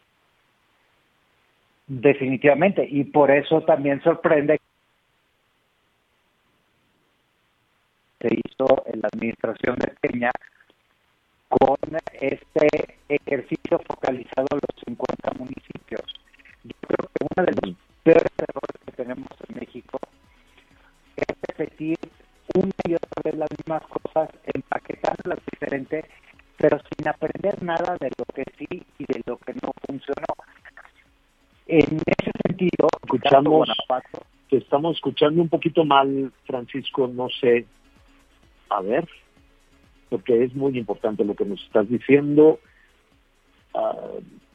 Definitivamente, 1.87 2.85
y 2.89 3.05
por 3.05 3.31
eso 3.31 3.61
también 3.61 4.01
sorprende 4.03 4.59
se 8.19 8.29
hizo 8.33 8.83
en 8.87 9.01
la 9.01 9.09
administración 9.13 9.77
de 9.77 9.93
Peña 10.01 10.31
con 11.49 11.77
este 12.19 12.67
ejercicio 13.07 13.79
focalizado 13.87 14.47
en 14.51 14.59
los 14.61 14.83
50 14.85 15.31
municipios. 15.37 16.03
Yo 16.63 16.73
creo 16.81 17.09
que 17.13 17.25
uno 17.35 17.45
de 17.45 17.53
los 17.61 17.75
peores 18.03 18.31
errores 18.37 18.77
que 18.85 18.91
tenemos 18.91 19.27
en 19.47 19.59
México 19.59 19.99
es 21.15 21.25
repetir 21.47 21.97
una 22.55 22.71
y 22.87 22.95
otra 22.95 23.21
vez 23.23 23.35
las 23.35 23.49
mismas 23.51 23.83
cosas, 23.87 24.29
empaquetándolas 24.53 25.39
diferentes, 25.51 26.05
pero 26.57 26.79
sin 26.79 27.07
aprender 27.07 27.61
nada 27.63 27.97
de 27.99 28.11
lo 28.17 28.25
que 28.33 28.43
sí 28.57 28.83
y 28.97 29.05
de 29.05 29.21
lo 29.25 29.37
que 29.37 29.53
no 29.53 29.71
funcionó. 29.85 30.25
En 31.67 32.01
ese 32.05 32.31
sentido, 32.45 32.87
escuchamos, 33.03 33.69
te 34.49 34.57
estamos 34.57 34.95
escuchando 34.95 35.41
un 35.41 35.49
poquito 35.49 35.83
mal, 35.83 36.31
Francisco, 36.45 37.07
no 37.07 37.27
sé. 37.29 37.65
A 38.69 38.81
ver 38.81 39.07
porque 40.09 40.43
es 40.43 40.55
muy 40.55 40.77
importante 40.77 41.23
lo 41.23 41.35
que 41.35 41.45
nos 41.45 41.61
estás 41.63 41.89
diciendo. 41.89 42.59
Ah, 43.73 43.95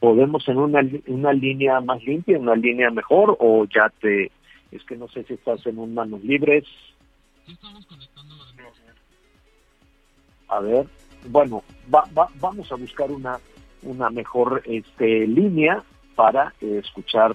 ¿Podemos 0.00 0.48
en 0.48 0.59
una, 0.59 0.80
una 1.07 1.32
línea 1.32 1.80
más 1.80 2.03
limpia, 2.05 2.38
una 2.38 2.57
línea 2.57 2.90
mejor 2.90 3.36
o 3.38 3.64
ya 3.66 3.88
te... 4.00 4.32
Es 4.70 4.82
que 4.84 4.96
no 4.96 5.07
sé 5.09 5.22
si 5.24 5.34
estás 5.34 5.64
en 5.66 5.78
un 5.78 5.94
manos 5.94 6.24
libres. 6.24 6.64
Estamos 7.46 7.86
conectando 7.86 8.34
A 10.48 10.61
ver, 10.61 10.86
bueno, 11.28 11.62
vamos 12.40 12.70
a 12.70 12.74
buscar 12.74 13.11
una, 13.11 13.38
una 13.82 14.11
mejor 14.11 14.62
este, 14.66 15.26
línea 15.26 15.82
para 16.14 16.53
eh, 16.61 16.80
escuchar 16.84 17.34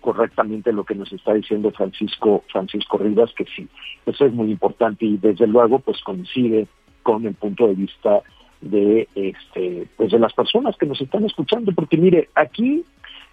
correctamente 0.00 0.72
lo 0.72 0.82
que 0.82 0.96
nos 0.96 1.12
está 1.12 1.34
diciendo 1.34 1.70
Francisco 1.70 2.42
Francisco 2.50 2.98
Rivas, 2.98 3.32
que 3.36 3.44
sí, 3.44 3.68
eso 4.06 4.26
es 4.26 4.32
muy 4.32 4.50
importante 4.50 5.04
y 5.04 5.18
desde 5.18 5.46
luego 5.46 5.78
pues 5.78 6.00
coincide 6.02 6.66
con 7.08 7.24
el 7.24 7.32
punto 7.32 7.66
de 7.66 7.74
vista 7.74 8.20
de 8.60 9.08
este 9.14 9.88
pues 9.96 10.10
de 10.10 10.18
las 10.18 10.34
personas 10.34 10.76
que 10.76 10.84
nos 10.84 11.00
están 11.00 11.24
escuchando 11.24 11.72
porque 11.72 11.96
mire 11.96 12.28
aquí 12.34 12.84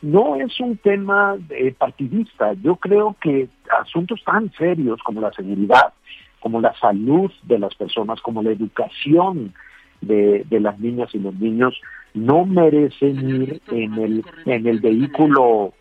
no 0.01 0.35
es 0.35 0.57
un 0.61 0.77
tema 0.77 1.35
partidista. 1.77 2.53
Yo 2.61 2.77
creo 2.77 3.15
que 3.19 3.49
asuntos 3.81 4.23
tan 4.23 4.49
serios 4.53 5.01
como 5.03 5.19
la 5.19 5.33
seguridad 5.33 5.93
como 6.39 6.61
la 6.61 6.73
salud 6.75 7.29
de 7.43 7.59
las 7.59 7.75
personas 7.75 8.21
como 8.21 8.41
la 8.41 8.51
educación 8.51 9.53
de, 9.99 10.45
de 10.49 10.59
las 10.61 10.79
niñas 10.79 11.09
y 11.13 11.19
los 11.19 11.35
niños 11.35 11.73
no 12.13 12.45
merecen 12.45 13.29
ir 13.29 13.61
en 13.71 13.93
el 13.95 14.23
en 14.45 14.67
el 14.67 14.79
vehículo 14.79 15.73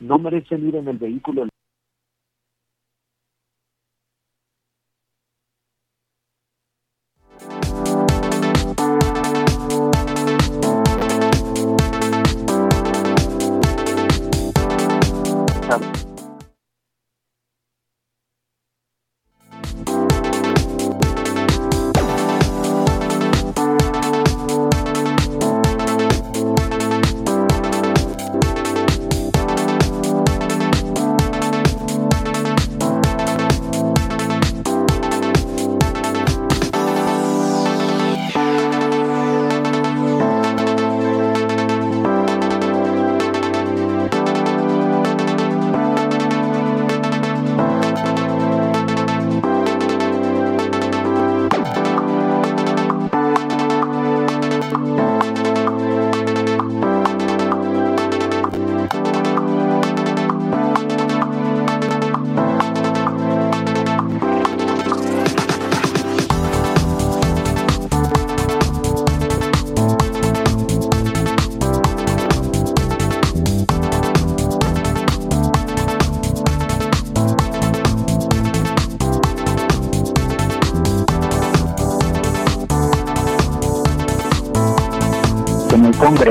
no 0.00 0.18
merecen 0.18 0.66
ir 0.66 0.74
en 0.74 0.88
el 0.88 0.98
vehículo 0.98 1.49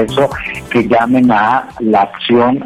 Congreso 0.07 0.29
que 0.69 0.87
llamen 0.87 1.31
a 1.31 1.67
la 1.79 2.11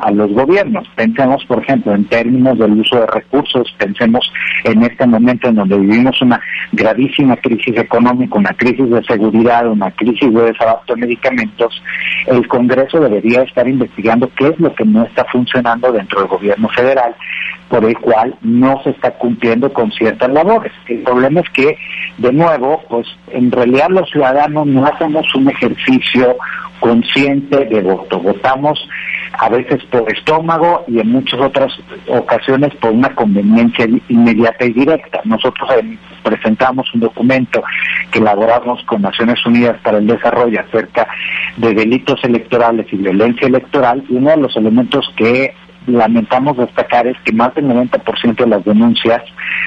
a 0.01 0.11
los 0.11 0.32
gobiernos. 0.34 0.88
Pensemos, 0.95 1.43
por 1.45 1.64
ejemplo, 1.64 1.93
en 1.95 2.05
términos 2.05 2.57
del 2.57 2.74
uso 2.74 2.99
de 2.99 3.07
recursos, 3.07 3.74
pensemos 3.78 4.30
en 4.66 4.84
este 4.84 5.07
momento 5.07 5.47
en 5.47 5.55
donde 5.55 5.78
vivimos 5.78 6.22
una 6.22 6.41
gravísima 6.74 7.38
crisis 7.38 7.78
económica, 7.78 8.38
una 8.38 8.51
crisis 8.51 8.89
de 8.89 9.01
seguridad, 9.03 9.68
una 9.68 9.91
crisis 9.91 10.34
de 10.34 10.41
desabasto 10.43 10.95
de 10.95 11.01
medicamentos, 11.01 11.82
el 12.28 12.45
Congreso 12.47 12.99
debería 12.99 13.41
estar 13.43 13.68
investigando 13.68 14.30
qué 14.36 14.47
es 14.47 14.59
lo 14.59 14.74
que 14.76 14.84
no 14.84 15.03
está 15.03 15.24
funcionando 15.26 15.91
dentro 15.91 16.20
del 16.20 16.30
gobierno 16.30 16.68
federal, 16.70 17.16
por 17.70 17.86
el 17.86 17.97
cual 17.97 18.36
no 18.41 18.82
se 18.84 18.91
está 18.91 19.11
cumpliendo 19.11 19.72
con 19.72 19.91
ciertas 19.91 20.30
labores. 20.30 20.74
El 20.88 21.03
problema 21.03 21.39
es 21.39 21.49
que, 21.51 21.78
de 22.18 22.34
nuevo, 22.34 22.82
pues 22.89 23.07
en 23.32 23.51
realidad 23.51 23.88
los 23.89 24.09
ciudadanos 24.09 24.68
no 24.68 24.86
hacemos 24.86 25.26
un 25.36 25.49
ejercicio 25.49 26.36
consciente 26.80 27.66
de 27.66 27.82
voto. 27.82 28.20
Votamos 28.20 28.78
a 29.34 29.49
veces 29.49 29.84
por 29.86 30.11
estómago 30.11 30.84
y 30.88 30.99
en 30.99 31.11
muchas 31.11 31.39
otras 31.39 31.73
ocasiones 32.07 32.73
por 32.75 32.91
una 32.91 33.13
conveniencia 33.15 33.88
inmediata 34.07 34.65
y 34.65 34.73
directa. 34.73 35.21
Nosotros 35.25 35.69
eh, 35.77 35.97
presentamos 36.23 36.93
un 36.93 37.01
documento 37.01 37.63
que 38.11 38.19
elaboramos 38.19 38.84
con 38.84 39.01
Naciones 39.01 39.43
Unidas 39.45 39.77
para 39.84 39.97
el 39.97 40.07
Desarrollo 40.07 40.59
acerca 40.59 41.07
de 41.57 41.73
delitos 41.73 42.23
electorales 42.23 42.86
y 42.91 42.97
violencia 42.97 43.47
electoral 43.47 44.03
y 44.09 44.15
uno 44.15 44.29
de 44.31 44.38
los 44.38 44.55
elementos 44.55 45.11
que 45.15 45.53
lamentamos 45.88 46.57
destacar 46.57 47.07
es 47.07 47.17
que 47.25 47.34
más 47.34 47.53
del 47.55 47.65
90% 47.65 48.36
de 48.36 48.47
las 48.47 48.63
denuncias 48.63 49.21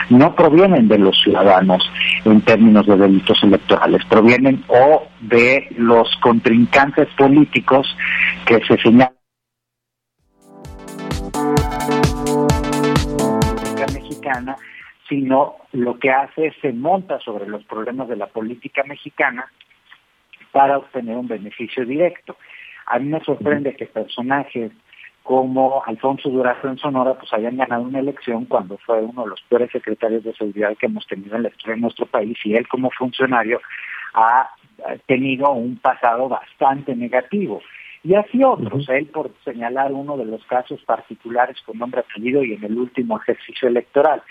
no 0.09 0.35
provienen 0.35 0.89
de 0.89 0.99
los 0.99 1.21
ciudadanos 1.23 1.83
en 2.25 2.41
términos 2.41 2.87
de 2.87 2.97
delitos 2.97 3.43
electorales, 3.43 4.03
provienen 4.09 4.65
o 4.69 5.03
de 5.21 5.69
los 5.77 6.09
contrincantes 6.23 7.09
políticos 7.19 7.87
que 8.47 8.61
se 8.67 8.79
señalan 8.79 9.17
mexicana, 13.93 14.57
sino 15.09 15.57
lo 15.73 15.99
que 15.99 16.11
hace 16.11 16.47
es 16.47 16.57
se 16.61 16.73
monta 16.73 17.19
sobre 17.21 17.47
los 17.47 17.65
problemas 17.65 18.09
de 18.09 18.17
la 18.17 18.27
política 18.27 18.83
mexicana 18.85 19.51
para 20.53 20.79
obtener 20.79 21.17
un 21.17 21.29
beneficio 21.29 21.85
directo. 21.85 22.37
A 22.87 22.99
mí 22.99 23.09
me 23.09 23.21
sorprende 23.21 23.77
que 23.77 23.87
personajes 23.87 24.73
como 25.23 25.83
Alfonso 25.85 26.31
Durazo 26.31 26.69
en 26.69 26.79
Sonora 26.79 27.15
pues 27.15 27.33
hayan 27.33 27.57
ganado 27.57 27.83
una 27.83 27.99
elección 27.99 28.45
cuando 28.45 28.79
fue 28.79 29.03
uno 29.03 29.25
de 29.25 29.31
los 29.31 29.43
peores 29.43 29.71
secretarios 29.73 30.23
de 30.23 30.33
seguridad 30.35 30.77
que 30.77 30.87
hemos 30.87 31.07
tenido 31.07 31.37
en 31.37 31.43
la 31.43 31.49
historia 31.49 31.75
de 31.75 31.81
nuestro 31.81 32.07
país 32.07 32.39
y 32.45 32.55
él 32.55 32.69
como 32.69 32.91
funcionario 32.91 33.61
ha 34.15 34.51
tenido 35.07 35.51
un 35.51 35.77
pasado 35.79 36.29
bastante 36.29 36.95
negativo. 36.95 37.61
Y 38.07 38.15
así 38.15 38.45
otros, 38.45 38.89
él 38.89 39.07
por 39.07 39.33
señalar 39.45 39.93
uno 39.93 40.17
de 40.17 40.27
los 40.27 40.45
casos 40.47 40.81
particulares 40.85 41.57
con 41.67 41.77
nombre 41.77 42.03
apellido 42.03 42.45
y 42.45 42.53
en 42.53 42.63
el 42.63 42.79
último 42.79 43.21
ejercicio 43.21 43.67
electoral. 43.67 44.23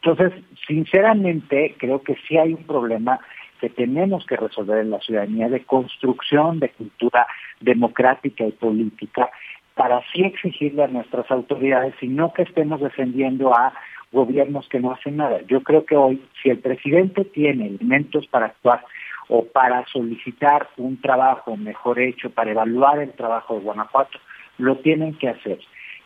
Entonces, 0.00 0.32
sinceramente, 0.68 1.74
creo 1.76 2.02
que 2.02 2.14
sí 2.28 2.38
hay 2.38 2.52
un 2.52 2.62
problema 2.62 3.18
que 3.60 3.68
tenemos 3.68 4.24
que 4.26 4.36
resolver 4.36 4.78
en 4.78 4.90
la 4.90 5.00
ciudadanía 5.00 5.48
de 5.48 5.64
construcción 5.64 6.60
de 6.60 6.68
cultura 6.68 7.26
democrática 7.60 8.44
y 8.44 8.52
política 8.52 9.28
para 9.74 9.96
así 9.96 10.22
exigirle 10.22 10.84
a 10.84 10.88
nuestras 10.88 11.28
autoridades 11.28 11.94
y 12.00 12.06
no 12.06 12.32
que 12.32 12.42
estemos 12.42 12.80
defendiendo 12.80 13.52
a 13.52 13.72
gobiernos 14.12 14.68
que 14.68 14.78
no 14.78 14.92
hacen 14.92 15.16
nada. 15.16 15.40
Yo 15.48 15.62
creo 15.64 15.84
que 15.84 15.96
hoy, 15.96 16.22
si 16.40 16.50
el 16.50 16.60
presidente 16.60 17.24
tiene 17.24 17.66
elementos 17.66 18.28
para 18.28 18.46
actuar 18.46 18.84
o 19.28 19.44
para 19.44 19.84
solicitar 19.86 20.68
un 20.76 21.00
trabajo 21.00 21.56
mejor 21.56 21.98
hecho, 21.98 22.30
para 22.30 22.52
evaluar 22.52 23.00
el 23.00 23.12
trabajo 23.12 23.54
de 23.54 23.60
Guanajuato, 23.60 24.18
lo 24.58 24.76
tienen 24.78 25.14
que 25.18 25.28
hacer. 25.28 25.58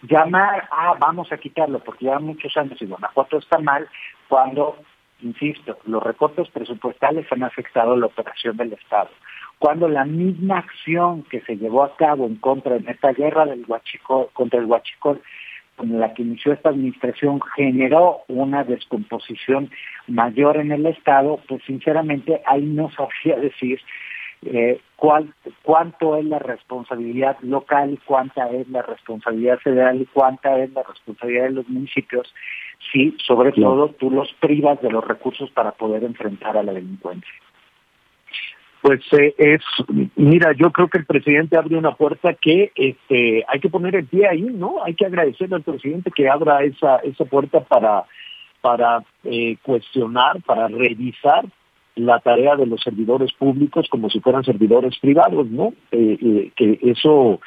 Llamar 0.02 0.68
a 0.70 0.94
vamos 0.94 1.30
a 1.30 1.36
quitarlo 1.36 1.80
porque 1.80 2.06
ya 2.06 2.18
muchos 2.18 2.56
años 2.56 2.80
y 2.80 2.86
Guanajuato 2.86 3.38
está 3.38 3.58
mal 3.58 3.86
cuando, 4.28 4.76
insisto, 5.20 5.78
los 5.84 6.02
recortes 6.02 6.48
presupuestales 6.48 7.30
han 7.30 7.42
afectado 7.42 7.96
la 7.96 8.06
operación 8.06 8.56
del 8.56 8.72
Estado. 8.72 9.10
Cuando 9.58 9.88
la 9.88 10.06
misma 10.06 10.58
acción 10.58 11.22
que 11.24 11.42
se 11.42 11.58
llevó 11.58 11.84
a 11.84 11.94
cabo 11.96 12.24
en 12.24 12.36
contra 12.36 12.78
de 12.78 12.90
esta 12.90 13.12
guerra 13.12 13.44
del 13.44 13.66
Huachicol, 13.68 14.28
contra 14.32 14.58
el 14.58 14.64
Huachicol 14.64 15.20
con 15.80 15.98
la 15.98 16.12
que 16.12 16.20
inició 16.20 16.52
esta 16.52 16.68
administración 16.68 17.40
generó 17.56 18.18
una 18.28 18.64
descomposición 18.64 19.70
mayor 20.08 20.58
en 20.58 20.72
el 20.72 20.84
Estado, 20.84 21.40
pues 21.48 21.62
sinceramente 21.66 22.42
ahí 22.44 22.66
no 22.66 22.90
sabría 22.90 23.36
decir 23.40 23.80
eh, 24.42 24.78
cuál, 24.96 25.32
cuánto 25.62 26.16
es 26.16 26.26
la 26.26 26.38
responsabilidad 26.38 27.38
local 27.40 27.92
y 27.94 27.96
cuánta 27.96 28.50
es 28.50 28.68
la 28.68 28.82
responsabilidad 28.82 29.58
federal 29.60 30.02
y 30.02 30.06
cuánta 30.06 30.58
es 30.58 30.70
la 30.74 30.82
responsabilidad 30.82 31.44
de 31.44 31.52
los 31.52 31.68
municipios, 31.70 32.30
si 32.92 33.16
sobre 33.26 33.52
todo 33.52 33.88
tú 33.88 34.10
los 34.10 34.30
privas 34.34 34.82
de 34.82 34.90
los 34.90 35.06
recursos 35.06 35.50
para 35.50 35.72
poder 35.72 36.04
enfrentar 36.04 36.58
a 36.58 36.62
la 36.62 36.74
delincuencia. 36.74 37.32
Pues 38.82 39.00
eh, 39.12 39.34
es, 39.36 39.60
mira, 40.16 40.52
yo 40.52 40.70
creo 40.72 40.88
que 40.88 40.98
el 40.98 41.04
presidente 41.04 41.56
abre 41.56 41.76
una 41.76 41.94
puerta 41.96 42.32
que 42.34 42.72
este, 42.74 43.44
hay 43.46 43.60
que 43.60 43.68
poner 43.68 43.94
el 43.94 44.06
pie 44.06 44.26
ahí, 44.26 44.40
¿no? 44.42 44.82
Hay 44.82 44.94
que 44.94 45.04
agradecerle 45.04 45.56
al 45.56 45.62
presidente 45.62 46.10
que 46.10 46.28
abra 46.28 46.62
esa, 46.64 46.96
esa 46.98 47.26
puerta 47.26 47.60
para, 47.60 48.04
para 48.62 49.04
eh, 49.24 49.58
cuestionar, 49.62 50.40
para 50.42 50.68
revisar 50.68 51.44
la 51.94 52.20
tarea 52.20 52.56
de 52.56 52.66
los 52.66 52.80
servidores 52.82 53.32
públicos 53.34 53.86
como 53.90 54.08
si 54.08 54.20
fueran 54.20 54.44
servidores 54.44 54.98
privados, 54.98 55.46
¿no? 55.48 55.74
Eh, 55.90 56.50
que 56.56 56.78
eso, 56.82 57.40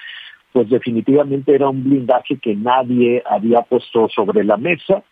pues 0.51 0.69
definitivamente 0.69 1.55
era 1.55 1.69
un 1.69 1.83
blindaje 1.83 2.37
que 2.37 2.55
nadie 2.55 3.23
había 3.25 3.63
puesto 3.63 4.07
sobre 4.09 4.43
la 4.43 4.57
mesa 4.57 5.03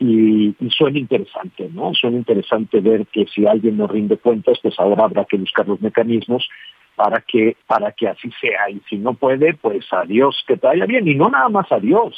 y, 0.00 0.56
suena 0.70 0.98
interesante, 0.98 1.68
¿no? 1.72 1.92
Suena 1.92 2.16
interesante 2.16 2.80
ver 2.80 3.06
que 3.06 3.26
si 3.26 3.46
alguien 3.46 3.76
no 3.76 3.86
rinde 3.86 4.16
cuentas, 4.16 4.58
pues 4.62 4.74
ahora 4.80 5.04
habrá 5.04 5.26
que 5.26 5.36
buscar 5.36 5.68
los 5.68 5.80
mecanismos 5.82 6.48
para 6.96 7.20
que 7.20 7.56
para 7.66 7.92
que 7.92 8.08
así 8.08 8.30
sea 8.40 8.70
y 8.70 8.80
si 8.88 8.96
no 8.96 9.12
puede, 9.14 9.54
pues 9.54 9.86
adiós, 9.92 10.42
que 10.46 10.56
te 10.56 10.66
vaya 10.66 10.86
bien 10.86 11.06
y 11.06 11.14
no 11.14 11.28
nada 11.28 11.50
más 11.50 11.70
adiós. 11.70 12.16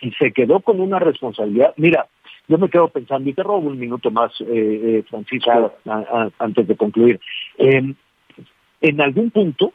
Si 0.00 0.12
se 0.12 0.32
quedó 0.32 0.60
con 0.60 0.80
una 0.80 1.00
responsabilidad, 1.00 1.74
mira, 1.76 2.06
yo 2.46 2.56
me 2.56 2.68
quedo 2.68 2.88
pensando 2.88 3.28
y 3.28 3.32
te 3.32 3.42
robo 3.42 3.68
un 3.68 3.78
minuto 3.80 4.12
más, 4.12 4.32
eh, 4.40 4.46
eh 4.48 5.04
Francisco, 5.08 5.72
antes 6.38 6.68
de 6.68 6.76
concluir. 6.76 7.20
en 7.58 9.00
algún 9.00 9.30
punto 9.30 9.72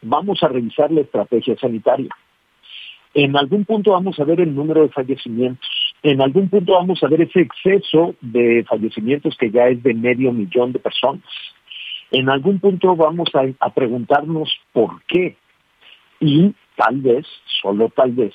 vamos 0.00 0.42
a 0.42 0.48
revisar 0.48 0.90
la 0.90 1.02
estrategia 1.02 1.56
sanitaria. 1.58 2.10
En 3.12 3.36
algún 3.36 3.66
punto 3.66 3.92
vamos 3.92 4.18
a 4.18 4.24
ver 4.24 4.40
el 4.40 4.54
número 4.54 4.82
de 4.82 4.88
fallecimientos 4.88 5.79
en 6.02 6.20
algún 6.22 6.48
punto 6.48 6.72
vamos 6.74 7.02
a 7.02 7.08
ver 7.08 7.22
ese 7.22 7.40
exceso 7.40 8.14
de 8.20 8.64
fallecimientos 8.68 9.36
que 9.36 9.50
ya 9.50 9.68
es 9.68 9.82
de 9.82 9.94
medio 9.94 10.32
millón 10.32 10.72
de 10.72 10.78
personas. 10.78 11.24
En 12.10 12.28
algún 12.30 12.58
punto 12.58 12.96
vamos 12.96 13.28
a, 13.34 13.70
preguntarnos 13.70 14.50
por 14.72 15.02
qué. 15.04 15.36
Y 16.18 16.54
tal 16.76 17.00
vez, 17.00 17.26
solo 17.62 17.90
tal 17.90 18.12
vez, 18.12 18.34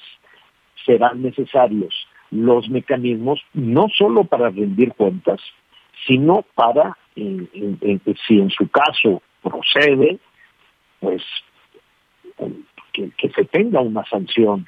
serán 0.85 1.23
necesarios 1.23 1.93
los 2.31 2.69
mecanismos 2.69 3.41
no 3.53 3.87
solo 3.95 4.25
para 4.25 4.49
rendir 4.49 4.93
cuentas, 4.93 5.39
sino 6.05 6.45
para, 6.53 6.97
si 7.15 8.39
en 8.39 8.49
su 8.49 8.67
caso 8.69 9.21
procede, 9.41 10.19
pues 10.99 11.23
que 12.93 13.29
se 13.29 13.45
tenga 13.45 13.81
una 13.81 14.05
sanción 14.05 14.67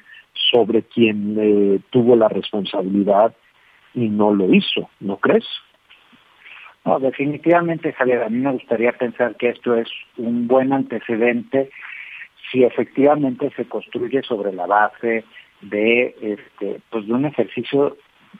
sobre 0.50 0.82
quien 0.82 1.36
eh, 1.38 1.80
tuvo 1.90 2.16
la 2.16 2.28
responsabilidad 2.28 3.34
y 3.94 4.08
no 4.08 4.32
lo 4.32 4.52
hizo, 4.54 4.88
¿no 5.00 5.16
crees? 5.18 5.46
No, 6.84 6.98
definitivamente, 6.98 7.92
Javier, 7.92 8.22
a 8.22 8.28
mí 8.28 8.38
me 8.38 8.52
gustaría 8.52 8.92
pensar 8.92 9.36
que 9.36 9.50
esto 9.50 9.74
es 9.74 9.88
un 10.16 10.46
buen 10.46 10.72
antecedente 10.72 11.70
si 12.50 12.64
efectivamente 12.64 13.50
se 13.56 13.66
construye 13.66 14.22
sobre 14.22 14.52
la 14.52 14.66
base 14.66 15.24
de 15.60 16.16
este 16.20 16.80
pues 16.90 17.06
de 17.06 17.12
un 17.12 17.26
ejercicio 17.26 17.96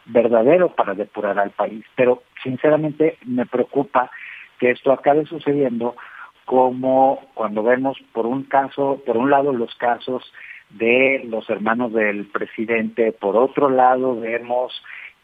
verdadero 0.06 0.74
para 0.74 0.94
depurar 0.94 1.38
al 1.38 1.50
país, 1.50 1.84
pero 1.96 2.22
sinceramente 2.42 3.18
me 3.26 3.44
preocupa 3.44 4.10
que 4.58 4.70
esto 4.70 4.92
acabe 4.92 5.26
sucediendo 5.26 5.96
como 6.44 7.28
cuando 7.34 7.62
vemos 7.62 7.98
por 8.12 8.26
un 8.26 8.44
caso, 8.44 9.02
por 9.04 9.16
un 9.16 9.30
lado 9.30 9.52
los 9.52 9.74
casos 9.74 10.32
de 10.70 11.22
los 11.28 11.48
hermanos 11.50 11.92
del 11.92 12.26
presidente. 12.26 13.12
Por 13.12 13.36
otro 13.36 13.70
lado, 13.70 14.18
vemos 14.20 14.72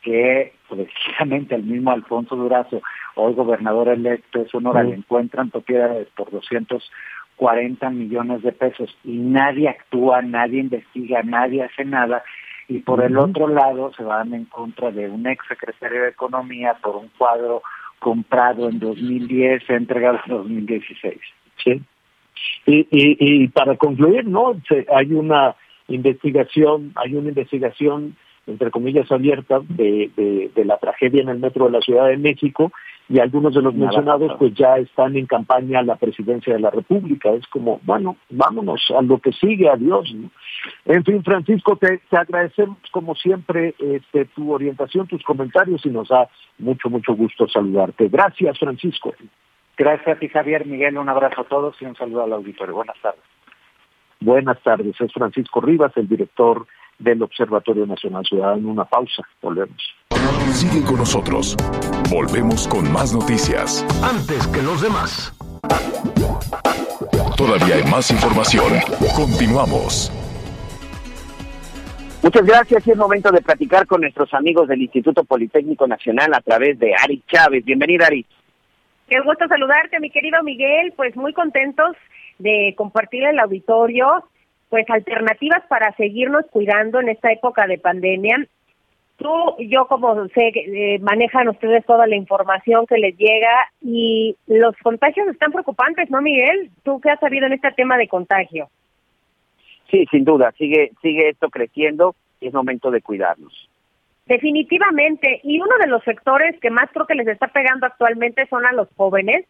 que 0.02 0.52
precisamente 0.68 1.54
el 1.54 1.64
mismo 1.64 1.90
Alfonso 1.90 2.36
Durazo, 2.36 2.82
hoy 3.14 3.34
gobernador 3.34 3.88
electo 3.88 4.40
de 4.40 4.48
Sonora, 4.48 4.82
le 4.82 4.94
encuentran 4.94 5.50
propiedades 5.50 6.08
por 6.14 6.30
240 6.30 7.90
millones 7.90 8.42
de 8.42 8.52
pesos 8.52 8.96
y 9.02 9.16
nadie 9.16 9.68
actúa, 9.68 10.22
nadie 10.22 10.60
investiga, 10.60 11.22
nadie 11.22 11.62
hace 11.62 11.84
nada. 11.84 12.22
Y 12.68 12.78
por 12.80 13.02
el 13.02 13.16
otro 13.18 13.48
lado 13.48 13.92
se 13.94 14.02
van 14.02 14.32
en 14.32 14.46
contra 14.46 14.90
de 14.90 15.08
un 15.08 15.26
ex 15.26 15.46
secretario 15.46 16.02
de 16.02 16.08
Economía 16.10 16.74
por 16.82 16.96
un 16.96 17.08
cuadro 17.18 17.62
comprado 17.98 18.68
en 18.68 18.78
2010, 18.78 19.68
entregado 19.70 20.20
en 20.26 20.32
2016. 20.32 21.18
Sí. 21.62 21.82
Y, 22.66 22.86
y, 22.90 23.48
para 23.48 23.76
concluir, 23.76 24.26
¿no? 24.26 24.56
hay 24.94 25.12
una 25.12 25.54
investigación, 25.88 26.92
hay 26.96 27.14
una 27.14 27.28
investigación, 27.28 28.16
entre 28.46 28.70
comillas, 28.70 29.10
abierta 29.12 29.60
de, 29.68 30.10
de, 30.54 30.64
la 30.64 30.78
tragedia 30.78 31.22
en 31.22 31.28
el 31.28 31.38
metro 31.38 31.66
de 31.66 31.72
la 31.72 31.80
Ciudad 31.80 32.08
de 32.08 32.16
México 32.16 32.72
y 33.08 33.18
algunos 33.18 33.54
de 33.54 33.60
los 33.60 33.74
mencionados 33.74 34.32
pues 34.38 34.54
ya 34.54 34.78
están 34.78 35.14
en 35.16 35.26
campaña 35.26 35.80
a 35.80 35.82
la 35.82 35.96
presidencia 35.96 36.54
de 36.54 36.60
la 36.60 36.70
República. 36.70 37.30
Es 37.32 37.46
como, 37.48 37.80
bueno, 37.84 38.16
vámonos 38.30 38.82
a 38.96 39.02
lo 39.02 39.18
que 39.18 39.32
sigue, 39.32 39.68
adiós. 39.68 40.14
En 40.86 41.04
fin, 41.04 41.22
Francisco, 41.22 41.76
te, 41.76 42.00
te 42.08 42.16
agradecemos 42.16 42.78
como 42.90 43.14
siempre 43.14 43.74
este, 43.78 44.24
tu 44.26 44.52
orientación, 44.52 45.06
tus 45.06 45.22
comentarios 45.22 45.84
y 45.84 45.90
nos 45.90 46.08
da 46.08 46.28
mucho, 46.58 46.88
mucho 46.88 47.14
gusto 47.14 47.46
saludarte. 47.46 48.08
Gracias, 48.08 48.58
Francisco. 48.58 49.12
Gracias 49.76 50.16
a 50.16 50.18
ti, 50.18 50.28
Javier. 50.28 50.66
Miguel, 50.66 50.98
un 50.98 51.08
abrazo 51.08 51.40
a 51.40 51.44
todos 51.44 51.76
y 51.80 51.84
un 51.84 51.96
saludo 51.96 52.22
al 52.22 52.32
auditorio. 52.32 52.74
Buenas 52.74 52.96
tardes. 53.00 53.22
Buenas 54.20 54.62
tardes. 54.62 54.94
Es 55.00 55.12
Francisco 55.12 55.60
Rivas, 55.60 55.92
el 55.96 56.08
director 56.08 56.66
del 56.98 57.22
Observatorio 57.22 57.86
Nacional 57.86 58.24
Ciudadano. 58.24 58.68
Una 58.68 58.84
pausa. 58.84 59.22
Volvemos. 59.42 59.94
Sigue 60.52 60.84
con 60.84 60.96
nosotros. 60.96 61.56
Volvemos 62.10 62.68
con 62.68 62.90
más 62.92 63.12
noticias. 63.12 63.84
Antes 64.02 64.46
que 64.48 64.62
los 64.62 64.80
demás. 64.80 65.36
Todavía 67.36 67.74
hay 67.74 67.84
más 67.90 68.10
información. 68.12 68.72
Continuamos. 69.16 70.12
Muchas 72.22 72.46
gracias. 72.46 72.86
Es 72.86 72.96
momento 72.96 73.30
de 73.30 73.42
platicar 73.42 73.86
con 73.86 74.00
nuestros 74.00 74.32
amigos 74.32 74.68
del 74.68 74.80
Instituto 74.80 75.24
Politécnico 75.24 75.86
Nacional 75.86 76.32
a 76.32 76.40
través 76.40 76.78
de 76.78 76.94
Ari 76.94 77.22
Chávez. 77.26 77.64
Bienvenida, 77.64 78.06
Ari. 78.06 78.24
Qué 79.08 79.20
gusto 79.20 79.46
saludarte, 79.48 80.00
mi 80.00 80.10
querido 80.10 80.42
Miguel. 80.42 80.92
Pues 80.96 81.14
muy 81.16 81.32
contentos 81.32 81.96
de 82.38 82.74
compartir 82.76 83.24
el 83.24 83.38
auditorio, 83.38 84.24
pues 84.70 84.88
alternativas 84.88 85.62
para 85.68 85.94
seguirnos 85.96 86.46
cuidando 86.50 87.00
en 87.00 87.10
esta 87.10 87.30
época 87.30 87.66
de 87.66 87.78
pandemia. 87.78 88.46
Tú, 89.16 89.30
yo 89.60 89.86
como 89.86 90.26
sé, 90.28 90.48
eh, 90.54 90.98
manejan 90.98 91.48
ustedes 91.48 91.86
toda 91.86 92.06
la 92.06 92.16
información 92.16 92.84
que 92.86 92.98
les 92.98 93.16
llega 93.16 93.70
y 93.80 94.36
los 94.48 94.76
contagios 94.82 95.28
están 95.28 95.52
preocupantes, 95.52 96.10
¿no, 96.10 96.20
Miguel? 96.20 96.70
¿Tú 96.82 97.00
qué 97.00 97.10
has 97.10 97.20
sabido 97.20 97.46
en 97.46 97.52
este 97.52 97.70
tema 97.72 97.96
de 97.96 98.08
contagio? 98.08 98.68
Sí, 99.90 100.06
sin 100.10 100.24
duda, 100.24 100.52
sigue, 100.58 100.90
sigue 101.00 101.28
esto 101.28 101.48
creciendo 101.50 102.16
y 102.40 102.48
es 102.48 102.54
momento 102.54 102.90
de 102.90 103.02
cuidarnos. 103.02 103.68
Definitivamente, 104.26 105.40
y 105.42 105.60
uno 105.60 105.76
de 105.78 105.86
los 105.86 106.02
sectores 106.04 106.58
que 106.60 106.70
más 106.70 106.88
creo 106.92 107.06
que 107.06 107.14
les 107.14 107.28
está 107.28 107.48
pegando 107.48 107.86
actualmente 107.86 108.46
son 108.48 108.64
a 108.64 108.72
los 108.72 108.88
jóvenes. 108.96 109.44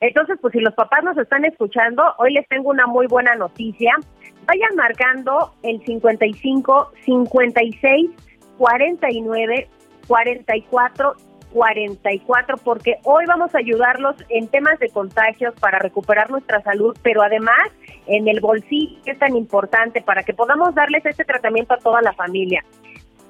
Entonces, 0.00 0.38
pues 0.40 0.52
si 0.52 0.60
los 0.60 0.74
papás 0.74 1.04
nos 1.04 1.16
están 1.18 1.44
escuchando, 1.44 2.02
hoy 2.18 2.32
les 2.32 2.46
tengo 2.48 2.70
una 2.70 2.86
muy 2.86 3.06
buena 3.06 3.36
noticia. 3.36 3.92
Vayan 4.46 4.74
marcando 4.76 5.52
el 5.62 5.84
55 5.84 6.92
56 7.04 8.10
49 8.58 9.68
44 10.08 11.14
44 11.52 12.56
porque 12.58 12.96
hoy 13.04 13.24
vamos 13.26 13.54
a 13.54 13.58
ayudarlos 13.58 14.16
en 14.28 14.48
temas 14.48 14.78
de 14.80 14.90
contagios 14.90 15.54
para 15.60 15.78
recuperar 15.78 16.30
nuestra 16.30 16.60
salud, 16.62 16.96
pero 17.02 17.22
además 17.22 17.70
en 18.06 18.28
el 18.28 18.40
bolsillo 18.40 19.00
que 19.04 19.12
es 19.12 19.18
tan 19.18 19.36
importante 19.36 20.02
para 20.02 20.22
que 20.24 20.34
podamos 20.34 20.74
darles 20.74 21.06
este 21.06 21.24
tratamiento 21.24 21.74
a 21.74 21.78
toda 21.78 22.02
la 22.02 22.12
familia. 22.12 22.64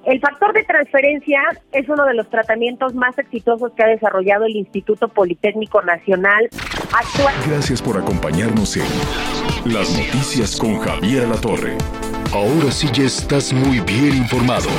El 0.09 0.21
factor 0.21 0.55
de 0.55 0.65
transferencia 0.65 1.39
es 1.71 1.87
uno 1.87 2.07
de 2.07 2.15
los 2.15 2.31
tratamientos 2.31 2.95
más 2.95 3.19
exitosos 3.19 3.73
que 3.77 3.85
ha 3.85 3.89
desarrollado 3.89 4.47
el 4.47 4.57
Instituto 4.57 5.09
Politécnico 5.09 5.83
Nacional. 5.83 6.49
Actual 6.95 7.35
Gracias 7.47 7.83
por 7.83 7.99
acompañarnos 7.99 8.79
en 8.79 8.87
Las 9.71 9.91
Noticias 9.99 10.57
con 10.59 10.79
Javier 10.79 11.29
La 11.29 11.39
Torre. 11.39 11.77
Ahora 12.33 12.71
sí 12.71 12.89
ya 12.91 13.05
estás 13.05 13.53
muy 13.53 13.81
bien 13.81 14.17
informado. 14.17 14.71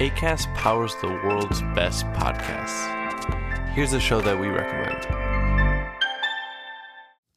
ACAST 0.00 0.48
powers 0.56 0.96
the 1.00 1.06
world's 1.24 1.62
best 1.76 2.04
podcasts. 2.14 2.88
Here's 3.76 3.92
a 3.92 4.00
show 4.00 4.20
that 4.20 4.36
we 4.36 4.48
recommend. 4.48 5.27